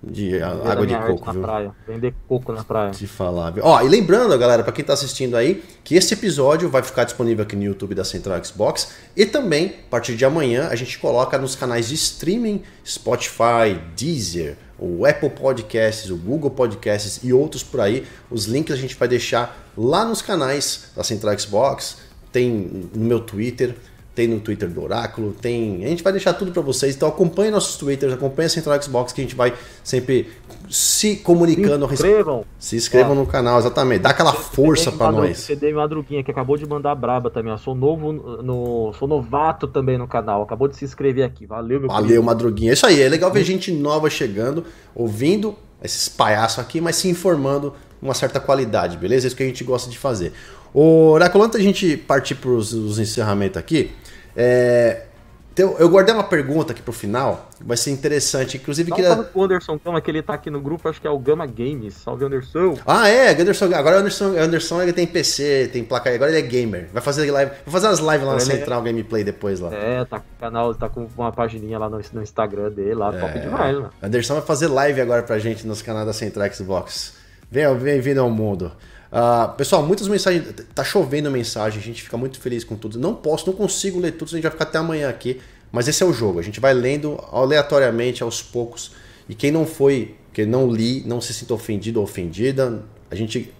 [0.02, 1.42] de água de coco, viu?
[1.42, 1.72] praia.
[1.86, 2.90] Vender coco na praia.
[2.90, 3.64] De falar, viu?
[3.64, 7.44] Ó, e lembrando, galera, para quem tá assistindo aí, que esse episódio vai ficar disponível
[7.44, 11.38] aqui no YouTube da Central Xbox e também, a partir de amanhã, a gente coloca
[11.38, 17.80] nos canais de streaming Spotify, Deezer, o Apple Podcasts, o Google Podcasts e outros por
[17.80, 18.04] aí.
[18.28, 21.98] Os links a gente vai deixar lá nos canais da Central Xbox,
[22.32, 23.76] tem no meu Twitter,
[24.14, 25.84] tem no Twitter do Oráculo, tem.
[25.84, 26.94] A gente vai deixar tudo para vocês.
[26.94, 30.30] Então acompanhe nossos Twitters, acompanhe a Central Xbox, que a gente vai sempre
[30.68, 31.86] se comunicando.
[31.88, 32.44] Se inscrevam.
[32.58, 34.02] Se inscrevam no canal, exatamente.
[34.02, 35.38] Dá aquela força para nós.
[35.38, 37.52] CD Madruguinha, que acabou de mandar braba também.
[37.52, 38.92] Eu sou novo no.
[38.98, 40.42] Sou novato também no canal.
[40.42, 41.46] Acabou de se inscrever aqui.
[41.46, 42.22] Valeu, meu Valeu, querido.
[42.22, 42.72] Madruguinha.
[42.72, 43.00] É isso aí.
[43.00, 44.64] É legal ver gente nova chegando,
[44.94, 49.26] ouvindo esses palhaços aqui, mas se informando uma certa qualidade, beleza?
[49.26, 50.32] É isso que a gente gosta de fazer.
[50.74, 53.92] O Oráculo, antes da gente partir para os encerramentos aqui,
[54.34, 55.02] é,
[55.52, 58.56] então, eu guardei uma pergunta aqui pro final, vai ser interessante.
[58.56, 59.12] Inclusive, Dá queria.
[59.12, 61.46] Um o Anderson Gama, que ele tá aqui no grupo, acho que é o Gama
[61.46, 61.92] Games.
[61.92, 62.78] Salve, Anderson.
[62.86, 63.66] Ah, é, Anderson.
[63.66, 66.88] Agora o Anderson, Anderson ele tem PC, tem placa, agora ele é gamer.
[66.90, 68.84] Vai fazer live, vai fazer umas lives lá no Central é...
[68.84, 69.74] Gameplay depois lá.
[69.74, 73.14] É, tá com o canal, tá com uma pagininha lá no, no Instagram dele, lá,
[73.14, 73.20] é...
[73.20, 73.90] top demais, mano.
[74.02, 77.12] Anderson vai fazer live agora pra gente nos canais da Central Xbox.
[77.50, 78.72] Venha, bem-vindo ao mundo.
[79.12, 80.54] Uh, pessoal, muitas mensagens.
[80.74, 82.98] Tá chovendo mensagem, a gente fica muito feliz com tudo.
[82.98, 85.38] Não posso, não consigo ler tudo, a gente vai ficar até amanhã aqui.
[85.70, 86.38] Mas esse é o jogo.
[86.38, 88.92] A gente vai lendo aleatoriamente, aos poucos.
[89.28, 92.82] E quem não foi, que não li, não se sinta ofendido ou ofendida.
[93.10, 93.52] A gente,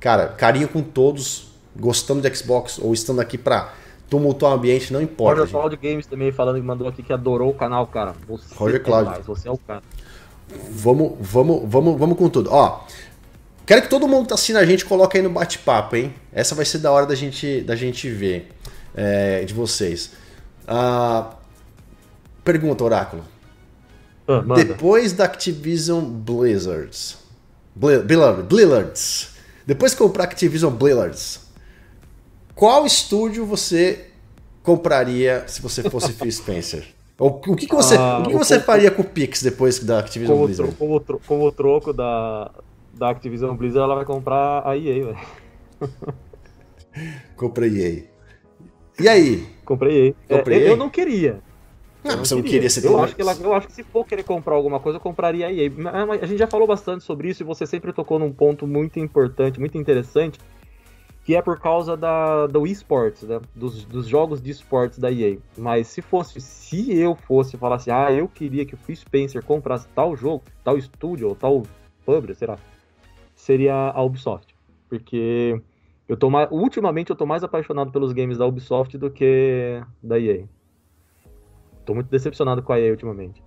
[0.00, 3.74] cara, carinho com todos, gostando de Xbox ou estando aqui pra
[4.08, 5.40] tumultuar o ambiente, não importa.
[5.40, 8.14] Roger Cloud Games também falando que mandou aqui que adorou o canal, cara.
[8.28, 9.22] Você Roger Cloud.
[9.26, 9.82] você é o cara.
[10.70, 12.50] Vamos, vamos, vamos, vamos com tudo.
[12.52, 12.84] Ó,
[13.66, 16.14] Quero que todo mundo que tá assistindo a gente coloque aí no bate-papo, hein?
[16.32, 18.50] Essa vai ser da hora da gente, da gente ver
[18.94, 20.12] é, de vocês.
[20.68, 21.34] Ah,
[22.44, 23.24] pergunta, Oráculo.
[24.28, 27.18] Ah, Depois da Activision Blizzards,
[27.74, 29.30] Blizzards,
[29.66, 31.40] depois que comprar Activision Blizzards,
[32.54, 34.06] qual estúdio você
[34.62, 36.86] compraria se você fosse Phil Spencer?
[37.18, 39.78] O, o que, que você, ah, o que, que você faria com o Pix depois
[39.78, 40.74] da Activision como Blizzard?
[40.74, 42.50] Como, como troco da,
[42.96, 45.18] da Activision Blizzard, ela vai comprar a EA, velho.
[47.36, 48.04] Comprei EA.
[49.00, 49.46] E aí?
[49.64, 50.38] Comprei EA.
[50.38, 51.42] Comprei é, eu não queria.
[52.04, 52.44] Não, eu não você queria.
[52.44, 54.78] não queria ser eu acho, que ela, eu acho que se for querer comprar alguma
[54.78, 55.70] coisa, eu compraria a EA.
[56.22, 59.58] A gente já falou bastante sobre isso e você sempre tocou num ponto muito importante,
[59.58, 60.38] muito interessante,
[61.24, 63.40] que é por causa da, do esportes, né?
[63.54, 65.38] Dos, dos jogos de esportes da EA.
[65.56, 69.42] Mas se fosse, se eu fosse falar assim, ah, eu queria que o Phil Spencer
[69.42, 71.62] comprasse tal jogo, tal estúdio, ou tal
[72.04, 72.58] publisher, sei lá,
[73.44, 74.54] seria a Ubisoft.
[74.88, 75.60] Porque
[76.08, 80.18] eu tô mais, ultimamente eu tô mais apaixonado pelos games da Ubisoft do que da
[80.18, 80.46] EA.
[81.84, 83.42] Tô muito decepcionado com a EA ultimamente.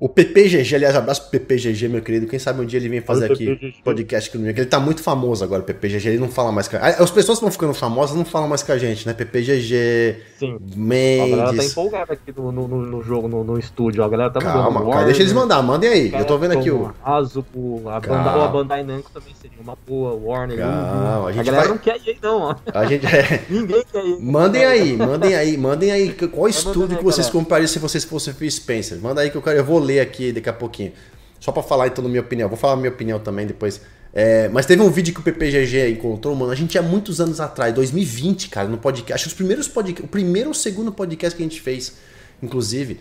[0.00, 2.26] O PPGG, aliás, abraço pro PPGG, meu querido.
[2.26, 4.58] Quem sabe um dia ele vem fazer aqui podcast comigo.
[4.58, 6.08] Ele tá muito famoso agora, o PPGG.
[6.08, 6.86] Ele não fala mais com a...
[6.86, 9.12] As pessoas que vão ficando famosas não falam mais com a gente, né?
[9.12, 10.56] PPGG, Sim.
[10.74, 11.34] Mendes...
[11.34, 14.02] A galera tá empolgada aqui no, no, no jogo, no, no, estúdio.
[14.02, 15.62] A galera tá Calma, cara, deixa eles mandar.
[15.62, 16.12] Mandem aí.
[16.14, 16.94] Eu tô vendo aqui o...
[17.04, 17.44] Azul,
[17.84, 20.14] a, banda, a Bandai Namco também seria uma boa.
[20.14, 21.76] Warner, Calma, a, gente a galera vai...
[21.76, 22.40] não quer aí, não.
[22.40, 22.56] Ó.
[22.72, 23.04] A gente...
[23.10, 23.44] É...
[23.50, 24.18] Ninguém quer ir.
[24.22, 25.56] Mandem aí, mandem aí.
[25.58, 26.12] Mandem aí.
[26.12, 28.98] Qual estúdio que vocês comprariam se vocês fossem Phil Spencer?
[28.98, 30.92] Manda aí que eu, quero, eu vou ler aqui daqui a pouquinho.
[31.40, 32.48] Só para falar então da minha opinião.
[32.48, 33.80] Vou falar a minha opinião também depois.
[34.12, 36.52] É, mas teve um vídeo que o PPGG encontrou, mano.
[36.52, 39.14] A gente há muitos anos atrás, 2020, cara, no podcast.
[39.14, 40.04] Acho que os primeiros podcasts.
[40.04, 41.94] O primeiro ou segundo podcast que a gente fez,
[42.42, 43.00] inclusive,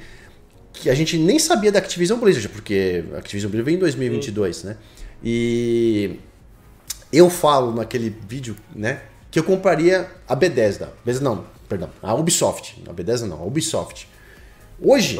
[0.71, 4.55] que a gente nem sabia da Activision Blizzard, porque a Activision Blizzard veio em 2022,
[4.55, 4.67] Sim.
[4.67, 4.77] né?
[5.23, 6.19] E
[7.11, 9.01] eu falo naquele vídeo, né,
[9.31, 10.93] que eu compraria a Bethesda.
[11.03, 12.81] Bethesda não, perdão, a Ubisoft.
[12.87, 14.07] A Bethesda não, a Ubisoft.
[14.81, 15.19] Hoje,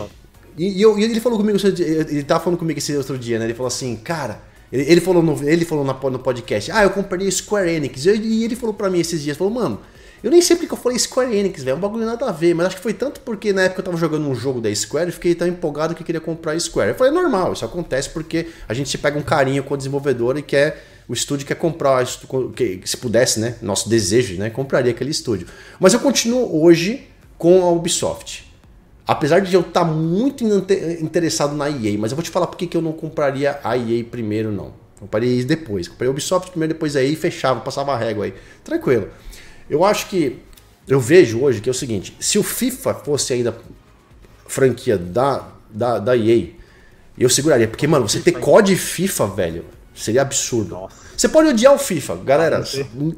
[0.59, 3.45] e, e, eu, e ele falou comigo, ele tava falando comigo esse outro dia, né?
[3.45, 7.31] Ele falou assim, cara, ele, ele falou, no, ele falou no podcast, ah, eu comprei
[7.31, 8.05] Square Enix.
[8.05, 9.79] E, e ele falou para mim esses dias, falou, mano,
[10.21, 12.53] eu nem sei porque eu falei Square Enix, velho, é um bagulho nada a ver,
[12.53, 15.07] mas acho que foi tanto porque na época eu tava jogando um jogo da Square
[15.07, 16.89] e fiquei tão empolgado que queria comprar Square.
[16.89, 20.37] Eu falei, é normal, isso acontece porque a gente pega um carinho com o desenvolvedor
[20.37, 22.05] e quer, o estúdio quer comprar,
[22.53, 25.47] que, se pudesse, né, nosso desejo, né, compraria aquele estúdio.
[25.79, 27.07] Mas eu continuo hoje
[27.37, 28.48] com a Ubisoft.
[29.09, 30.43] Apesar de eu estar tá muito
[31.01, 34.03] interessado na EA, mas eu vou te falar porque que eu não compraria a EA
[34.03, 34.71] primeiro, não.
[34.99, 35.87] Compraria depois.
[35.87, 38.35] Comprei Ubisoft primeiro, depois a EA e fechava, passava a régua aí.
[38.63, 39.09] Tranquilo.
[39.67, 40.37] Eu acho que.
[40.87, 43.57] Eu vejo hoje que é o seguinte: se o FIFA fosse ainda
[44.45, 46.49] franquia da, da, da EA,
[47.17, 47.67] eu seguraria.
[47.67, 49.65] Porque, mano, você ter COD FIFA, velho,
[49.95, 50.75] seria absurdo.
[50.75, 50.95] Nossa.
[51.17, 52.63] Você pode odiar o FIFA, galera.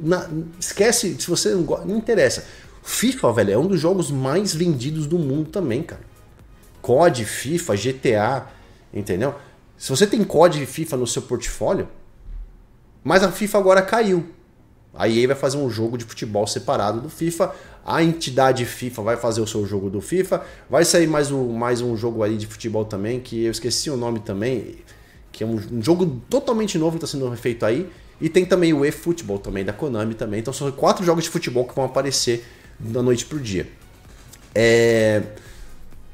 [0.01, 0.25] Na,
[0.57, 2.45] esquece, se você não gosta, não interessa.
[2.83, 6.01] FIFA, velho, é um dos jogos mais vendidos do mundo também, cara.
[6.81, 8.47] COD, FIFA, GTA,
[8.93, 9.35] entendeu?
[9.77, 11.87] Se você tem COD e FIFA no seu portfólio,
[13.03, 14.25] mas a FIFA agora caiu.
[14.93, 17.53] A EA vai fazer um jogo de futebol separado do FIFA.
[17.85, 20.43] A entidade FIFA vai fazer o seu jogo do FIFA.
[20.69, 23.95] Vai sair mais um, mais um jogo aí de futebol também, que eu esqueci o
[23.95, 24.77] nome também,
[25.31, 27.89] que é um, um jogo totalmente novo que está sendo feito aí.
[28.19, 30.41] E tem também o eFootball também, da Konami também.
[30.41, 32.45] Então são quatro jogos de futebol que vão aparecer
[32.83, 33.67] da noite pro dia.
[34.53, 35.23] É...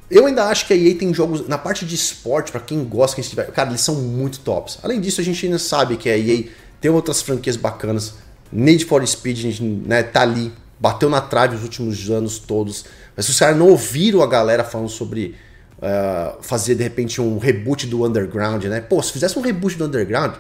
[0.10, 3.16] Eu ainda acho que a EA tem jogos na parte de esporte, para quem gosta,
[3.16, 3.52] quem estiver.
[3.52, 4.80] Cara, eles são muito tops.
[4.82, 6.46] Além disso, a gente ainda sabe que a EA
[6.80, 8.14] tem outras franquias bacanas.
[8.52, 12.86] Need for Speed, gente né, tá ali, bateu na trave os últimos anos todos.
[13.18, 15.36] Mas os caras não ouviram a galera falando sobre
[15.80, 18.80] uh, fazer de repente um reboot do Underground, né?
[18.80, 20.36] Pô, se fizesse um reboot do Underground.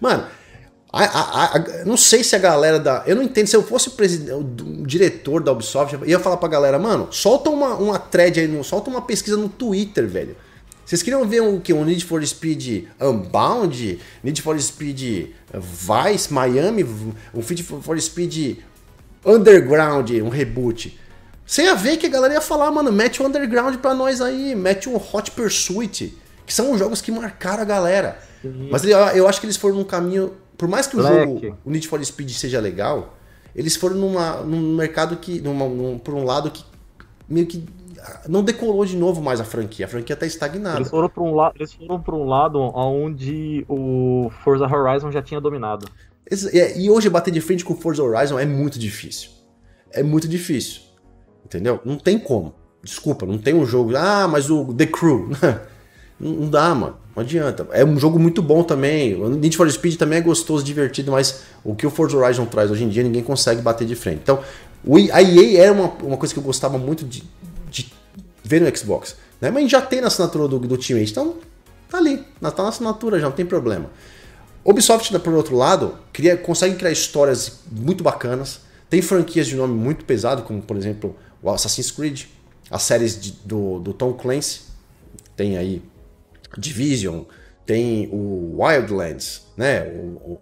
[0.00, 0.26] Mano,
[0.92, 3.02] a, a, a, não sei se a galera da.
[3.06, 3.46] Eu não entendo.
[3.46, 7.50] Se eu fosse o, o diretor da Ubisoft, eu ia falar pra galera, mano, solta
[7.50, 10.36] uma, uma thread aí, solta uma pesquisa no Twitter, velho.
[10.84, 11.72] Vocês queriam ver o que?
[11.72, 13.98] Um Need for Speed Unbound?
[14.22, 16.84] Need for Speed Vice, Miami?
[16.84, 18.58] Um Need for Speed
[19.24, 21.00] Underground, um reboot.
[21.46, 24.54] Sem a ver que a galera ia falar, mano, mete o Underground pra nós aí,
[24.54, 26.16] mete um Hot Pursuit,
[26.46, 28.18] que são os jogos que marcaram a galera.
[28.42, 28.68] Sim.
[28.70, 31.16] Mas eu acho que eles foram num caminho por mais que o Black.
[31.16, 33.16] jogo, o Need for Speed seja legal,
[33.54, 36.64] eles foram numa, num mercado que, numa, num, por um lado que
[37.28, 37.64] meio que
[38.28, 39.86] não decolou de novo mais a franquia.
[39.86, 40.78] A franquia tá estagnada.
[40.78, 45.22] Eles foram para um, la eles foram pra um lado onde o Forza Horizon já
[45.22, 45.86] tinha dominado.
[46.52, 49.30] É, e hoje bater de frente com o Forza Horizon é muito difícil.
[49.90, 50.82] É muito difícil.
[51.44, 51.80] Entendeu?
[51.84, 52.54] Não tem como.
[52.82, 53.96] Desculpa, não tem um jogo.
[53.96, 55.30] Ah, mas o The Crew.
[56.18, 56.96] não dá, mano.
[57.14, 57.66] Não adianta.
[57.72, 59.14] É um jogo muito bom também.
[59.14, 62.70] O Need for Speed também é gostoso, divertido, mas o que o Forza Horizon traz
[62.70, 64.20] hoje em dia ninguém consegue bater de frente.
[64.22, 64.40] Então,
[65.12, 67.22] a EA era uma, uma coisa que eu gostava muito de,
[67.70, 67.92] de
[68.42, 69.16] ver no Xbox.
[69.40, 69.50] Né?
[69.50, 71.36] Mas já tem na assinatura do, do Team então
[71.88, 72.18] tá ali.
[72.40, 73.90] Tá na assinatura já, não tem problema.
[74.64, 78.60] Ubisoft, por outro lado, cria, consegue criar histórias muito bacanas.
[78.88, 82.24] Tem franquias de nome muito pesado, como por exemplo o Assassin's Creed,
[82.70, 84.62] as séries de, do, do Tom Clancy.
[85.36, 85.82] Tem aí
[86.58, 87.22] Division,
[87.66, 89.82] tem o Wildlands, né?
[89.88, 90.40] O,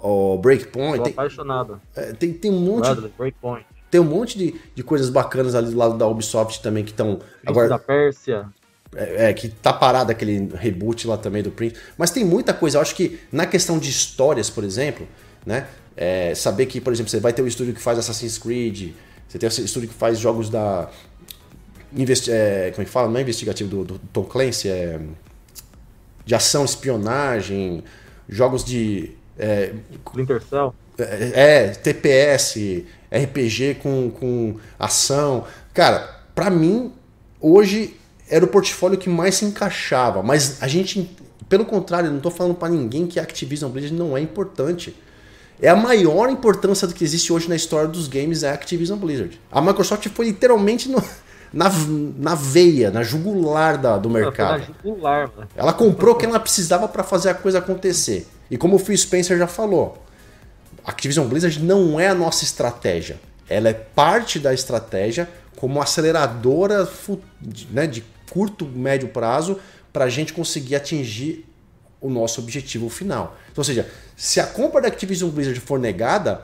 [0.00, 0.98] o, o Breakpoint.
[0.98, 1.80] Tô tem, apaixonado.
[1.94, 2.88] É, tem, tem um monte.
[2.88, 3.66] Wildlands, Breakpoint.
[3.90, 7.20] Tem um monte de, de coisas bacanas ali do lado da Ubisoft também que estão.
[7.46, 8.48] Agora da Pérsia.
[8.94, 11.76] É, é, que tá parado aquele reboot lá também do Prince.
[11.96, 12.78] Mas tem muita coisa.
[12.78, 15.06] Eu acho que na questão de histórias, por exemplo,
[15.44, 15.66] né?
[15.94, 18.92] É, saber que, por exemplo, você vai ter um estúdio que faz Assassin's Creed,
[19.28, 20.88] você tem um estúdio que faz jogos da.
[21.92, 23.08] Investi é, como é que fala?
[23.08, 25.00] Não é investigativo do, do Tom Clancy, é
[26.28, 27.82] de ação, espionagem,
[28.28, 29.12] jogos de.
[29.38, 29.72] É,
[30.04, 30.74] Splinter Cell?
[30.98, 35.46] É, é, TPS, RPG com, com ação.
[35.72, 36.92] Cara, para mim,
[37.40, 37.96] hoje
[38.28, 40.22] era o portfólio que mais se encaixava.
[40.22, 41.16] Mas a gente,
[41.48, 44.94] pelo contrário, não tô falando para ninguém que a Activision Blizzard não é importante.
[45.62, 48.98] É a maior importância do que existe hoje na história dos games é a Activision
[48.98, 49.40] Blizzard.
[49.50, 51.02] A Microsoft foi literalmente no,
[51.52, 51.70] na,
[52.16, 54.64] na veia, na jugular da, do mercado.
[54.84, 55.30] Jugular.
[55.56, 58.26] Ela comprou o que ela precisava para fazer a coisa acontecer.
[58.50, 60.02] E como o Phil Spencer já falou,
[60.84, 63.18] a Activision Blizzard não é a nossa estratégia.
[63.48, 66.88] Ela é parte da estratégia como aceleradora
[67.70, 69.58] né, de curto, médio prazo
[69.92, 71.46] para a gente conseguir atingir
[72.00, 73.36] o nosso objetivo final.
[73.50, 76.42] Então, ou seja, se a compra da Activision Blizzard for negada,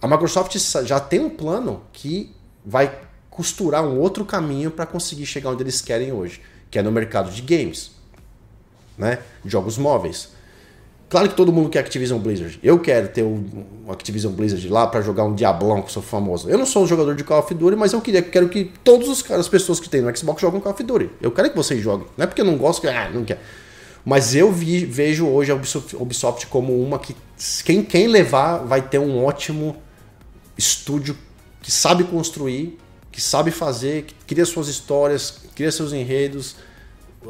[0.00, 3.05] a Microsoft já tem um plano que vai
[3.36, 6.40] costurar um outro caminho para conseguir chegar onde eles querem hoje,
[6.70, 7.90] que é no mercado de games,
[8.96, 9.18] né?
[9.44, 10.34] Jogos móveis.
[11.08, 12.58] Claro que todo mundo quer Activision Blizzard.
[12.62, 13.44] Eu quero ter o
[13.90, 16.48] Activision Blizzard lá para jogar um Diablão que sou famoso.
[16.48, 19.08] Eu não sou um jogador de Call of Duty, mas eu queria, quero que todos
[19.08, 21.10] os as pessoas que têm no Xbox jogam Call of Duty.
[21.20, 22.08] Eu quero que vocês joguem.
[22.16, 23.40] Não é porque eu não gosto que ah, não quer.
[24.04, 25.54] Mas eu vi, vejo hoje a
[26.00, 27.14] Ubisoft como uma que
[27.64, 29.76] quem, quem levar vai ter um ótimo
[30.56, 31.16] estúdio
[31.60, 32.78] que sabe construir
[33.16, 36.56] que sabe fazer, que cria suas histórias, cria seus enredos,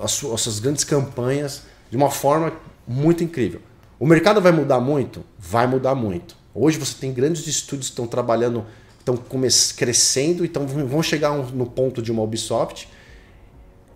[0.02, 2.52] as suas grandes campanhas de uma forma
[2.88, 3.60] muito incrível.
[3.96, 5.24] O mercado vai mudar muito?
[5.38, 6.36] Vai mudar muito.
[6.52, 8.66] Hoje você tem grandes estúdios que estão trabalhando,
[8.98, 9.16] estão
[9.76, 12.88] crescendo então vão chegar no ponto de uma Ubisoft.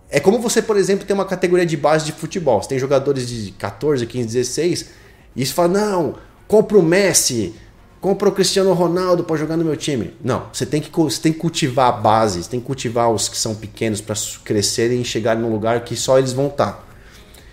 [0.09, 2.62] É como você, por exemplo, tem uma categoria de base de futebol.
[2.62, 4.91] Você tem jogadores de 14, 15, 16
[5.35, 6.15] e você fala, não,
[6.47, 7.53] compra o Messi,
[8.01, 10.14] compra o Cristiano Ronaldo para jogar no meu time.
[10.24, 13.28] Não, você tem que, você tem que cultivar a base, você tem que cultivar os
[13.28, 14.14] que são pequenos para
[14.44, 16.72] crescerem e chegarem num lugar que só eles vão estar.
[16.72, 16.85] Tá.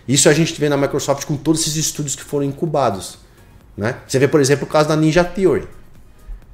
[0.07, 3.17] Isso a gente vê na Microsoft com todos esses estúdios que foram incubados.
[3.75, 3.97] Né?
[4.07, 5.67] Você vê, por exemplo, o caso da Ninja Theory.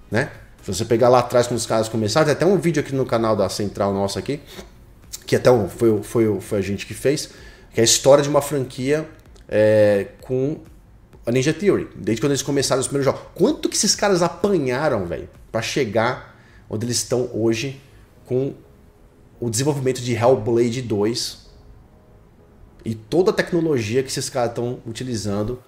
[0.09, 0.31] Né?
[0.63, 3.05] Se você pegar lá atrás quando os caras começaram, tem até um vídeo aqui no
[3.05, 4.39] canal da Central nossa aqui,
[5.27, 7.29] que até foi, foi, foi a gente que fez,
[7.71, 9.07] que é a história de uma franquia
[9.47, 10.57] é, com
[11.25, 13.29] a Ninja Theory, desde quando eles começaram os primeiros jogos.
[13.33, 16.37] Quanto que esses caras apanharam, velho, para chegar
[16.69, 17.81] onde eles estão hoje
[18.25, 18.53] com
[19.39, 21.43] o desenvolvimento de Hellblade 2
[22.85, 25.61] e toda a tecnologia que esses caras estão utilizando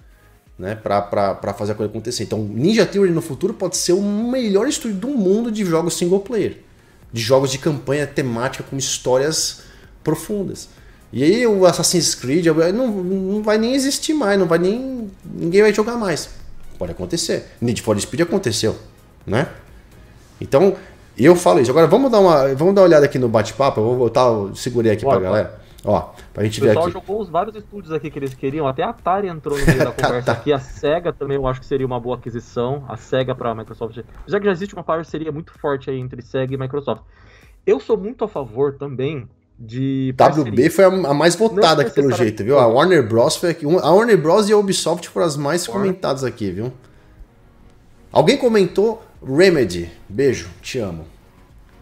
[0.58, 2.24] né, para fazer a coisa acontecer.
[2.24, 6.20] Então, Ninja Theory no futuro pode ser o melhor estúdio do mundo de jogos single
[6.20, 6.58] player,
[7.12, 9.62] de jogos de campanha temática com histórias
[10.02, 10.68] profundas.
[11.12, 15.62] E aí o Assassin's Creed não, não vai nem existir mais, não vai nem ninguém
[15.62, 16.28] vai jogar mais.
[16.78, 17.46] Pode acontecer.
[17.60, 18.76] Need for Speed aconteceu,
[19.26, 19.48] né?
[20.40, 20.76] Então,
[21.16, 21.70] eu falo isso.
[21.70, 23.80] Agora vamos dar uma, vamos dar uma olhada aqui no bate-papo.
[23.80, 25.60] Eu vou voltar, eu segurei aqui Bora, pra galera.
[25.84, 26.78] Ó, pra gente ver aqui.
[26.78, 28.66] O pessoal jogou os vários estúdios aqui que eles queriam.
[28.66, 30.52] Até a Atari entrou no meio da conversa aqui.
[30.52, 32.84] A SEGA também eu acho que seria uma boa aquisição.
[32.88, 34.00] A SEGA pra Microsoft.
[34.26, 37.02] Já que já existe uma parceria muito forte aí entre SEGA e Microsoft.
[37.64, 39.28] Eu sou muito a favor também
[39.58, 40.14] de.
[40.16, 40.50] Parceria.
[40.52, 42.58] WB foi a mais votada aqui pelo jeito, viu?
[42.58, 43.36] A Warner Bros.
[43.36, 43.64] Foi aqui.
[43.64, 44.48] A Warner Bros.
[44.48, 45.88] e a Ubisoft foram as mais Warner.
[45.88, 46.72] comentadas aqui, viu?
[48.12, 49.90] Alguém comentou Remedy.
[50.08, 51.06] Beijo, te amo.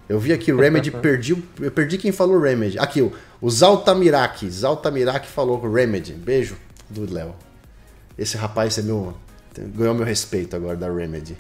[0.09, 2.79] Eu vi aqui Remedy, perdi, eu perdi quem falou Remedy.
[2.79, 4.51] Aqui, o, o Zaltamiraki.
[4.51, 6.13] Zaltamiraki falou Remedy.
[6.13, 6.57] Beijo
[6.91, 7.35] do Léo.
[8.17, 9.15] Esse rapaz é meu,
[9.57, 11.37] ganhou meu respeito agora da Remedy.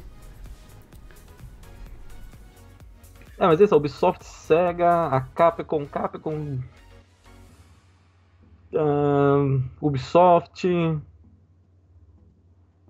[3.38, 6.58] É, mas esse é Ubisoft, Sega, a Capcom, Capcom,
[8.72, 10.68] uh, Ubisoft,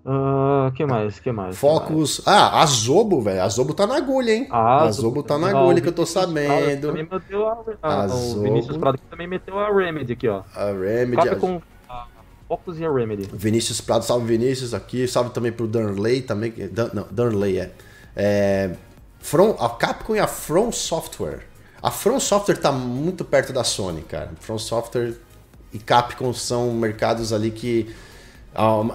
[0.05, 1.19] Uh, que mais?
[1.19, 1.57] que mais?
[1.57, 2.19] Focus.
[2.19, 2.37] Que mais?
[2.37, 3.41] Ah, a Zobo, velho.
[3.41, 4.47] A Zobo tá na agulha, hein?
[4.51, 6.89] Ah, a Zobo tá na agulha, que eu tô sabendo.
[6.89, 10.43] Também meteu a, a, a o Vinícius Prado também meteu a Remedy aqui, ó.
[10.53, 11.15] A Remedy.
[11.15, 11.59] Cabe com
[11.89, 12.05] a
[12.47, 13.27] Focus e a Remedy.
[13.33, 15.07] Vinícius Prado, salve Vinícius aqui.
[15.07, 16.53] Salve também pro Darnley também.
[16.71, 17.71] Dan, não, Darnley é.
[18.15, 18.75] é
[19.25, 21.47] From, a Capcom e a From Software.
[21.81, 24.31] A From Software tá muito perto da Sony, cara.
[24.39, 25.15] From Software
[25.73, 27.91] e Capcom são mercados ali que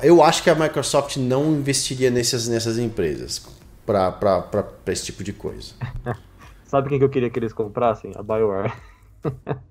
[0.05, 3.45] eu acho que a Microsoft não investiria nessas, nessas empresas
[3.85, 5.75] para esse tipo de coisa.
[6.65, 8.13] Sabe quem que eu queria que eles comprassem?
[8.15, 8.73] A BioWare.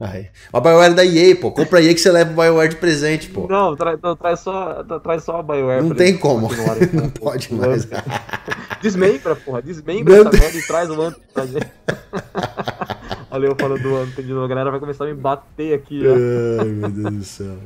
[0.00, 0.28] Ai.
[0.52, 1.50] A BioWare é da EA, pô.
[1.50, 3.48] Compra a EA que você leva o BioWare de presente, pô.
[3.48, 5.82] Não, tra não traz, só, tra só a BioWare.
[5.82, 6.48] Não tem como.
[6.92, 7.88] não pode mais.
[8.80, 9.60] Desmembra, porra.
[9.60, 11.66] Desmembra essa merda e traz o Anthem pra gente.
[13.30, 14.44] Olha eu falando do Anthem de novo.
[14.44, 16.02] A galera vai começar a me bater aqui.
[16.06, 17.56] Ai, meu Deus do céu.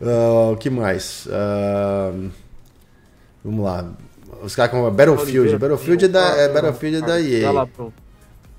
[0.00, 1.26] Uh, o que mais?
[1.26, 2.30] Uh,
[3.44, 3.84] vamos lá.
[4.42, 5.58] Os caras com Battlefield.
[5.58, 7.68] Battlefield é da, é, Battlefield é da EA.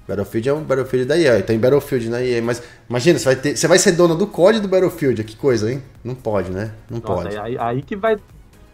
[0.09, 1.43] Battlefield é um Battlefield da EA.
[1.43, 4.63] Tem Battlefield na EA, mas imagina, você vai, ter, você vai ser dona do código
[4.63, 5.23] do Battlefield.
[5.23, 5.83] Que coisa, hein?
[6.03, 6.73] Não pode, né?
[6.89, 7.37] Não Nossa, pode.
[7.37, 8.17] Aí, aí que vai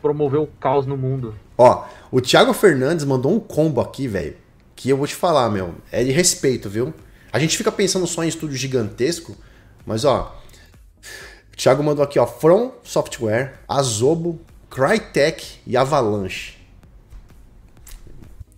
[0.02, 1.36] promover o caos no mundo.
[1.58, 4.36] Ó, o Thiago Fernandes mandou um combo aqui, velho.
[4.78, 5.76] Que eu vou te falar, meu.
[5.92, 6.94] É de respeito, viu?
[7.34, 9.36] A gente fica pensando só em estúdio gigantesco,
[9.86, 10.42] mas ó,
[11.52, 14.40] o Thiago mandou aqui, ó, From Software, Azobo,
[14.70, 16.55] Crytek e Avalanche.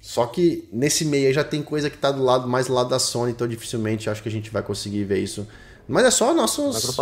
[0.08, 2.88] Só que nesse meio aí já tem coisa que tá do lado mais do lado
[2.88, 5.46] da Sony, então dificilmente acho que a gente vai conseguir ver isso.
[5.86, 6.98] Mas é só nossos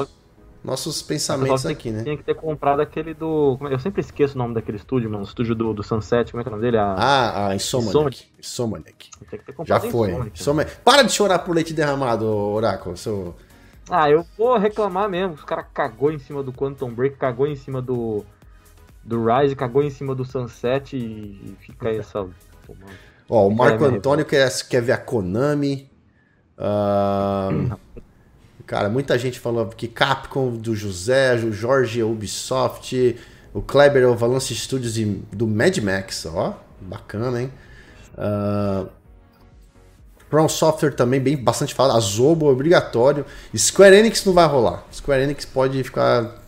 [0.63, 2.01] nossos pensamentos aqui, né?
[2.01, 3.59] Tinha que ter comprado aquele do.
[3.69, 3.73] É?
[3.75, 5.23] Eu sempre esqueço o nome daquele estúdio, mano.
[5.23, 6.77] O estúdio do, do Sunset, como é que é o nome dele?
[6.77, 6.95] A...
[6.97, 8.25] Ah, a Insomniac.
[8.39, 9.11] Insomniac.
[9.65, 10.11] Já foi.
[10.33, 10.77] Insomniac.
[10.83, 12.97] Para de chorar por leite derramado, Oráculo.
[12.97, 13.35] Seu
[13.87, 15.35] ah, eu vou reclamar mesmo.
[15.35, 18.25] Os caras cagou em cima do Quantum Break, cagou em cima do,
[19.03, 22.27] do Rise, cagou em cima do Sunset e fica aí essa.
[23.29, 25.89] Ó, o Marco Antônio quer, quer ver a Konami.
[26.57, 27.75] Uh,
[28.65, 33.17] cara, muita gente falou que Capcom do José, o Jorge Ubisoft,
[33.53, 34.95] o Kleber o Valance Studios
[35.31, 37.51] do Mad Max, ó, bacana, hein?
[38.13, 38.87] Uh,
[40.29, 41.97] From Software também, bem bastante falado.
[41.97, 43.25] A Zobo é obrigatório.
[43.55, 44.83] Square Enix não vai rolar.
[44.91, 46.43] Square Enix pode ficar.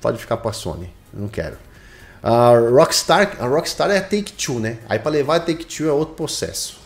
[0.00, 0.92] Pode ficar pra Sony.
[1.12, 1.56] Eu não quero.
[2.22, 4.78] A Rockstar, a Rockstar é a Take-Two, né?
[4.88, 6.80] Aí para levar a Take-Two é outro processo.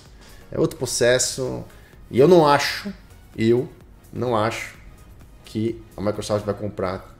[0.50, 1.62] É outro processo.
[2.10, 2.92] E eu não acho,
[3.36, 3.68] eu
[4.12, 4.76] não acho
[5.44, 7.14] que a Microsoft vai comprar.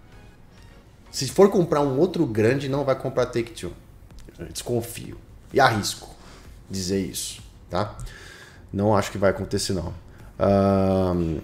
[1.10, 3.72] Se for comprar um outro grande, não vai comprar a Take-Two.
[4.50, 5.18] Desconfio.
[5.52, 6.14] E arrisco
[6.68, 7.96] dizer isso, tá?
[8.72, 9.94] Não acho que vai acontecer, não.
[10.38, 11.40] Um...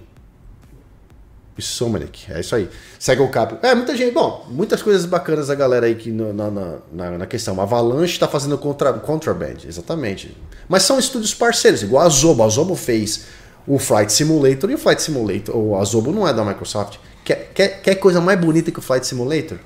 [1.58, 2.68] Somanic, é isso aí.
[2.98, 3.64] Segue o capo.
[3.64, 4.12] É, muita gente.
[4.12, 7.58] Bom, muitas coisas bacanas da galera aí que no, na, na, na, questão.
[7.60, 10.36] A Avalanche está fazendo contra, Contraband, exatamente.
[10.68, 12.42] Mas são estúdios parceiros, igual a Zobo.
[12.42, 13.26] A Zobo fez
[13.66, 15.54] o Flight Simulator e o Flight Simulator.
[15.54, 16.98] O a Zobo não é da Microsoft.
[17.24, 19.58] Quer, quer, quer coisa mais bonita que o Flight Simulator?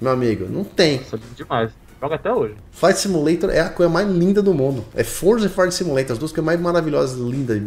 [0.00, 1.02] Meu amigo, não tem.
[1.12, 1.70] É demais.
[2.00, 2.54] Joga até hoje.
[2.70, 4.84] Flight Simulator é a coisa mais linda do mundo.
[4.94, 7.60] É Forza e Flight Simulator, as duas coisas mais maravilhosas, lindas.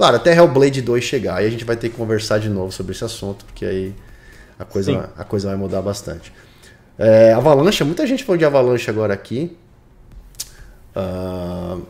[0.00, 2.92] Claro, até Hellblade 2 chegar, aí a gente vai ter que conversar de novo sobre
[2.92, 3.94] esse assunto, porque aí
[4.58, 6.32] a coisa, a coisa vai mudar bastante.
[6.96, 9.54] É, Avalanche, muita gente falou de Avalanche agora aqui.
[10.96, 11.82] Uh,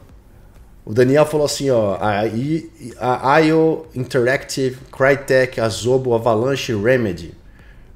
[0.84, 7.32] o Daniel falou assim, ó, a, a IO Interactive, Crytek, Azobo, Avalanche, Remedy.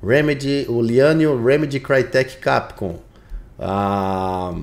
[0.00, 3.00] Remedy, o Lianio, Remedy, Crytek, Capcom.
[3.58, 4.54] Ah,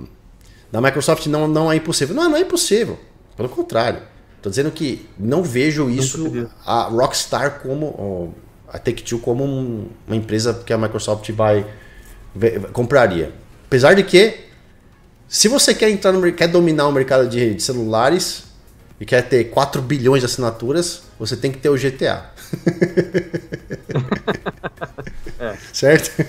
[0.72, 2.16] da Microsoft não, não é impossível.
[2.16, 2.98] Não, não é impossível.
[3.36, 4.11] Pelo contrário.
[4.42, 8.34] Estou dizendo que não vejo isso, a Rockstar como,
[8.68, 11.64] a Take-Two como um, uma empresa que a Microsoft vai,
[12.74, 13.32] compraria.
[13.68, 14.40] Apesar de que,
[15.28, 18.46] se você quer entrar no quer dominar o mercado de, de celulares
[19.00, 22.32] e quer ter 4 bilhões de assinaturas, você tem que ter o GTA.
[25.40, 25.56] é.
[25.72, 26.26] Certo?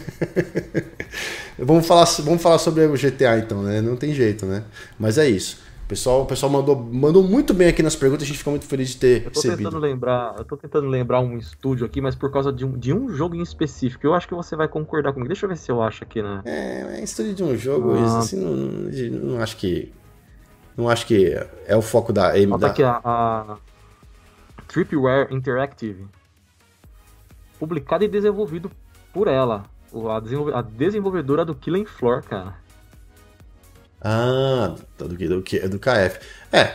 [1.58, 3.80] vamos, falar, vamos falar sobre o GTA então, né?
[3.80, 4.64] Não tem jeito, né?
[4.98, 8.38] Mas é isso pessoal, o pessoal mandou, mandou muito bem aqui nas perguntas, a gente
[8.38, 9.58] fica muito feliz de ter eu tô recebido.
[9.58, 12.94] Tentando lembrar, eu tô tentando lembrar um estúdio aqui, mas por causa de um, de
[12.94, 14.06] um jogo em específico.
[14.06, 15.28] Eu acho que você vai concordar comigo.
[15.28, 16.40] Deixa eu ver se eu acho aqui, né?
[16.46, 18.18] É, é estúdio de um jogo, ah.
[18.20, 19.92] assim, não, não, não, acho que.
[20.74, 22.48] Não acho que é o foco da aim.
[22.48, 22.68] Da...
[22.68, 23.56] aqui a, a
[24.66, 26.06] Tripwire Interactive.
[27.58, 28.70] Publicado e desenvolvido
[29.12, 29.64] por ela.
[30.54, 32.54] A desenvolvedora do Killing Floor, cara.
[34.02, 36.18] Ah, do, do, do, do KF.
[36.52, 36.72] É,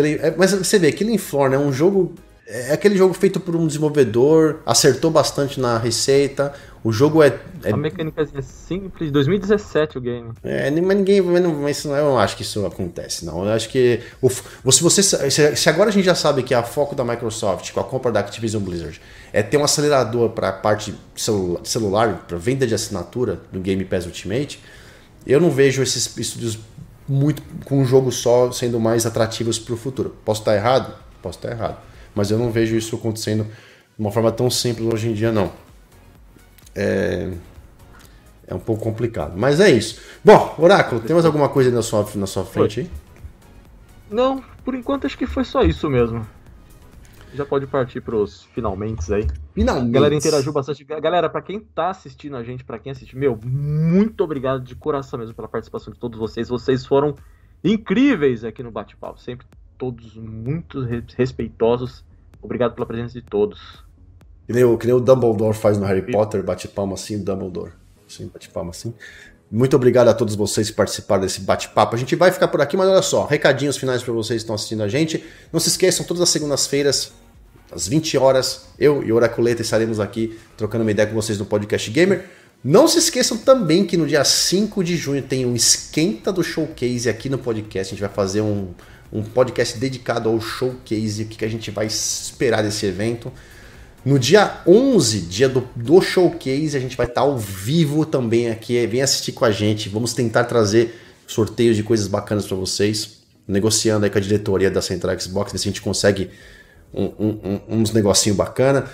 [0.00, 2.14] é, mas você vê, Killing Floor né, é um jogo.
[2.48, 6.54] É aquele jogo feito por um desenvolvedor, acertou bastante na receita.
[6.84, 7.36] O jogo é.
[7.64, 7.72] é...
[7.72, 10.30] A mecânica é simples, 2017 o game.
[10.44, 11.20] É, mas ninguém.
[11.20, 13.44] Mas eu não acho que isso acontece, não.
[13.44, 14.00] Eu acho que.
[14.22, 17.80] O, se, você, se agora a gente já sabe que a foco da Microsoft com
[17.80, 19.00] a compra da Activision Blizzard
[19.32, 20.94] é ter um acelerador para a parte
[21.64, 24.60] celular, para venda de assinatura do Game Pass Ultimate
[25.26, 26.58] eu não vejo esses estúdios
[27.08, 30.16] muito com um jogo só sendo mais atrativos para o futuro.
[30.24, 30.94] Posso estar errado?
[31.22, 31.78] Posso estar errado.
[32.14, 33.50] Mas eu não vejo isso acontecendo de
[33.98, 35.52] uma forma tão simples hoje em dia, não.
[36.74, 37.30] É,
[38.46, 39.34] é um pouco complicado.
[39.36, 40.00] Mas é isso.
[40.24, 42.90] Bom, Oráculo, tem mais alguma coisa na sua, na sua frente aí?
[44.10, 46.26] Não, por enquanto acho que foi só isso mesmo
[47.36, 49.26] já pode partir pros finalmente aí.
[49.54, 49.90] Finalmente.
[49.90, 50.82] A galera interagiu bastante.
[50.84, 55.18] Galera, para quem tá assistindo a gente, para quem assiste, meu, muito obrigado de coração
[55.18, 56.48] mesmo pela participação de todos vocês.
[56.48, 57.14] Vocês foram
[57.62, 59.20] incríveis aqui no bate-papo.
[59.20, 59.46] Sempre
[59.78, 60.80] todos muito
[61.16, 62.04] respeitosos.
[62.42, 63.84] Obrigado pela presença de todos.
[64.46, 67.72] Que nem, o, que nem o Dumbledore faz no Harry Potter, bate palma assim, Dumbledore.
[68.06, 68.94] Assim, bate palma assim.
[69.50, 71.94] Muito obrigado a todos vocês que participaram desse bate-papo.
[71.94, 74.54] A gente vai ficar por aqui, mas olha só, recadinhos finais para vocês que estão
[74.54, 75.24] assistindo a gente.
[75.52, 77.12] Não se esqueçam, todas as segundas-feiras,
[77.70, 81.90] às 20 horas, eu e Oraculeta estaremos aqui trocando uma ideia com vocês no Podcast
[81.90, 82.24] Gamer.
[82.62, 87.08] Não se esqueçam também que no dia 5 de junho tem um esquenta do showcase
[87.08, 87.92] aqui no podcast.
[87.92, 88.68] A gente vai fazer um,
[89.12, 93.32] um podcast dedicado ao showcase, o que, que a gente vai esperar desse evento.
[94.04, 98.86] No dia 11, dia do, do showcase, a gente vai estar ao vivo também aqui.
[98.86, 99.88] Vem assistir com a gente.
[99.88, 100.94] Vamos tentar trazer
[101.26, 103.16] sorteios de coisas bacanas para vocês.
[103.48, 106.30] Negociando aí com a diretoria da Central Xbox, ver se a gente consegue
[106.96, 108.86] um, um, uns negocinho bacana.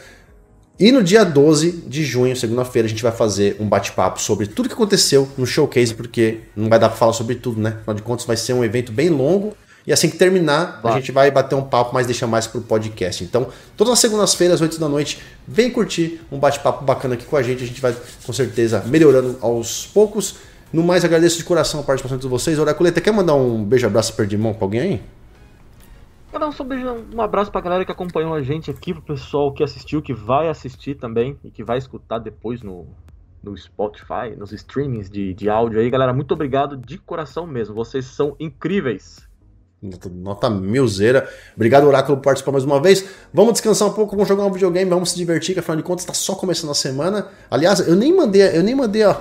[0.79, 4.69] E no dia 12 de junho, segunda-feira, a gente vai fazer um bate-papo sobre tudo
[4.69, 7.77] que aconteceu no showcase, porque não vai dar para falar sobre tudo, né?
[7.81, 9.55] Afinal de contas, vai ser um evento bem longo
[9.87, 13.25] e assim que terminar, a gente vai bater um papo, mas deixa mais pro podcast.
[13.25, 17.43] Então, todas as segundas-feiras, 8 da noite, vem curtir um bate-papo bacana aqui com a
[17.43, 17.65] gente.
[17.65, 20.37] A gente vai, com certeza, melhorando aos poucos.
[20.73, 22.59] No mais, agradeço de coração a participação de vocês.
[22.59, 25.01] Oraculeta, quer mandar um beijo, abraço, perdi mão pra alguém aí?
[26.35, 30.01] Um, beijo, um abraço pra galera que acompanhou a gente aqui, pro pessoal que assistiu,
[30.01, 32.87] que vai assistir também e que vai escutar depois no,
[33.43, 35.91] no Spotify, nos streamings de, de áudio aí.
[35.91, 37.75] Galera, muito obrigado de coração mesmo.
[37.75, 39.29] Vocês são incríveis.
[40.11, 41.29] Nota milzeira.
[41.55, 43.05] Obrigado, Oráculo, por participar mais uma vez.
[43.35, 46.05] Vamos descansar um pouco, vamos jogar um videogame, vamos se divertir, que afinal de contas
[46.05, 47.29] está só começando a semana.
[47.51, 49.17] Aliás, eu nem mandei, eu nem mandei, ó.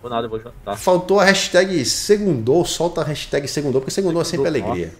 [0.00, 0.76] Vou nada, vou tá.
[0.76, 4.92] Faltou a hashtag segundou, solta a hashtag segundou, porque segundou, é sempre alegria.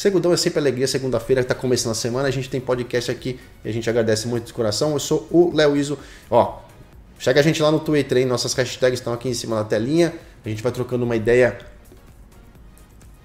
[0.00, 3.68] Segundou é sempre alegria, segunda-feira está começando a semana, a gente tem podcast aqui e
[3.68, 4.92] a gente agradece muito de coração.
[4.92, 5.98] Eu sou o Léo Iso.
[6.30, 6.58] Ó,
[7.18, 8.24] chega a gente lá no Twitter, hein?
[8.24, 10.14] Nossas hashtags estão aqui em cima na telinha.
[10.42, 11.58] A gente vai trocando uma ideia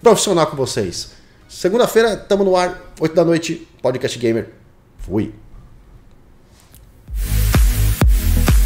[0.02, 1.12] profissional com vocês.
[1.48, 4.50] Segunda-feira, tamo no ar, 8 da noite, Podcast Gamer.
[4.98, 5.34] Fui.